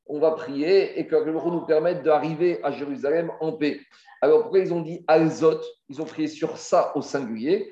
on 0.06 0.18
va 0.18 0.32
prier 0.32 0.98
et 0.98 1.06
que 1.06 1.16
le 1.16 1.32
nous 1.32 1.66
permette 1.66 2.02
d'arriver 2.02 2.60
à 2.62 2.70
Jérusalem 2.70 3.30
en 3.40 3.52
paix. 3.52 3.80
Alors 4.20 4.42
pourquoi 4.42 4.60
ils 4.60 4.72
ont 4.72 4.80
dit 4.80 5.04
Alzot? 5.06 5.60
Ils 5.88 6.00
ont 6.00 6.04
prié 6.04 6.28
sur 6.28 6.56
ça 6.56 6.92
au 6.96 7.02
singulier. 7.02 7.70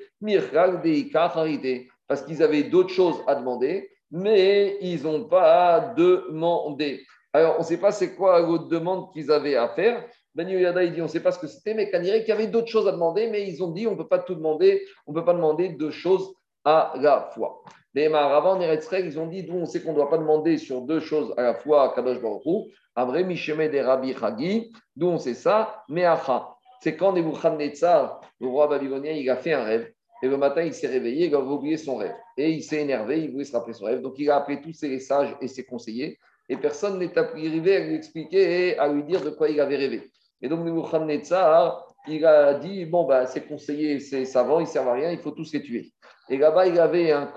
Parce 2.07 2.21
qu'ils 2.21 2.43
avaient 2.43 2.63
d'autres 2.63 2.93
choses 2.93 3.23
à 3.27 3.35
demander, 3.35 3.89
mais 4.11 4.77
ils 4.81 5.03
n'ont 5.03 5.25
pas 5.25 5.93
demandé. 5.95 7.03
Alors 7.33 7.55
on 7.57 7.59
ne 7.59 7.65
sait 7.65 7.77
pas 7.77 7.91
c'est 7.91 8.15
quoi 8.15 8.39
l'autre 8.41 8.67
demande 8.67 9.11
qu'ils 9.11 9.31
avaient 9.31 9.55
à 9.55 9.69
faire. 9.69 10.05
Ben 10.35 10.47
Yada, 10.47 10.83
il 10.83 10.93
dit 10.93 11.01
on 11.01 11.05
ne 11.05 11.09
sait 11.09 11.19
pas 11.19 11.31
ce 11.31 11.39
que 11.39 11.47
c'était, 11.47 11.73
mais 11.73 11.89
qu'il 11.89 12.05
y 12.05 12.31
avait 12.31 12.47
d'autres 12.47 12.67
choses 12.67 12.87
à 12.87 12.91
demander, 12.91 13.29
mais 13.29 13.47
ils 13.47 13.63
ont 13.63 13.71
dit 13.71 13.87
on 13.87 13.91
ne 13.91 13.97
peut 13.97 14.07
pas 14.07 14.19
tout 14.19 14.35
demander, 14.35 14.83
on 15.05 15.11
ne 15.11 15.19
peut 15.19 15.25
pas 15.25 15.33
demander 15.33 15.69
deux 15.69 15.91
choses 15.91 16.33
à 16.65 16.93
la 16.99 17.29
fois. 17.33 17.63
Les 17.95 18.09
Maharavans, 18.09 18.59
ils 18.59 19.19
ont 19.19 19.27
dit 19.27 19.43
d'où 19.43 19.53
on 19.53 19.65
sait 19.65 19.81
qu'on 19.81 19.91
ne 19.91 19.97
doit 19.97 20.09
pas 20.09 20.17
demander 20.17 20.57
sur 20.57 20.81
deux 20.81 20.99
choses 20.99 21.33
à 21.37 21.43
la 21.43 21.53
fois 21.53 21.91
à 21.91 21.95
Kadosh 21.95 22.19
Baruch 22.19 22.71
Abré 22.95 23.23
Misheme 23.23 23.69
de 23.69 23.77
Rabbi 23.79 24.13
Chagi, 24.13 24.71
d'où 24.95 25.07
on 25.07 25.19
sait 25.19 25.35
ça, 25.35 25.83
Meacha. 25.89 26.55
C'est 26.81 26.97
quand 26.97 27.13
Nebuchadnezzar, 27.13 28.21
le 28.39 28.47
roi 28.47 28.67
babylonien, 28.67 29.11
il 29.11 29.29
a 29.29 29.37
fait 29.37 29.53
un 29.53 29.63
rêve. 29.63 29.91
Et 30.21 30.27
le 30.27 30.37
matin, 30.37 30.63
il 30.63 30.73
s'est 30.73 30.87
réveillé, 30.87 31.27
il 31.27 31.35
a 31.35 31.39
oublié 31.39 31.77
son 31.77 31.97
rêve. 31.97 32.15
Et 32.37 32.51
il 32.51 32.63
s'est 32.63 32.81
énervé, 32.81 33.19
il 33.19 33.31
voulait 33.31 33.45
se 33.45 33.51
rappeler 33.51 33.73
son 33.73 33.85
rêve. 33.85 34.01
Donc, 34.01 34.15
il 34.17 34.29
a 34.29 34.37
appelé 34.37 34.61
tous 34.61 34.73
ses 34.73 34.99
sages 34.99 35.35
et 35.41 35.47
ses 35.47 35.65
conseillers. 35.65 36.17
Et 36.49 36.57
personne 36.57 36.99
n'est 36.99 37.17
arrivé 37.17 37.75
à 37.75 37.79
lui 37.79 37.95
expliquer 37.95 38.69
et 38.69 38.77
à 38.77 38.87
lui 38.87 39.03
dire 39.03 39.21
de 39.21 39.29
quoi 39.29 39.49
il 39.49 39.59
avait 39.59 39.75
rêvé. 39.75 40.11
Et 40.41 40.49
donc, 40.49 40.65
Nebuchadnezzar, 40.65 41.87
il 42.07 42.25
a 42.25 42.55
dit 42.55 42.85
Bon, 42.85 43.05
bah, 43.05 43.27
ses 43.27 43.41
conseillers, 43.41 43.99
ses 43.99 44.25
savants, 44.25 44.59
ils 44.59 44.63
ne 44.63 44.67
servent 44.67 44.89
à 44.89 44.93
rien, 44.93 45.11
il 45.11 45.19
faut 45.19 45.31
tous 45.31 45.53
les 45.53 45.61
tuer. 45.61 45.93
Et 46.33 46.37
là-bas, 46.39 46.65
il 46.65 46.79
avait 46.79 47.11
un, 47.11 47.31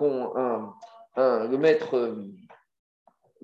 le 1.17 1.57
maître, 1.59 2.17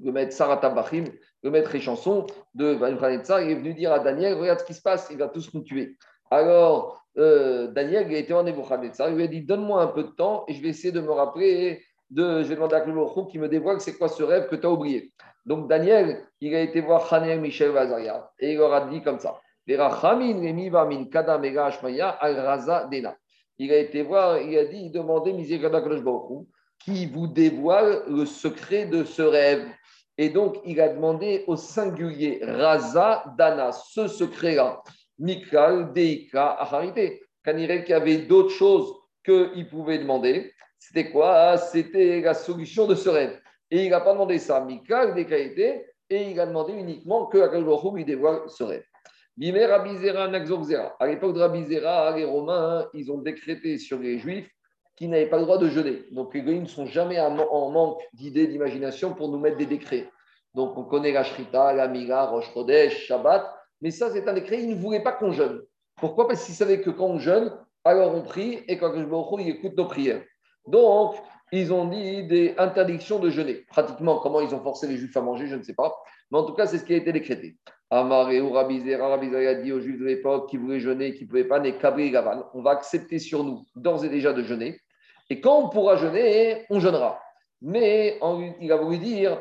le 0.03 0.12
maître 0.12 0.32
Saratabachim, 0.32 1.05
le 1.42 1.50
maître 1.50 1.74
échanson 1.74 2.26
de 2.55 2.72
Nebuchadnezzar, 2.72 3.42
il 3.42 3.50
est 3.50 3.55
venu 3.57 3.74
dire 3.74 3.92
à 3.92 3.98
Daniel 3.98 4.38
Regarde 4.38 4.61
ce 4.61 4.64
qui 4.64 4.72
se 4.72 4.80
passe, 4.80 5.09
il 5.11 5.18
va 5.18 5.28
tous 5.28 5.53
nous 5.53 5.61
tuer. 5.61 5.98
Alors, 6.30 7.05
euh, 7.18 7.66
Daniel 7.66 8.07
il 8.11 8.16
était 8.16 8.32
en 8.32 8.44
Nebuchadnezzar, 8.44 9.11
il 9.11 9.16
lui 9.16 9.24
a 9.24 9.26
dit 9.26 9.42
Donne-moi 9.42 9.82
un 9.82 9.88
peu 9.88 10.05
de 10.05 10.09
temps 10.09 10.44
et 10.48 10.55
je 10.55 10.62
vais 10.62 10.70
essayer 10.70 10.90
de 10.90 11.03
me 11.03 11.12
rappeler. 11.12 11.84
De, 12.09 12.42
je 12.42 12.48
vais 12.48 12.55
demander 12.55 12.76
à 12.76 12.80
Claude 12.80 13.28
qui 13.30 13.38
me 13.38 13.48
dévoile 13.48 13.78
c'est 13.80 13.98
quoi 13.98 14.09
ce 14.09 14.22
rêve 14.22 14.48
que 14.48 14.57
tu 14.57 14.66
as 14.66 14.70
oublié. 14.70 15.12
Donc, 15.44 15.68
Daniel, 15.68 16.26
il 16.40 16.55
a 16.55 16.62
été 16.62 16.80
voir 16.80 17.12
Hanel 17.12 17.42
Michel 17.42 17.72
Vazaria 17.72 18.30
et 18.38 18.53
il 18.53 18.59
leur 18.59 18.72
a 18.72 18.86
dit 18.86 19.03
comme 19.03 19.18
ça 19.18 19.38
il 23.59 23.72
a 23.72 23.78
été 23.78 24.03
voir, 24.03 24.40
il 24.40 24.59
a 24.59 24.64
dit, 24.64 24.86
il 24.86 24.92
demandait 24.92 25.34
qui 26.78 27.07
vous 27.07 27.26
dévoile 27.28 28.03
le 28.09 28.26
secret 28.26 28.86
de 28.86 29.05
ce 29.05 29.22
rêve. 29.22 29.68
Et 30.18 30.28
donc, 30.28 30.57
il 30.64 30.80
a 30.80 30.88
demandé 30.88 31.44
au 31.46 31.57
singulier 31.57 32.40
Raza 32.42 33.24
Dana, 33.38 33.72
ce 33.72 34.09
secret-là. 34.09 34.82
Mikal, 35.18 35.92
Deika, 35.92 36.59
il 37.46 37.88
y 37.88 37.92
avait 37.92 38.18
d'autres 38.18 38.50
choses 38.50 38.92
qu'il 39.24 39.68
pouvait 39.70 39.98
demander, 39.98 40.53
c'était 40.78 41.11
quoi? 41.11 41.57
C'était 41.57 42.20
la 42.20 42.34
solution 42.34 42.86
de 42.86 42.94
ce 42.94 43.09
rêve. 43.09 43.40
Et 43.70 43.84
il 43.84 43.90
n'a 43.90 44.00
pas 44.00 44.12
demandé 44.12 44.38
ça, 44.38 44.61
Mikal, 44.61 45.14
Deika, 45.14 45.36
et 45.38 46.30
il 46.30 46.40
a 46.40 46.46
demandé 46.46 46.72
uniquement 46.72 47.26
que 47.26 47.38
Akash 47.38 47.62
lui 47.94 48.05
dévoile 48.05 48.42
ce 48.48 48.64
rêve. 48.64 48.84
Bimer 49.37 49.64
Rabizera 49.64 50.28
Naxoxera. 50.28 50.95
À 51.01 51.07
l'époque 51.07 51.35
de 51.35 51.41
Rabizera, 51.41 52.14
les 52.16 52.24
Romains, 52.24 52.87
ils 52.93 53.11
ont 53.11 53.18
décrété 53.18 53.78
sur 53.78 53.99
les 53.99 54.18
Juifs 54.18 54.51
qu'ils 54.95 55.09
n'avaient 55.09 55.30
pas 55.30 55.39
le 55.39 55.45
droit 55.45 55.57
de 55.57 55.68
jeûner. 55.68 56.05
Donc 56.12 56.35
les 56.35 56.43
ne 56.43 56.66
sont 56.66 56.85
jamais 56.85 57.18
en 57.18 57.70
manque 57.70 58.03
d'idées, 58.12 58.47
d'imagination 58.47 59.14
pour 59.14 59.28
nous 59.28 59.39
mettre 59.39 59.57
des 59.57 59.66
décrets. 59.66 60.11
Donc 60.55 60.76
on 60.76 60.85
connaît 60.85 61.12
la 61.12 61.24
Shrita, 61.24 61.72
la 61.72 61.89
Mila, 61.89 62.26
Rosh 62.26 62.53
Chodesh, 62.53 63.07
Shabbat. 63.07 63.51
Mais 63.80 63.91
ça, 63.91 64.11
c'est 64.11 64.28
un 64.28 64.35
décret, 64.35 64.62
ils 64.62 64.68
ne 64.68 64.74
voulaient 64.74 65.03
pas 65.03 65.12
qu'on 65.12 65.33
jeûne. 65.33 65.62
Pourquoi? 65.97 66.28
Parce 66.28 66.45
qu'ils 66.45 66.55
savaient 66.55 66.83
que 66.83 66.91
quand 66.91 67.07
on 67.07 67.18
jeûne, 67.18 67.53
alors 67.85 68.14
on 68.14 68.22
prie 68.22 68.61
et 68.68 68.76
quand 68.76 68.93
je 68.95 69.41
il 69.41 69.49
écoute 69.49 69.76
nos 69.76 69.87
prières. 69.87 70.22
Donc, 70.66 71.16
ils 71.51 71.72
ont 71.72 71.87
dit 71.87 72.26
des 72.26 72.55
interdictions 72.59 73.18
de 73.18 73.30
jeûner. 73.30 73.64
Pratiquement, 73.68 74.18
comment 74.18 74.41
ils 74.41 74.55
ont 74.55 74.62
forcé 74.62 74.87
les 74.87 74.97
Juifs 74.97 75.16
à 75.16 75.20
manger, 75.20 75.47
je 75.47 75.57
ne 75.57 75.62
sais 75.62 75.74
pas. 75.74 75.95
Mais 76.30 76.39
en 76.39 76.45
tout 76.45 76.55
cas, 76.55 76.66
c'est 76.66 76.78
ce 76.78 76.85
qui 76.85 76.95
a 76.95 76.97
été 76.97 77.12
décrété. 77.12 77.57
Amar 77.93 78.30
et 78.30 78.40
Rabizera, 78.40 79.12
a 79.12 79.55
dit 79.55 79.70
aux 79.70 79.80
Juifs 79.80 80.01
de 80.01 80.07
l'époque 80.07 80.49
qui 80.49 80.57
voulaient 80.57 80.80
jeûner, 80.80 81.12
qui 81.12 81.24
ne 81.24 81.28
pouvaient 81.28 81.45
pas, 81.45 81.61
n'est 81.61 81.76
Kabri 81.76 82.11
Gaval. 82.11 82.43
On 82.55 82.62
va 82.62 82.70
accepter 82.70 83.18
sur 83.18 83.45
nous 83.45 83.66
d'ores 83.76 84.03
et 84.07 84.09
déjà 84.09 84.32
de 84.32 84.43
jeûner. 84.43 84.80
Et 85.28 85.43
quand 85.43 85.59
on 85.59 85.68
pourra 85.68 85.97
jeûner, 85.97 86.64
on 86.70 86.80
jeûnera. 86.80 87.20
Mais 87.61 88.18
il 88.62 88.72
a 88.72 88.76
voulu 88.76 88.97
dire 88.97 89.38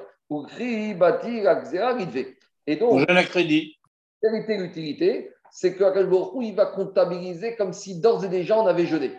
Et 2.68 2.76
donc, 2.76 2.92
on 2.92 3.00
jeûne 3.00 3.18
à 3.18 3.24
crédit. 3.24 3.78
Quelle 4.22 4.36
était 4.36 4.58
l'utilité 4.58 5.32
C'est 5.50 5.74
que 5.74 6.42
il 6.42 6.54
va 6.54 6.66
comptabiliser 6.66 7.56
comme 7.56 7.72
si 7.72 8.02
d'ores 8.02 8.26
et 8.26 8.30
déjà 8.30 8.60
on 8.60 8.68
avait 8.68 8.86
jeûné. 8.86 9.12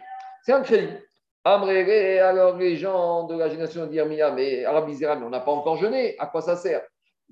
C'est 0.45 0.53
un 0.53 0.61
crédit. 0.61 0.93
Amrere, 1.45 2.20
alors 2.22 2.59
les 2.59 2.76
gens 2.76 3.24
de 3.24 3.39
la 3.39 3.49
génération 3.49 3.87
de 3.87 4.03
Mia, 4.03 4.30
mais 4.30 4.66
Arabizera, 4.66 5.16
mais 5.16 5.24
on 5.24 5.30
n'a 5.30 5.41
pas 5.41 5.53
encore 5.53 5.78
jeûné. 5.78 6.16
À 6.18 6.26
quoi 6.26 6.43
ça 6.43 6.55
sert? 6.55 6.83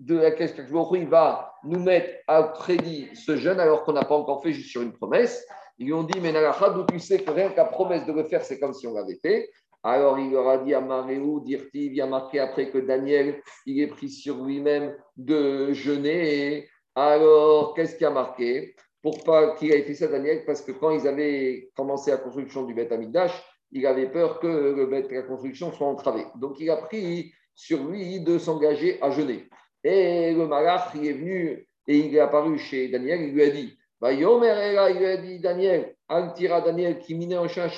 De 0.00 0.16
la 0.16 0.30
question 0.30 0.64
il 0.94 1.08
va 1.08 1.52
nous 1.62 1.78
mettre 1.78 2.10
à 2.26 2.54
crédit 2.54 3.08
ce 3.14 3.36
jeûne 3.36 3.60
alors 3.60 3.84
qu'on 3.84 3.92
n'a 3.92 4.04
pas 4.04 4.16
encore 4.16 4.42
fait 4.42 4.52
juste 4.52 4.70
sur 4.70 4.82
une 4.82 4.92
promesse. 4.92 5.46
Ils 5.78 5.86
lui 5.86 5.92
ont 5.92 6.02
dit, 6.02 6.18
mais 6.20 6.32
d'où 6.32 6.84
tu 6.90 6.98
sais 6.98 7.20
que 7.20 7.30
rien 7.30 7.50
qu'à 7.50 7.64
promesse 7.64 8.04
de 8.06 8.12
le 8.12 8.24
faire, 8.24 8.42
c'est 8.42 8.58
comme 8.58 8.72
si 8.72 8.86
on 8.86 8.94
l'avait 8.94 9.18
fait. 9.22 9.50
Alors 9.82 10.18
il 10.18 10.30
leur 10.30 10.48
a 10.48 10.58
dit 10.58 10.74
à 10.74 10.80
Maréou, 10.80 11.40
Dirti, 11.40 11.86
il 11.86 12.00
a 12.00 12.06
marqué 12.06 12.38
après 12.38 12.70
que 12.70 12.78
Daniel, 12.78 13.40
il 13.66 13.80
est 13.80 13.86
pris 13.86 14.10
sur 14.10 14.42
lui-même 14.44 14.94
de 15.16 15.72
jeûner. 15.72 16.68
Alors, 16.94 17.74
qu'est-ce 17.74 17.96
qui 17.96 18.04
a 18.04 18.10
marqué? 18.10 18.74
Pour 19.02 19.24
pas 19.24 19.54
qu'il 19.54 19.72
ait 19.72 19.82
fait 19.82 19.94
ça, 19.94 20.08
Daniel, 20.08 20.44
parce 20.44 20.60
que 20.60 20.72
quand 20.72 20.90
ils 20.90 21.08
avaient 21.08 21.70
commencé 21.74 22.10
la 22.10 22.18
construction 22.18 22.64
du 22.64 22.74
Beth 22.74 22.92
Amidash, 22.92 23.32
il 23.72 23.86
avait 23.86 24.10
peur 24.10 24.40
que 24.40 24.88
la 25.10 25.22
construction 25.22 25.72
soit 25.72 25.86
entravée. 25.86 26.26
Donc 26.36 26.60
il 26.60 26.68
a 26.70 26.76
pris 26.76 27.32
sur 27.54 27.84
lui 27.84 28.20
de 28.20 28.38
s'engager 28.38 29.00
à 29.00 29.10
jeûner. 29.10 29.48
Et 29.84 30.32
le 30.32 30.46
malach, 30.46 30.92
il 30.94 31.06
est 31.06 31.12
venu 31.12 31.66
et 31.86 31.96
il 31.96 32.14
est 32.14 32.20
apparu 32.20 32.58
chez 32.58 32.88
Daniel, 32.88 33.22
il 33.22 33.32
lui 33.32 33.42
a 33.42 33.50
dit, 33.50 33.76
il 34.02 34.98
lui 34.98 35.06
a 35.06 35.16
dit, 35.16 35.40
Daniel, 35.40 35.96
Altira 36.08 36.60
Daniel, 36.60 36.98
qui 36.98 37.14
minait 37.14 37.36
en 37.36 37.48
chien, 37.48 37.68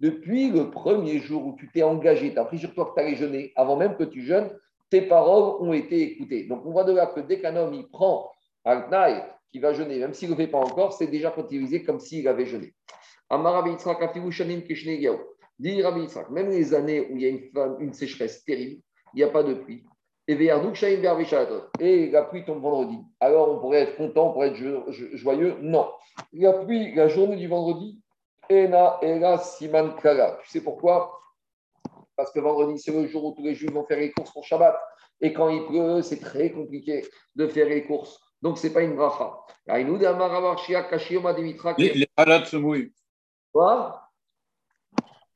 depuis 0.00 0.50
le 0.50 0.70
premier 0.70 1.18
jour 1.20 1.46
où 1.46 1.56
tu 1.56 1.70
t'es 1.70 1.82
engagé, 1.82 2.32
tu 2.32 2.38
as 2.38 2.44
pris 2.44 2.58
sur 2.58 2.74
toi 2.74 2.86
que 2.86 2.94
tu 2.94 3.00
allais 3.00 3.14
jeûner, 3.14 3.52
avant 3.54 3.76
même 3.76 3.96
que 3.96 4.04
tu 4.04 4.22
jeûnes, 4.22 4.50
tes 4.90 5.02
paroles 5.02 5.62
ont 5.66 5.72
été 5.72 6.02
écoutées. 6.02 6.44
Donc 6.44 6.66
on 6.66 6.72
voit 6.72 6.84
de 6.84 6.92
là 6.92 7.06
que 7.06 7.20
dès 7.20 7.40
qu'un 7.40 7.56
homme 7.56 7.74
il 7.74 7.88
prend 7.88 8.30
un 8.64 8.82
qui 9.52 9.60
va 9.60 9.72
jeûner, 9.72 9.98
même 9.98 10.14
s'il 10.14 10.30
ne 10.30 10.34
le 10.34 10.42
fait 10.42 10.50
pas 10.50 10.58
encore, 10.58 10.92
c'est 10.92 11.06
déjà 11.06 11.30
comptabilisé 11.30 11.84
comme 11.84 12.00
s'il 12.00 12.26
avait 12.26 12.46
jeûné. 12.46 12.74
Dit 15.58 15.82
Rabbi 15.82 16.06
même 16.30 16.50
les 16.50 16.74
années 16.74 17.00
où 17.00 17.16
il 17.16 17.22
y 17.22 17.26
a 17.26 17.28
une, 17.28 17.50
une 17.80 17.92
sécheresse 17.92 18.44
terrible, 18.44 18.82
il 19.12 19.18
n'y 19.18 19.22
a 19.22 19.28
pas 19.28 19.42
de 19.42 19.54
pluie. 19.54 19.84
Et 20.26 20.36
la 22.10 22.22
pluie 22.22 22.44
tombe 22.44 22.62
vendredi. 22.62 22.98
Alors 23.20 23.50
on 23.50 23.58
pourrait 23.60 23.82
être 23.82 23.96
content, 23.96 24.30
on 24.30 24.32
pourrait 24.32 24.48
être 24.48 24.90
joyeux. 25.16 25.56
Non. 25.60 25.90
La 26.32 26.54
pluie, 26.54 26.94
la 26.94 27.08
journée 27.08 27.36
du 27.36 27.46
vendredi, 27.46 28.00
Ena 28.48 28.98
Ela 29.02 29.38
Siman 29.38 29.94
Kala. 29.96 30.38
Tu 30.42 30.48
sais 30.50 30.62
pourquoi? 30.62 31.20
Parce 32.16 32.30
que 32.32 32.40
vendredi, 32.40 32.78
c'est 32.78 32.92
le 32.92 33.06
jour 33.06 33.24
où 33.24 33.32
tous 33.32 33.42
les 33.42 33.54
juifs 33.54 33.72
vont 33.72 33.84
faire 33.84 33.98
les 33.98 34.12
courses 34.12 34.32
pour 34.32 34.44
Shabbat. 34.44 34.74
Et 35.20 35.32
quand 35.32 35.48
il 35.48 35.66
pleut, 35.66 36.02
c'est 36.02 36.20
très 36.20 36.50
compliqué 36.50 37.04
de 37.34 37.46
faire 37.46 37.68
les 37.68 37.84
courses. 37.84 38.20
Donc, 38.40 38.58
ce 38.58 38.66
n'est 38.66 38.72
pas 38.72 38.82
une 38.82 38.94
bracha. 38.94 39.38
Les, 41.78 41.92
les 41.94 42.06
se 42.44 42.56
mouillent. 42.56 42.92
Quoi? 43.52 44.03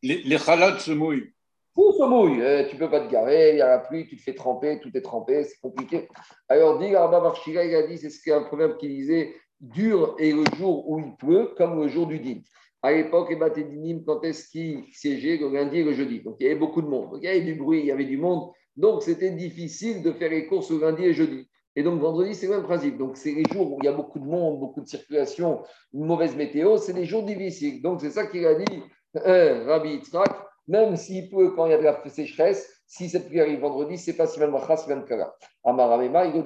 Les, 0.03 0.23
les 0.23 0.39
se 0.39 0.93
mouillent. 0.93 1.33
Tout 1.75 1.93
se 1.93 2.05
mouille. 2.05 2.41
Eh, 2.43 2.67
tu 2.69 2.77
peux 2.77 2.91
pas 2.91 3.01
te 3.01 3.11
garer, 3.11 3.53
il 3.53 3.59
y 3.59 3.61
a 3.61 3.69
la 3.69 3.79
pluie, 3.79 4.07
tu 4.07 4.17
te 4.17 4.23
fais 4.23 4.35
tremper, 4.35 4.81
tout 4.81 4.91
est 4.95 5.01
trempé, 5.01 5.45
c'est 5.45 5.61
compliqué. 5.61 6.09
Alors, 6.49 6.79
dit 6.79 6.95
Arba 6.95 7.21
Marshira, 7.21 7.65
il 7.65 7.75
a 7.75 7.87
dit, 7.87 7.99
c'est 7.99 8.11
ce 8.11 8.31
un 8.31 8.43
proverbe 8.43 8.77
qui 8.79 8.89
disait 8.89 9.35
dur 9.61 10.17
est 10.19 10.33
le 10.33 10.45
jour 10.57 10.89
où 10.89 10.99
il 10.99 11.15
pleut, 11.17 11.55
comme 11.57 11.81
le 11.81 11.89
jour 11.89 12.07
du 12.07 12.19
din. 12.19 12.41
À 12.83 12.93
l'époque, 12.93 13.31
les 13.31 13.65
dinim, 13.65 14.05
quand 14.05 14.23
est-ce 14.23 14.49
qu'ils 14.49 14.85
siégeaient 14.93 15.37
le 15.37 15.53
lundi 15.53 15.79
et 15.79 15.85
le 15.85 15.93
jeudi? 15.93 16.21
Donc, 16.21 16.37
il 16.39 16.45
y 16.45 16.47
avait 16.47 16.59
beaucoup 16.59 16.83
de 16.83 16.87
monde. 16.87 17.19
il 17.21 17.25
y 17.25 17.29
avait 17.29 17.41
du 17.41 17.55
bruit, 17.55 17.81
il 17.81 17.87
y 17.87 17.91
avait 17.91 18.05
du 18.05 18.19
monde. 18.19 18.51
Donc, 18.77 19.03
c'était 19.03 19.31
difficile 19.31 20.03
de 20.03 20.13
faire 20.13 20.31
les 20.31 20.47
courses 20.47 20.71
le 20.71 20.79
lundi 20.81 21.05
et 21.05 21.13
jeudi. 21.13 21.49
Et 21.75 21.83
donc, 21.83 22.01
vendredi, 22.01 22.35
c'est 22.35 22.47
le 22.47 22.55
même 22.55 22.63
principe. 22.63 22.97
Donc, 22.97 23.17
c'est 23.17 23.33
les 23.33 23.45
jours 23.53 23.73
où 23.73 23.79
il 23.83 23.85
y 23.85 23.89
a 23.89 23.93
beaucoup 23.93 24.21
de 24.21 24.25
monde, 24.25 24.61
beaucoup 24.61 24.81
de 24.81 24.87
circulation, 24.87 25.63
une 25.93 26.07
mauvaise 26.07 26.37
météo, 26.37 26.77
c'est 26.77 26.93
des 26.93 27.05
jours 27.05 27.25
difficiles. 27.25 27.83
Donc, 27.83 28.01
c'est 28.01 28.11
ça 28.11 28.27
qu'il 28.27 28.47
a 28.47 28.55
dit 28.55 28.83
Rabbi 29.15 29.91
Yitzhak, 29.91 30.31
même 30.67 30.97
s'il 30.97 31.31
peut, 31.31 31.53
quand 31.57 31.67
il 31.67 31.71
y 31.71 31.75
a 31.75 31.79
de 31.79 31.85
la 31.85 32.03
sécheresse, 32.09 32.83
si 32.87 33.09
cette 33.09 33.29
pluie 33.29 33.41
arrive 33.41 33.61
vendredi, 33.61 33.99
c'est 33.99 34.17
pas 34.17 34.27
si 34.27 34.41
même 34.41 34.51
Machas, 34.51 34.87
même 34.89 35.05
Kara. 35.05 35.35
Amaramema, 35.65 36.27
il 36.27 36.39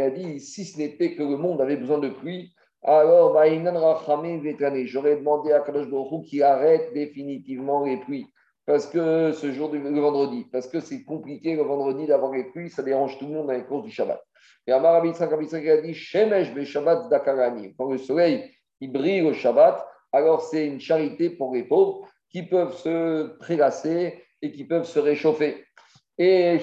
a 0.00 0.10
dit 0.10 0.40
si 0.40 0.64
ce 0.64 0.78
n'était 0.78 1.14
que 1.14 1.22
le 1.22 1.36
monde 1.36 1.60
avait 1.60 1.76
besoin 1.76 1.98
de 1.98 2.08
pluie, 2.08 2.52
alors 2.84 3.32
j'aurais 3.32 5.16
demandé 5.16 5.52
à 5.52 5.60
Kadosh 5.60 5.88
Baruch 5.88 6.24
qu'il 6.26 6.42
arrête 6.42 6.92
définitivement 6.94 7.84
les 7.84 7.98
pluies. 7.98 8.26
Parce 8.64 8.86
que 8.86 9.32
ce 9.32 9.52
jour 9.52 9.70
du 9.70 9.78
vendredi, 9.78 10.46
parce 10.50 10.68
que 10.68 10.80
c'est 10.80 11.04
compliqué 11.04 11.56
le 11.56 11.62
vendredi 11.62 12.06
d'avoir 12.06 12.32
les 12.32 12.44
pluies, 12.44 12.70
ça 12.70 12.82
dérange 12.82 13.18
tout 13.18 13.26
le 13.26 13.32
monde 13.32 13.48
dans 13.48 13.52
les 13.52 13.64
courses 13.64 13.84
du 13.84 13.90
Shabbat. 13.90 14.22
Et 14.66 14.72
Amar 14.72 15.04
il 15.04 15.70
a 15.70 15.82
dit 15.82 15.94
Shemesh 15.94 16.54
be 16.54 16.62
Shabbat 16.62 17.08
Dakarani. 17.08 17.74
Quand 17.76 17.90
le 17.90 17.98
soleil 17.98 18.50
il 18.80 18.92
brille 18.92 19.22
au 19.22 19.32
Shabbat, 19.32 19.84
alors 20.12 20.42
c'est 20.42 20.66
une 20.66 20.80
charité 20.80 21.30
pour 21.30 21.54
les 21.54 21.64
pauvres 21.64 22.08
qui 22.30 22.42
peuvent 22.42 22.76
se 22.76 23.36
prélasser 23.38 24.22
et 24.40 24.52
qui 24.52 24.64
peuvent 24.64 24.86
se 24.86 24.98
réchauffer. 24.98 25.64
Et 26.18 26.58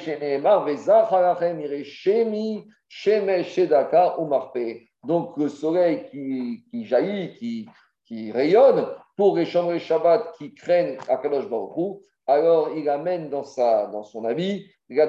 donc 5.03 5.37
le 5.37 5.49
soleil 5.49 6.03
qui, 6.09 6.85
jaillit, 6.85 7.67
qui, 8.05 8.31
rayonne 8.31 8.87
pour 9.15 9.37
les 9.37 9.45
chambres 9.45 9.77
Shabbat 9.77 10.33
qui 10.37 10.53
craignent 10.53 10.97
Akadosh 11.07 11.47
Baruch 11.49 12.01
alors 12.27 12.71
il 12.75 12.87
amène 12.89 13.29
dans, 13.29 13.43
sa, 13.43 13.87
dans 13.87 14.03
son 14.03 14.25
habit 14.25 14.67
la 14.89 15.05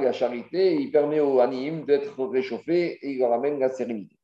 la 0.00 0.12
charité, 0.12 0.74
il 0.74 0.90
permet 0.90 1.20
aux 1.20 1.40
animes 1.40 1.84
d'être 1.86 2.22
réchauffés 2.26 2.98
et 3.00 3.12
il 3.12 3.18
leur 3.18 3.32
amène 3.32 3.58
la 3.58 3.70
sérénité. 3.70 4.15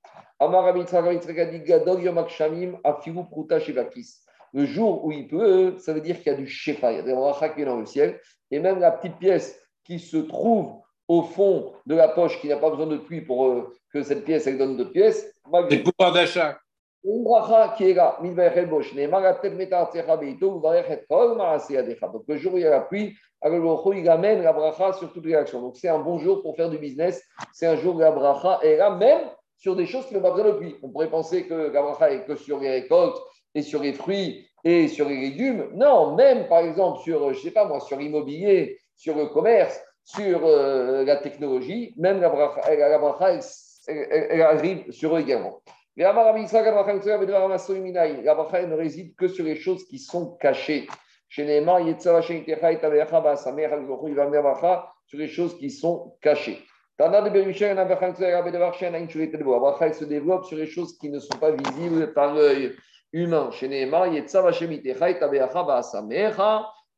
Le 4.55 4.67
jour 4.67 5.05
où 5.05 5.13
il 5.13 5.29
pleut, 5.29 5.79
ça 5.79 5.93
veut 5.93 6.01
dire 6.01 6.17
qu'il 6.19 6.27
y 6.27 6.35
a 6.35 6.39
du 6.39 6.47
shefa, 6.47 6.93
il 6.93 6.97
y 6.97 6.99
a 7.01 7.03
des 7.03 7.13
rachas 7.13 7.51
qui 7.51 7.65
dans 7.65 7.79
le 7.79 7.87
ciel, 7.87 8.21
et 8.51 8.59
même 8.59 8.81
la 8.81 8.91
petite 8.91 9.19
pièce 9.19 9.59
qui 9.85 9.99
se 9.99 10.17
trouve 10.19 10.73
au 11.09 11.23
fond 11.23 11.73
de 11.87 11.95
la 11.95 12.09
poche, 12.09 12.41
qui 12.41 12.49
n'a 12.49 12.57
pas 12.57 12.71
besoin 12.71 12.87
de 12.87 12.99
pluie 12.99 13.21
pour 13.21 13.47
euh, 13.47 13.73
que 13.93 14.03
cette 14.03 14.25
pièce 14.25 14.47
elle 14.47 14.59
donne 14.59 14.77
de 14.77 14.85
pièces. 14.85 15.33
C'est 15.69 15.77
le 15.77 15.83
pouvoir 15.83 16.13
d'achat. 16.13 16.59
Une 17.05 17.25
bracha 17.25 17.75
qui 17.77 17.91
est 17.91 17.95
là, 17.95 18.17
donc 18.21 18.37
le 22.29 22.37
jour 22.37 22.55
où 22.55 22.59
il 22.59 22.63
y 22.63 22.67
a 22.67 22.71
la 22.71 22.81
pluie, 22.81 23.17
il 23.45 24.09
amène 24.09 24.43
la 24.43 24.53
bracha 24.53 24.93
sur 24.93 25.13
toutes 25.13 25.27
les 25.27 25.35
actions. 25.35 25.61
Donc 25.61 25.77
c'est 25.77 25.89
un 25.89 25.99
bon 25.99 26.19
jour 26.19 26.43
pour 26.43 26.55
faire 26.55 26.71
du 26.71 26.79
business, 26.79 27.23
c'est 27.53 27.67
un 27.67 27.75
jour 27.75 27.97
où 27.97 27.99
la 27.99 28.13
bracha 28.13 28.61
est 28.63 28.77
là, 28.77 28.91
même 28.91 29.21
sur 29.63 29.77
des 29.77 29.87
choses 29.87 30.07
qui 30.07 30.15
n'ont 30.15 30.21
pas 30.21 30.33
besoin 30.33 30.51
de 30.51 30.57
pluie. 30.57 30.75
On 30.83 30.89
pourrait 30.89 31.09
penser 31.09 31.47
que 31.47 31.71
la 31.71 32.11
est 32.11 32.25
que 32.25 32.35
sur 32.35 32.59
les 32.59 32.69
récoltes 32.69 33.23
et 33.55 33.63
sur 33.63 33.81
les 33.81 33.93
fruits 33.93 34.45
et 34.65 34.89
sur 34.89 35.09
les 35.09 35.21
légumes. 35.21 35.69
Non, 35.75 36.17
même 36.17 36.49
par 36.49 36.65
exemple 36.65 36.99
sur, 37.05 37.33
je 37.33 37.41
sais 37.41 37.53
pas 37.53 37.65
moi, 37.65 37.79
sur 37.79 37.97
l'immobilier, 37.97 38.81
sur 38.97 39.17
le 39.17 39.27
commerce, 39.27 39.81
sur 40.03 40.45
euh, 40.45 41.05
la 41.05 41.19
technologie, 41.19 41.95
même 41.97 42.21
la 42.21 42.29
bracha, 42.29 42.73
elle 42.73 44.43
arrive 44.43 44.91
sur 44.91 45.17
eux 45.17 45.21
également. 45.21 45.63
La 45.97 46.13
bracha 46.13 46.33
ne 48.67 48.75
réside 48.75 49.15
que 49.15 49.29
sur 49.29 49.45
les 49.45 49.55
choses 49.55 49.87
qui 49.87 50.01
sont 50.01 50.33
cachées. 50.41 50.89
Sur 51.29 51.47
les 51.47 51.61
choses 55.29 55.57
qui 55.57 55.71
sont 55.71 56.17
cachées. 56.21 56.59
Tana 56.99 57.23
de 57.23 57.31
Berusha, 57.31 57.73
la 57.75 57.85
bracha 57.85 58.13
se 59.93 60.05
développe 60.05 60.45
sur 60.45 60.57
les 60.57 60.67
choses 60.67 60.99
qui 60.99 61.09
ne 61.09 61.19
sont 61.19 61.39
pas 61.39 61.51
visibles 61.51 62.13
par 62.13 62.35
l'œil 62.35 62.77
humain. 63.13 63.51
Chez 63.51 63.69
Neema, 63.69 64.09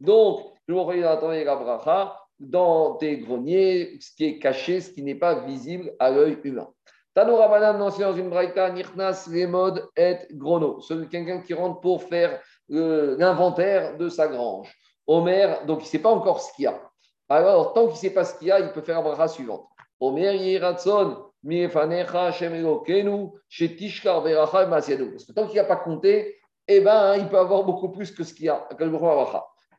donc, 0.00 0.40
je 0.66 0.74
vous 0.74 0.80
entendre 0.80 1.44
la 1.44 1.56
bracha 1.56 2.16
dans 2.40 2.96
tes 2.96 3.18
greniers, 3.18 3.96
ce 4.00 4.14
qui 4.16 4.24
est 4.24 4.38
caché, 4.38 4.80
ce 4.80 4.90
qui 4.90 5.02
n'est 5.02 5.14
pas 5.14 5.46
visible 5.46 5.94
à 5.98 6.10
l'œil 6.10 6.38
humain. 6.42 6.68
Tanoura 7.14 7.46
Banam, 7.46 7.78
non, 7.78 7.90
c'est 7.90 8.02
dans 8.02 8.16
une 8.16 8.28
braïta, 8.28 8.70
Nirnas, 8.70 9.28
Remod 9.30 9.88
et 9.96 10.18
Grono. 10.32 10.80
C'est 10.80 11.08
quelqu'un 11.08 11.40
qui 11.40 11.54
rentre 11.54 11.80
pour 11.80 12.02
faire 12.02 12.40
euh, 12.72 13.16
l'inventaire 13.18 13.96
de 13.96 14.08
sa 14.08 14.26
grange. 14.26 14.74
Omer, 15.06 15.64
donc 15.66 15.80
il 15.80 15.84
ne 15.84 15.88
sait 15.88 16.00
pas 16.00 16.10
encore 16.10 16.40
ce 16.40 16.52
qu'il 16.54 16.64
y 16.64 16.66
a. 16.66 16.80
Alors, 17.28 17.72
tant 17.72 17.82
qu'il 17.82 17.92
ne 17.92 17.98
sait 17.98 18.10
pas 18.10 18.24
ce 18.24 18.36
qu'il 18.36 18.48
y 18.48 18.52
a, 18.52 18.58
il 18.58 18.72
peut 18.72 18.82
faire 18.82 18.96
la 18.96 19.02
bracha 19.02 19.28
suivante. 19.28 19.68
Omer 20.04 20.34
Yiratson, 20.34 21.16
Miefanecha, 21.42 22.30
Shemelo 22.32 22.80
Kenu, 22.80 23.32
Shetishkar, 23.48 24.20
Veracha, 24.20 24.66
Masiadou. 24.66 25.10
Parce 25.10 25.24
que 25.24 25.32
tant 25.32 25.46
qu'il 25.46 25.56
n'a 25.56 25.64
pas 25.64 25.76
compté, 25.76 26.36
eh 26.68 26.80
ben, 26.80 27.16
il 27.16 27.28
peut 27.28 27.38
avoir 27.38 27.64
beaucoup 27.64 27.88
plus 27.90 28.10
que 28.10 28.22
ce 28.22 28.34
qu'il 28.34 28.46
y 28.46 28.48
a. 28.50 28.68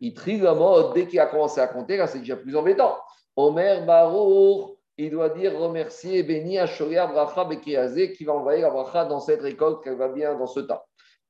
Il 0.01 0.13
trie 0.13 0.39
la 0.39 0.53
mode 0.53 0.93
dès 0.93 1.05
qu'il 1.07 1.19
a 1.19 1.27
commencé 1.27 1.61
à 1.61 1.67
compter, 1.67 1.97
là 1.97 2.07
c'est 2.07 2.19
déjà 2.19 2.35
plus 2.35 2.55
embêtant. 2.55 2.97
Omer 3.35 3.85
Baruch, 3.85 4.77
il 4.97 5.11
doit 5.11 5.29
dire 5.29 5.57
remercier, 5.59 6.23
béni 6.23 6.57
Ashoria 6.57 7.05
Bracha 7.05 7.43
Bekiazé 7.43 8.13
qui 8.13 8.23
va 8.23 8.33
envoyer 8.33 8.61
la 8.61 8.69
bracha 8.69 9.05
dans 9.05 9.19
cette 9.19 9.41
récolte 9.41 9.83
qu'elle 9.83 9.97
va 9.97 10.07
bien 10.07 10.35
dans 10.35 10.47
ce 10.47 10.61
temps. 10.61 10.81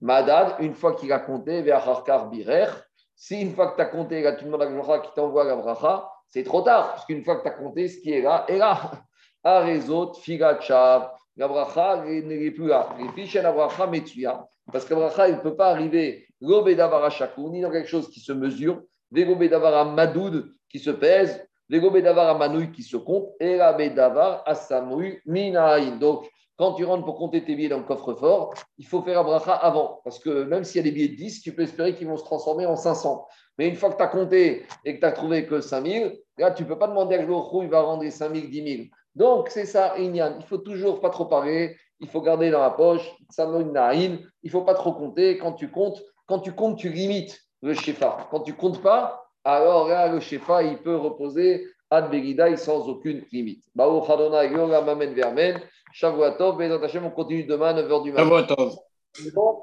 Madad, 0.02 0.56
une 0.60 0.74
fois 0.74 0.94
qu'il 0.94 1.12
a 1.12 1.20
compté, 1.20 1.62
Ve'acharkar 1.62 2.30
Birer, 2.30 2.68
si 3.16 3.42
une 3.42 3.54
fois 3.54 3.72
que 3.72 3.76
tu 3.76 3.82
as 3.82 3.86
compté, 3.86 4.22
là, 4.22 4.34
tu 4.34 4.46
demandes 4.46 4.62
à 4.62 4.66
la 4.66 4.72
bracha 4.72 5.00
qui 5.00 5.10
t'envoie 5.16 5.44
la 5.44 5.56
bracha, 5.56 6.10
c'est 6.36 6.44
trop 6.44 6.62
tard, 6.62 6.90
parce 6.90 7.06
qu'une 7.06 7.24
fois 7.24 7.38
que 7.38 7.44
tu 7.44 7.48
as 7.48 7.52
compté, 7.52 7.88
ce 7.88 7.98
qui 8.02 8.12
est 8.12 8.22
là, 8.22 8.44
est 8.50 8.58
là. 8.58 8.92
Arezot, 9.46 10.16
Figachav, 10.16 11.12
la 11.38 11.48
bracha 11.48 12.04
n'est 12.04 12.52
plus 12.52 12.68
là. 12.68 12.90
Les 13.00 13.08
fiches, 13.14 13.36
la 13.36 13.54
bracha 13.54 13.88
Metsuya, 13.88 14.46
parce 14.70 14.84
que 14.84 14.94
la 14.94 15.00
bracha, 15.00 15.30
il 15.30 15.36
ne 15.36 15.40
peut 15.40 15.56
pas 15.56 15.70
arriver 15.70 16.28
l'obédavara 16.42 17.10
chakou, 17.10 17.50
ni 17.52 17.62
dans 17.62 17.72
quelque 17.72 17.88
chose 17.88 18.10
qui 18.10 18.20
se 18.20 18.34
mesure, 18.34 18.82
l'obédavara 19.14 19.86
madoud 19.86 20.52
qui 20.68 20.80
se 20.80 20.90
pèse, 20.90 21.42
l'obédavara 21.70 22.38
manouille 22.38 22.74
qui 22.74 22.84
se 22.84 22.98
compte, 22.98 23.30
et 23.40 23.56
l'abédavar 23.56 24.44
asamouy 24.46 25.22
minaïn. 25.26 25.96
Donc, 26.00 26.30
quand 26.58 26.74
tu 26.74 26.86
rentres 26.86 27.04
pour 27.04 27.18
compter 27.18 27.44
tes 27.44 27.56
billets 27.56 27.70
dans 27.70 27.80
le 27.80 27.84
coffre-fort, 27.84 28.54
il 28.78 28.86
faut 28.86 29.02
faire 29.02 29.20
un 29.20 29.24
bracha 29.24 29.54
avant. 29.54 30.00
Parce 30.04 30.20
que 30.20 30.44
même 30.44 30.64
s'il 30.64 30.78
y 30.78 30.80
a 30.80 30.84
des 30.84 30.92
billets 30.92 31.10
de 31.10 31.16
10, 31.16 31.42
tu 31.42 31.54
peux 31.54 31.64
espérer 31.64 31.96
qu'ils 31.96 32.08
vont 32.08 32.18
se 32.18 32.24
transformer 32.24 32.66
en 32.66 32.76
500. 32.76 33.26
Mais 33.58 33.68
une 33.68 33.76
fois 33.76 33.90
que 33.92 33.98
tu 33.98 34.04
as 34.04 34.08
compté 34.08 34.66
et 34.86 34.96
que 34.96 35.00
tu 35.00 35.06
as 35.06 35.12
trouvé 35.12 35.46
que 35.46 35.60
5000, 35.60 36.18
là, 36.38 36.52
tu 36.52 36.64
ne 36.64 36.68
peux 36.68 36.78
pas 36.78 36.88
demander 36.88 37.16
à 37.16 37.24
Glorou, 37.24 37.64
il 37.64 37.70
va 37.70 37.82
rendre 37.82 38.10
5000, 38.10 38.50
10 38.50 38.78
000. 38.78 38.84
Donc, 39.16 39.50
c'est 39.50 39.66
ça, 39.66 39.98
Inyan. 39.98 40.36
Il 40.40 40.46
faut 40.46 40.58
toujours 40.58 41.02
pas 41.02 41.10
trop 41.10 41.26
parler, 41.26 41.76
il 42.00 42.08
faut 42.08 42.22
garder 42.22 42.52
dans 42.52 42.62
la 42.62 42.72
poche, 42.72 43.10
il 43.38 44.20
ne 44.44 44.50
faut 44.50 44.62
pas 44.62 44.74
trop 44.74 44.94
compter. 44.94 45.38
Quand 45.38 45.54
tu 45.54 45.72
comptes, 45.72 46.04
quand 46.26 46.40
tu 46.40 46.52
comptes, 46.54 46.78
tu 46.78 46.90
limites 46.90 47.40
le 47.62 47.74
Shefa. 47.74 48.28
Quand 48.32 48.42
tu 48.42 48.54
comptes 48.54 48.82
pas, 48.82 49.26
alors 49.44 49.88
là, 49.88 50.08
le 50.08 50.20
Shefa, 50.20 50.64
il 50.64 50.78
peut 50.80 50.96
reposer 50.96 51.68
ad 51.90 52.10
Begidaï 52.10 52.58
sans 52.58 52.88
aucune 52.90 53.24
limite. 53.32 53.64
Yoga 53.78 54.82
Mamen 54.82 55.14
Vermen, 55.14 55.62
Shavuatov, 55.96 56.58
Bezat 56.58 56.84
Hashem, 56.84 57.06
on 57.06 57.10
continue 57.10 57.46
demain 57.46 57.74
à 57.74 57.82
9h 57.82 58.04
du 58.04 58.12
matin. 58.12 58.24
Shavuatov. 58.26 58.76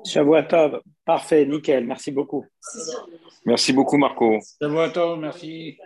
Shavuatov, 0.07 0.81
parfait, 1.05 1.45
nickel, 1.45 1.87
merci 1.87 2.11
beaucoup. 2.11 2.47
Merci 3.45 3.75
beaucoup 3.75 3.99
Marco. 3.99 4.39
Shavuatov, 4.59 5.19
merci. 5.19 5.77